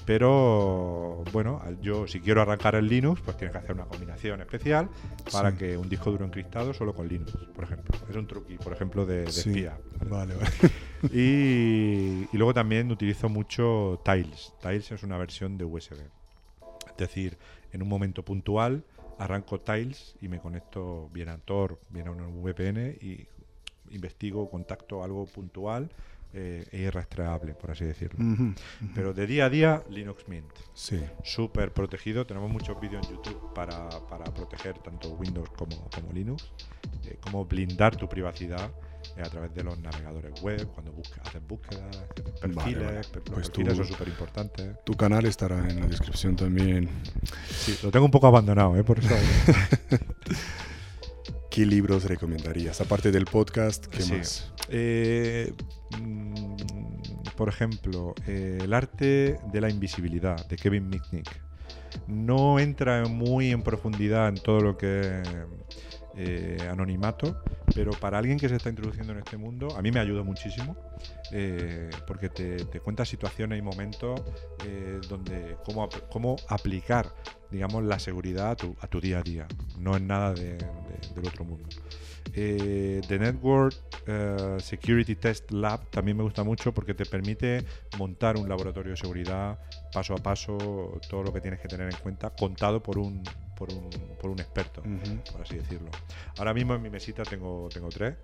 Pero 0.06 1.24
bueno, 1.32 1.62
yo 1.82 2.08
si 2.08 2.20
quiero 2.20 2.42
arrancar 2.42 2.76
el 2.76 2.88
Linux, 2.88 3.22
pues 3.22 3.38
tienes 3.38 3.52
que 3.52 3.60
hacer 3.60 3.76
una 3.76 3.86
combinación 3.86 4.42
especial 4.42 4.90
para 5.32 5.56
que 5.56 5.78
un 5.78 5.90
disco 5.90 6.12
duro 6.12 6.26
encriptado 6.26 6.74
solo 6.74 6.94
con 6.94 7.08
Linux, 7.08 7.32
por 7.54 7.66
ejemplo. 7.66 7.98
Es 8.10 8.16
un 8.16 8.28
truqui, 8.28 8.58
por 8.58 8.74
ejemplo, 8.74 9.06
de, 9.06 9.26
espía. 9.26 9.78
Vale, 10.10 10.36
y, 11.12 12.28
y 12.32 12.38
luego 12.38 12.54
también 12.54 12.92
utilizo 12.92 13.30
mucho 13.30 14.02
Tiles. 14.04 14.54
Tiles 14.62 14.92
es 14.92 15.04
una 15.04 15.18
versión 15.18 15.58
de 15.58 15.66
USB. 15.66 16.00
Es 16.90 16.98
decir, 16.98 17.38
en 17.72 17.82
un 17.82 17.88
momento 17.88 18.24
puntual 18.24 18.84
arranco 19.20 19.60
Tiles 19.60 20.16
y 20.22 20.30
me 20.30 20.40
conecto 20.40 21.10
bien 21.14 21.30
a 21.30 21.38
Tor, 21.38 21.80
bien 21.90 22.08
a 22.08 22.12
un 22.12 22.42
VPN 22.42 22.98
y 23.02 23.28
investigo, 23.92 24.50
contacto 24.50 25.04
algo 25.04 25.26
puntual 25.26 25.90
eh, 26.34 26.64
e 26.72 26.82
irrastreable, 26.82 27.54
por 27.56 27.72
así 27.72 27.86
decirlo. 27.86 28.24
Pero 28.94 29.14
de 29.14 29.26
día 29.26 29.46
a 29.46 29.50
día, 29.50 29.84
Linux 29.90 30.28
Mint. 30.28 30.46
Sí. 30.74 31.02
Súper 31.24 31.74
protegido. 31.74 32.26
Tenemos 32.28 32.52
muchos 32.52 32.80
vídeos 32.80 33.08
en 33.10 33.16
YouTube 33.16 33.54
para, 33.56 33.90
proteger 34.36 34.78
tanto 34.80 35.10
Windows 35.14 35.50
como, 35.58 35.90
como 35.90 36.12
Linux. 36.14 36.52
Eh, 37.06 37.18
cómo 37.22 37.46
blindar 37.46 37.96
tu 37.96 38.08
privacidad. 38.08 38.70
es 39.18 39.26
a 39.26 39.30
través 39.30 39.54
de 39.56 39.64
los 39.64 39.80
navegadores 39.80 40.40
web, 40.42 40.68
cuando 40.74 40.92
buscas, 40.92 41.26
haces 41.28 41.42
búsquedas, 41.48 41.98
perfiles, 42.42 42.56
Vale, 42.56 42.76
vale. 42.86 42.96
los 42.98 43.08
Pues 43.08 43.50
perfiles 43.50 43.74
tú- 43.74 43.76
son 43.84 43.86
súper 43.88 44.08
importantes. 44.10 44.76
Tu 44.86 44.94
canal 44.94 45.26
estará 45.26 45.58
en 45.68 45.80
la 45.80 45.88
descripción 45.88 46.36
también. 46.36 46.90
Sí, 47.50 47.76
lo 47.82 47.90
tengo 47.92 48.06
un 48.06 48.12
poco 48.12 48.28
abandonado, 48.28 48.78
¿eh? 48.78 48.84
por 48.84 49.00
eso. 49.00 49.10
¿Qué 51.60 51.66
libros 51.66 52.05
recomendarías? 52.05 52.80
Aparte 52.80 53.12
del 53.12 53.26
podcast, 53.26 53.88
¿qué 53.88 54.01
Sí. 54.01 54.14
más? 54.14 54.53
Eh, 54.70 55.51
mm, 55.99 56.55
por 57.36 57.49
ejemplo, 57.49 58.16
eh, 58.28 58.60
El 58.64 58.74
arte 58.74 59.38
de 59.51 59.60
la 59.60 59.70
invisibilidad 59.70 60.47
de 60.47 60.55
Kevin 60.55 60.88
Mitnick. 60.88 61.30
No 62.07 62.60
entra 62.60 63.03
muy 63.10 63.51
en 63.51 63.62
profundidad 63.62 64.30
en 64.30 64.36
todo 64.36 64.62
lo 64.62 64.78
que 64.78 65.01
es 65.01 65.28
eh, 66.16 66.57
anonimato, 66.72 67.41
pero 67.76 67.91
para 67.91 68.18
alguien 68.20 68.39
que 68.39 68.47
se 68.47 68.55
está 68.55 68.70
introduciendo 68.70 69.12
en 69.12 69.20
este 69.20 69.36
mundo, 69.36 69.68
a 69.78 69.82
mí 69.82 69.91
me 69.91 69.99
ayuda 69.99 70.24
muchísimo, 70.24 70.78
eh, 71.34 71.89
porque 72.07 72.30
te, 72.30 72.55
te 72.66 72.80
cuenta 72.80 73.03
situaciones 73.03 73.60
y 73.60 73.62
momentos 73.62 74.22
eh, 74.66 74.99
donde 75.10 75.57
cómo, 75.66 75.89
cómo 76.10 76.38
aplicar, 76.47 77.14
digamos, 77.52 77.84
la 77.84 78.00
seguridad 78.00 78.52
a 78.52 78.56
tu, 78.56 78.76
a 78.82 78.88
tu 78.88 79.00
día 79.02 79.20
a 79.20 79.24
día. 79.24 79.47
No 79.80 79.95
es 79.95 80.02
nada 80.02 80.34
de- 80.34 80.54
de- 80.58 81.14
del 81.16 81.28
otro 81.28 81.43
mundo. 81.45 81.68
Eh, 82.34 83.02
The 83.08 83.18
Network 83.18 83.76
eh, 84.06 84.58
Security 84.62 85.16
Test 85.16 85.50
Lab 85.52 85.89
también 85.89 86.16
me 86.16 86.24
gusta 86.24 86.43
mucho 86.43 86.72
porque 86.74 86.93
te 86.93 87.06
permite 87.06 87.66
montar 87.97 88.38
un 88.38 88.47
laboratorio 88.47 88.91
de 88.91 88.97
seguridad 88.97 89.58
paso 89.91 90.14
a 90.14 90.18
paso, 90.18 91.00
todo 91.10 91.24
lo 91.24 91.34
que 91.34 91.41
tienes 91.41 91.60
que 91.60 91.68
tener 91.68 91.88
en 91.89 91.97
cuenta, 92.04 92.30
contado 92.30 92.84
por 92.84 93.00
un, 93.00 93.24
por 93.56 93.74
un, 93.74 93.89
por 94.22 94.30
un 94.30 94.39
experto, 94.39 94.84
por 95.32 95.41
así 95.41 95.56
decirlo. 95.56 95.89
Ahora 96.38 96.54
mismo 96.54 96.76
en 96.76 96.82
mi 96.84 96.89
mesita 96.91 97.24
tengo, 97.24 97.68
tengo 97.74 97.89
tres, 97.89 98.16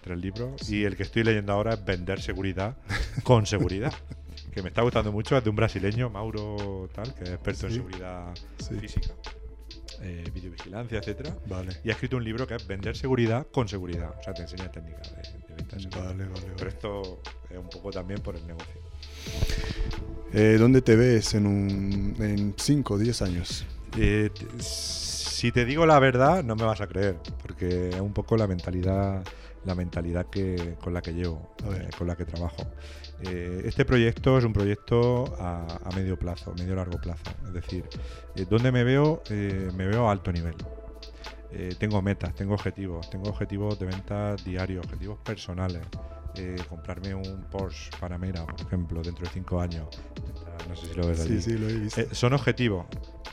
tres 0.00 0.18
libros 0.18 0.68
y 0.68 0.84
el 0.84 0.96
que 0.96 1.04
estoy 1.04 1.22
leyendo 1.22 1.52
ahora 1.52 1.74
es 1.74 1.84
Vender 1.84 2.20
Seguridad 2.20 2.76
con 3.22 3.46
Seguridad. 3.46 3.92
Que 4.52 4.62
me 4.62 4.68
está 4.68 4.82
gustando 4.82 5.10
mucho, 5.12 5.36
es 5.36 5.42
de 5.44 5.50
un 5.50 5.56
brasileño, 5.56 6.10
Mauro 6.10 6.88
Tal, 6.94 7.14
que 7.14 7.24
es 7.24 7.30
experto 7.30 7.66
en 7.68 7.72
seguridad 7.72 8.34
Sí. 8.58 8.74
física, 8.78 9.14
eh, 10.02 10.24
videovigilancia, 10.34 10.98
etcétera 10.98 11.34
Vale. 11.46 11.72
y 11.82 11.88
ha 11.88 11.92
escrito 11.92 12.16
un 12.18 12.24
libro 12.24 12.46
que 12.46 12.54
es 12.56 12.66
Vender 12.66 12.94
seguridad 12.96 13.46
con 13.50 13.66
seguridad. 13.66 14.14
O 14.18 14.22
sea, 14.22 14.34
te 14.34 14.42
enseña 14.42 14.70
técnicas 14.70 15.10
de, 15.16 15.22
de 15.22 15.54
venta 15.54 15.76
de 15.76 15.82
seguridad. 15.82 16.04
Vale, 16.04 16.24
vale, 16.26 16.46
Pero 16.56 16.68
esto 16.70 17.22
es 17.48 17.56
un 17.58 17.68
poco 17.70 17.90
también 17.90 18.20
por 18.20 18.36
el 18.36 18.46
negocio. 18.46 18.80
Eh, 20.34 20.56
¿Dónde 20.58 20.82
te 20.82 20.96
ves 20.96 21.34
en 21.34 21.46
un 21.46 22.16
en 22.20 22.54
5 22.56 22.94
o 22.94 22.98
10 22.98 23.22
años? 23.22 23.64
Eh, 23.98 24.30
si 24.58 25.50
te 25.52 25.64
digo 25.64 25.86
la 25.86 25.98
verdad, 25.98 26.42
no 26.44 26.56
me 26.56 26.64
vas 26.64 26.80
a 26.80 26.86
creer, 26.86 27.16
porque 27.42 27.88
es 27.90 28.00
un 28.00 28.12
poco 28.12 28.36
la 28.36 28.46
mentalidad, 28.46 29.22
la 29.64 29.74
mentalidad 29.74 30.26
que, 30.26 30.76
con 30.82 30.94
la 30.94 31.02
que 31.02 31.12
llevo, 31.12 31.54
eh, 31.72 31.88
con 31.96 32.06
la 32.06 32.16
que 32.16 32.24
trabajo. 32.24 32.66
Eh, 33.24 33.62
este 33.64 33.84
proyecto 33.84 34.36
es 34.38 34.44
un 34.44 34.52
proyecto 34.52 35.36
a, 35.38 35.78
a 35.84 35.90
medio 35.94 36.18
plazo, 36.18 36.52
medio 36.58 36.74
largo 36.74 37.00
plazo. 37.00 37.30
Es 37.46 37.52
decir, 37.52 37.88
eh, 38.34 38.46
¿dónde 38.48 38.72
me 38.72 38.82
veo? 38.84 39.22
Eh, 39.30 39.70
me 39.76 39.86
veo 39.86 40.08
a 40.08 40.12
alto 40.12 40.32
nivel. 40.32 40.54
Eh, 41.52 41.74
tengo 41.78 42.00
metas, 42.02 42.34
tengo 42.34 42.54
objetivos, 42.54 43.08
tengo 43.10 43.28
objetivos 43.28 43.78
de 43.78 43.86
ventas 43.86 44.44
diarios, 44.44 44.84
objetivos 44.84 45.18
personales. 45.20 45.82
Comprarme 46.66 47.14
un 47.14 47.44
Porsche 47.50 47.90
Panamera, 48.00 48.46
por 48.46 48.58
ejemplo, 48.66 49.02
dentro 49.02 49.26
de 49.26 49.30
cinco 49.30 49.60
años. 49.60 49.86
No 50.66 50.74
sé 50.74 50.86
si 50.86 50.94
lo 50.94 51.06
ves 51.06 51.20
allí. 51.20 51.42
Sí, 51.42 51.50
sí, 51.50 51.58
lo 51.58 51.68
he 51.68 51.74
visto. 51.74 52.14
Son 52.14 52.32
objetivos. 52.32 52.86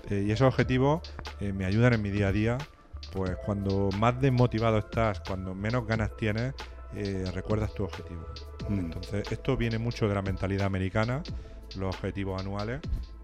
y 0.09 0.29
esos 0.31 0.49
objetivos 0.49 0.99
me 1.39 1.63
ayudan 1.63 1.93
en 1.93 2.01
mi 2.01 2.09
día 2.09 2.27
a 2.27 2.31
día. 2.33 2.57
Pues 3.13 3.37
cuando 3.45 3.89
más 3.97 4.19
desmotivado 4.19 4.79
estás, 4.79 5.21
cuando 5.21 5.55
menos 5.55 5.87
ganas 5.87 6.15
tienes, 6.17 6.53
eh, 6.95 7.25
recuerdas 7.33 7.73
tu 7.73 7.83
objetivo. 7.83 8.25
Mm. 8.67 8.79
Entonces, 8.79 9.31
esto 9.31 9.55
viene 9.57 9.77
mucho 9.77 10.07
de 10.07 10.15
la 10.15 10.21
mentalidad 10.21 10.65
americana, 10.65 11.23
los 11.75 11.95
objetivos 11.95 12.39
anuales. 12.39 12.81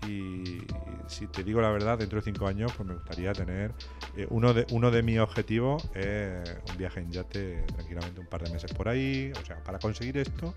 Y 0.08 0.60
si 1.08 1.26
te 1.28 1.44
digo 1.44 1.62
la 1.62 1.70
verdad, 1.72 1.98
dentro 1.98 2.20
de 2.20 2.24
cinco 2.24 2.48
años, 2.48 2.72
pues 2.78 2.88
me 2.88 2.94
gustaría 2.94 3.34
tener. 3.34 3.74
eh, 4.16 4.28
uno, 4.30 4.54
de, 4.54 4.68
uno 4.70 4.92
de 4.92 5.02
mis 5.02 5.20
objetivos 5.20 5.84
es 5.96 6.48
un 6.70 6.78
viaje 6.78 7.00
en 7.00 7.12
yate 7.12 7.64
tranquilamente 7.74 8.20
un 8.20 8.28
par 8.28 8.44
de 8.44 8.52
meses 8.52 8.72
por 8.74 8.88
ahí. 8.88 9.32
O 9.42 9.44
sea, 9.46 9.58
para 9.64 9.80
conseguir 9.80 10.18
esto, 10.18 10.54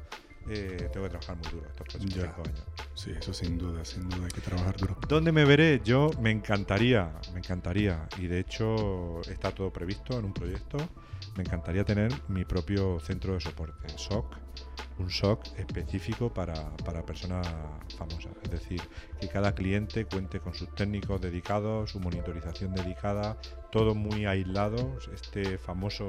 eh, 0.50 0.88
tengo 0.92 1.04
que 1.06 1.10
trabajar 1.10 1.36
muy 1.36 1.50
duro 1.50 1.66
estos 1.66 1.86
próximos 1.88 2.14
Ya. 2.14 2.22
cinco 2.24 2.42
años. 2.46 2.64
Sí, 2.94 3.12
eso 3.18 3.32
sin 3.32 3.56
duda, 3.56 3.84
sin 3.84 4.08
duda 4.08 4.24
hay 4.26 4.30
que 4.32 4.40
trabajar 4.40 4.76
duro. 4.76 4.96
¿Dónde 5.08 5.32
me 5.32 5.44
veré? 5.46 5.80
Yo 5.84 6.10
me 6.20 6.30
encantaría, 6.30 7.10
me 7.32 7.38
encantaría, 7.38 8.06
y 8.18 8.26
de 8.26 8.40
hecho 8.40 9.20
está 9.30 9.50
todo 9.52 9.70
previsto 9.70 10.18
en 10.18 10.24
un 10.26 10.32
proyecto, 10.34 10.76
me 11.36 11.44
encantaría 11.44 11.84
tener 11.84 12.12
mi 12.28 12.44
propio 12.44 12.98
centro 13.00 13.34
de 13.34 13.40
soporte, 13.40 13.88
SOC, 13.96 14.36
un 14.98 15.10
SOC 15.10 15.58
específico 15.58 16.32
para, 16.32 16.54
para 16.84 17.04
personas 17.04 17.46
famosas. 17.96 18.32
Es 18.42 18.50
decir, 18.50 18.82
que 19.20 19.28
cada 19.28 19.54
cliente 19.54 20.04
cuente 20.04 20.40
con 20.40 20.54
sus 20.54 20.74
técnicos 20.74 21.20
dedicados, 21.20 21.90
su 21.90 22.00
monitorización 22.00 22.74
dedicada, 22.74 23.38
todo 23.70 23.94
muy 23.94 24.26
aislado. 24.26 24.98
Este 25.12 25.58
famoso 25.58 26.08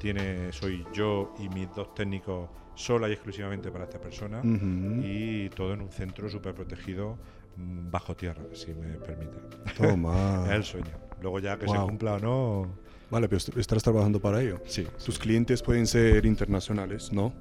tiene, 0.00 0.52
soy 0.52 0.86
yo 0.92 1.34
y 1.38 1.48
mis 1.48 1.74
dos 1.74 1.94
técnicos 1.94 2.48
sola 2.74 3.08
y 3.08 3.12
exclusivamente 3.12 3.72
para 3.72 3.84
esta 3.84 4.00
persona 4.00 4.40
y 4.44 5.48
todo 5.50 5.74
en 5.74 5.80
un 5.80 5.90
centro 5.90 6.30
súper 6.30 6.54
protegido 6.54 7.18
mm, 7.56 7.90
bajo 7.90 8.14
tierra, 8.14 8.44
si 8.52 8.72
me 8.72 8.94
permite. 8.98 9.36
Toma. 9.76 10.44
es 10.46 10.52
el 10.52 10.64
sueño. 10.64 11.08
Luego 11.20 11.40
ya 11.40 11.58
que 11.58 11.66
se 11.66 11.76
cumpla 11.76 12.14
o 12.14 12.18
no... 12.20 12.87
Vale, 13.10 13.28
pero 13.28 13.38
est- 13.38 13.56
estás 13.56 13.82
trabajando 13.82 14.20
para 14.20 14.42
ello. 14.42 14.60
Sí. 14.66 14.86
Tus 15.04 15.18
clientes 15.18 15.62
pueden 15.62 15.86
ser 15.86 16.26
internacionales, 16.26 17.12
¿no? 17.12 17.32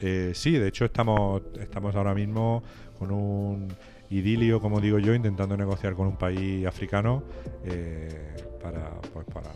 Eh, 0.00 0.32
sí, 0.34 0.52
de 0.52 0.68
hecho 0.68 0.84
estamos, 0.84 1.42
estamos 1.58 1.94
ahora 1.96 2.14
mismo 2.14 2.62
con 2.98 3.10
un 3.10 3.68
idilio, 4.10 4.60
como 4.60 4.80
digo 4.80 4.98
yo, 4.98 5.14
intentando 5.14 5.56
negociar 5.56 5.94
con 5.94 6.06
un 6.06 6.16
país 6.16 6.64
africano 6.66 7.24
eh, 7.64 8.34
para, 8.62 8.90
pues 9.12 9.26
para 9.26 9.50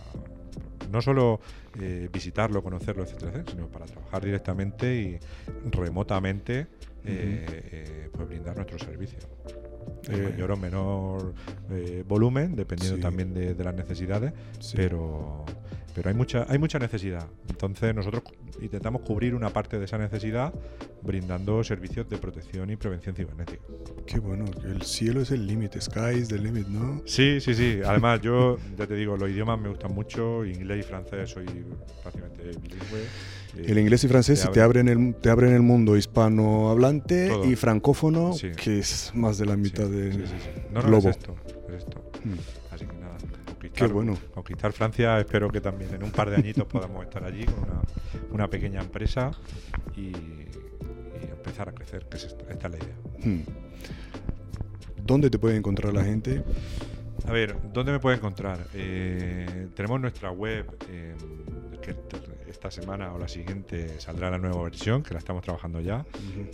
no 0.90 1.00
solo 1.00 1.40
eh, 1.80 2.08
visitarlo, 2.12 2.62
conocerlo, 2.62 3.04
etcétera, 3.04 3.30
etcétera, 3.30 3.52
sino 3.52 3.68
para 3.68 3.86
trabajar 3.86 4.24
directamente 4.24 4.96
y 4.96 5.18
remotamente 5.70 6.66
eh, 7.04 8.08
pues 8.12 8.28
brindar 8.28 8.56
nuestros 8.56 8.82
servicios. 8.82 9.24
Eh, 10.08 10.30
mayor 10.32 10.50
o 10.52 10.56
menor 10.56 11.34
eh, 11.70 12.04
volumen, 12.06 12.56
dependiendo 12.56 12.96
Sí. 12.96 13.02
también 13.02 13.32
de, 13.34 13.54
de 13.54 13.64
las 13.64 13.74
necesidades, 13.74 14.32
Sí. 14.58 14.74
pero, 14.76 15.44
pero 15.94 16.08
hay 16.08 16.14
mucha, 16.14 16.46
hay 16.48 16.58
mucha 16.58 16.78
necesidad. 16.78 17.26
Entonces 17.48 17.94
nosotros 17.94 18.22
intentamos 18.60 19.02
cubrir 19.02 19.34
una 19.34 19.50
parte 19.50 19.78
de 19.78 19.84
esa 19.84 19.98
necesidad 19.98 20.52
brindando 21.02 21.62
servicios 21.64 22.08
de 22.08 22.18
protección 22.18 22.70
y 22.70 22.76
prevención 22.76 23.14
cibernética. 23.14 23.62
Qué 24.06 24.18
bueno, 24.18 24.44
el 24.64 24.82
cielo 24.82 25.20
es 25.22 25.30
el 25.30 25.46
límite, 25.46 25.80
sky 25.80 26.16
is 26.18 26.28
the 26.28 26.38
limit, 26.38 26.66
¿no? 26.68 27.02
Sí, 27.06 27.40
sí, 27.40 27.54
sí. 27.54 27.80
Además, 27.84 28.20
yo 28.20 28.58
ya 28.78 28.86
te 28.86 28.94
digo, 28.94 29.16
los 29.16 29.30
idiomas 29.30 29.58
me 29.60 29.68
gustan 29.68 29.92
mucho, 29.94 30.44
inglés 30.44 30.84
y 30.84 30.88
francés 30.88 31.30
soy 31.30 31.46
prácticamente 32.02 32.42
bilingüe. 32.60 33.06
El 33.66 33.78
inglés 33.78 34.04
y 34.04 34.08
francés 34.08 34.42
te 34.42 34.48
te 34.48 34.60
abren 34.60 34.86
el, 34.88 35.14
te 35.16 35.28
abren 35.28 35.52
el 35.52 35.62
mundo 35.62 35.96
hispanohablante 35.96 37.28
Todo. 37.28 37.44
y 37.50 37.56
francófono, 37.56 38.32
Sí. 38.32 38.52
que 38.56 38.78
es 38.78 39.10
más 39.14 39.38
de 39.38 39.46
la 39.46 39.56
mitad 39.56 39.88
del 39.88 40.12
sí, 40.12 40.18
sí, 40.20 40.34
sí. 40.40 40.60
No, 40.72 40.80
no, 40.82 40.86
globo. 40.86 41.08
es 41.10 41.16
esto, 41.16 41.34
es 41.68 41.74
esto. 41.78 42.10
Mm. 42.24 42.59
Conquistar, 43.70 43.88
Qué 43.88 43.94
bueno. 43.94 44.18
conquistar 44.34 44.72
Francia, 44.72 45.20
espero 45.20 45.48
que 45.48 45.60
también 45.60 45.94
en 45.94 46.02
un 46.02 46.10
par 46.10 46.28
de 46.28 46.36
añitos 46.36 46.64
podamos 46.66 47.04
estar 47.04 47.22
allí 47.24 47.44
con 47.44 47.60
una, 47.60 47.80
una 48.32 48.50
pequeña 48.50 48.80
empresa 48.80 49.30
y, 49.96 50.08
y 50.08 50.48
empezar 51.30 51.68
a 51.68 51.72
crecer, 51.72 52.06
que 52.08 52.16
es 52.16 52.24
esta, 52.24 52.50
esta 52.52 52.66
es 52.68 52.72
la 52.72 52.78
idea. 52.78 52.96
Hmm. 53.24 53.42
¿Dónde 55.04 55.30
te 55.30 55.38
puede 55.38 55.56
encontrar 55.56 55.92
la 55.94 56.04
gente? 56.04 56.42
A 57.26 57.32
ver, 57.32 57.56
¿dónde 57.72 57.92
me 57.92 58.00
puede 58.00 58.16
encontrar? 58.16 58.66
Eh, 58.74 59.68
tenemos 59.74 60.00
nuestra 60.00 60.30
web, 60.30 60.66
eh, 60.88 61.14
que 61.80 61.94
esta 62.48 62.70
semana 62.70 63.12
o 63.14 63.18
la 63.18 63.28
siguiente 63.28 63.98
saldrá 64.00 64.30
la 64.30 64.38
nueva 64.38 64.62
versión, 64.64 65.02
que 65.02 65.12
la 65.14 65.18
estamos 65.18 65.42
trabajando 65.42 65.80
ya, 65.80 66.04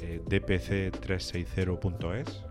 eh, 0.01 0.21
dpc360.es. 0.29 2.43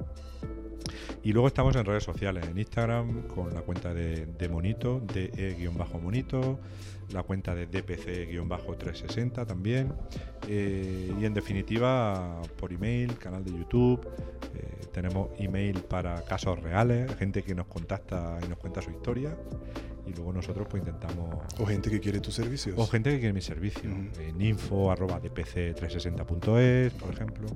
Y 1.25 1.33
luego 1.33 1.47
estamos 1.47 1.75
en 1.75 1.83
redes 1.85 2.03
sociales, 2.03 2.45
en 2.47 2.55
Instagram 2.57 3.23
con 3.23 3.51
la 3.51 3.61
cuenta 3.61 3.93
de, 3.95 4.27
de 4.27 4.47
Monito, 4.47 4.99
de 4.99 5.31
E-Monito, 5.59 6.59
la 7.11 7.23
cuenta 7.23 7.55
de 7.55 7.67
DPC-360 7.67 9.47
también. 9.47 9.91
eh, 10.47 11.11
y 11.19 11.25
en 11.25 11.33
definitiva, 11.33 12.39
por 12.59 12.71
email, 12.71 13.17
canal 13.17 13.43
de 13.43 13.51
YouTube. 13.51 14.07
eh, 14.53 14.85
tenemos 14.93 15.29
email 15.39 15.81
para 15.81 16.23
casos 16.23 16.59
reales, 16.61 17.13
gente 17.15 17.41
que 17.41 17.55
nos 17.55 17.65
contacta 17.65 18.37
y 18.45 18.47
nos 18.47 18.59
cuenta 18.59 18.83
su 18.83 18.91
historia. 18.91 19.35
Y 20.05 20.13
luego 20.13 20.31
nosotros 20.31 20.67
pues 20.69 20.81
intentamos... 20.81 21.43
O 21.57 21.65
gente 21.65 21.89
que 21.89 21.99
quiere 21.99 22.19
tus 22.19 22.35
servicios. 22.35 22.75
O 22.77 22.85
gente 22.85 23.09
que 23.09 23.17
quiere 23.17 23.33
mi 23.33 23.41
servicio. 23.41 23.89
Ujú. 23.89 24.21
En 24.21 24.39
info 24.39 24.91
arroba 24.91 25.19
dpc360.es, 25.19 26.93
por 26.93 27.11
ejemplo. 27.11 27.47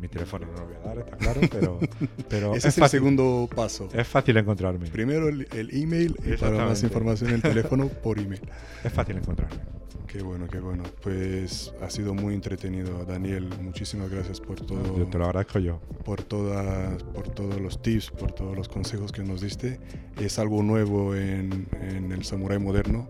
Mi 0.00 0.08
teléfono 0.08 0.46
no 0.46 0.52
lo 0.52 0.66
voy 0.66 0.74
a 0.76 0.80
dar, 0.80 0.98
está 0.98 1.16
claro, 1.16 1.40
pero, 1.50 1.78
pero 2.28 2.54
Ese 2.54 2.68
es, 2.68 2.78
el 2.78 2.88
segundo 2.88 3.48
paso. 3.54 3.88
Es 3.92 4.06
fácil 4.06 4.36
encontrarme. 4.36 4.88
Primero 4.88 5.28
el, 5.28 5.46
email 5.72 6.16
y 6.24 6.36
para 6.36 6.66
más 6.66 6.82
información 6.82 7.30
el 7.30 7.42
teléfono 7.42 7.88
por 8.02 8.18
email. 8.18 8.42
Es 8.82 8.92
fácil 8.92 9.16
encontrarme. 9.16 9.60
Qué 10.06 10.22
bueno, 10.22 10.46
qué 10.46 10.60
bueno. 10.60 10.84
Pues 11.02 11.72
ha 11.80 11.90
sido 11.90 12.14
muy 12.14 12.34
entretenido, 12.34 13.04
Daniel. 13.04 13.48
Muchísimas 13.60 14.10
gracias 14.10 14.40
por 14.40 14.60
todo. 14.60 14.96
Yo 14.96 15.06
te 15.06 15.18
lo 15.18 15.24
agradezco 15.24 15.58
yo. 15.58 15.80
Por, 16.04 16.22
todas, 16.22 17.02
por 17.02 17.28
todos 17.30 17.60
los 17.60 17.82
tips, 17.82 18.10
por 18.10 18.30
todos 18.30 18.56
los 18.56 18.68
consejos 18.68 19.10
que 19.10 19.24
nos 19.24 19.40
diste. 19.40 19.80
Es 20.20 20.38
algo 20.38 20.62
nuevo 20.62 21.16
en, 21.16 21.66
en 21.80 22.12
el 22.12 22.24
samurái 22.24 22.58
moderno. 22.60 23.08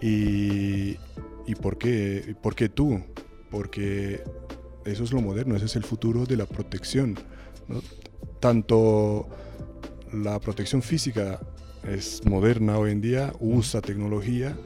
Y, 0.00 0.98
y 1.46 1.54
por, 1.60 1.78
qué, 1.78 2.36
por 2.42 2.54
qué 2.54 2.68
tú? 2.68 3.00
Porque 3.50 4.22
eso 4.86 5.04
es 5.04 5.12
lo 5.12 5.20
moderno, 5.20 5.56
ese 5.56 5.66
es 5.66 5.76
el 5.76 5.84
futuro 5.84 6.24
de 6.26 6.36
la 6.36 6.46
protección. 6.46 7.16
Tanto 8.40 9.26
la 10.12 10.38
protección 10.40 10.82
física 10.82 11.40
es 11.88 12.24
moderna 12.24 12.78
hoy 12.78 12.92
en 12.92 13.00
día, 13.00 13.32
usa 13.40 13.80
tecnología 13.80 14.56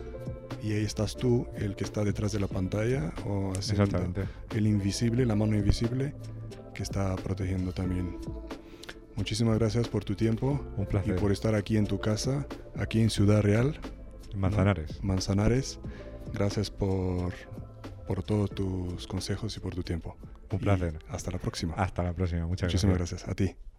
y 0.62 0.72
ahí 0.72 0.84
estás 0.84 1.16
tú, 1.16 1.46
el 1.56 1.74
que 1.76 1.84
está 1.84 2.04
detrás 2.04 2.32
de 2.32 2.40
la 2.40 2.46
pantalla 2.46 3.12
o 3.26 3.52
Exactamente. 3.56 4.24
el 4.54 4.66
invisible, 4.66 5.24
la 5.24 5.34
mano 5.36 5.56
invisible 5.56 6.14
que 6.74 6.82
está 6.82 7.16
protegiendo 7.16 7.72
también. 7.72 8.18
Muchísimas 9.16 9.58
gracias 9.58 9.88
por 9.88 10.04
tu 10.04 10.14
tiempo 10.14 10.60
Un 10.76 10.86
placer. 10.86 11.16
y 11.16 11.20
por 11.20 11.32
estar 11.32 11.54
aquí 11.54 11.76
en 11.76 11.86
tu 11.86 11.98
casa, 12.00 12.46
aquí 12.76 13.00
en 13.00 13.10
Ciudad 13.10 13.42
Real. 13.42 13.78
Manzanares. 14.36 15.02
Manzanares. 15.02 15.78
Gracias 16.32 16.70
por 16.70 17.32
por 18.10 18.24
todos 18.24 18.50
tus 18.50 19.06
consejos 19.06 19.56
y 19.56 19.60
por 19.60 19.72
tu 19.72 19.84
tiempo. 19.84 20.16
Un 20.50 20.58
placer. 20.58 20.98
hasta 21.08 21.30
la 21.30 21.38
próxima. 21.38 21.74
Hasta 21.74 22.02
la 22.02 22.12
próxima. 22.12 22.44
Muchas 22.44 22.66
Muchísimas 22.66 22.98
gracias. 22.98 23.24
gracias. 23.24 23.52
A 23.52 23.54
ti. 23.54 23.69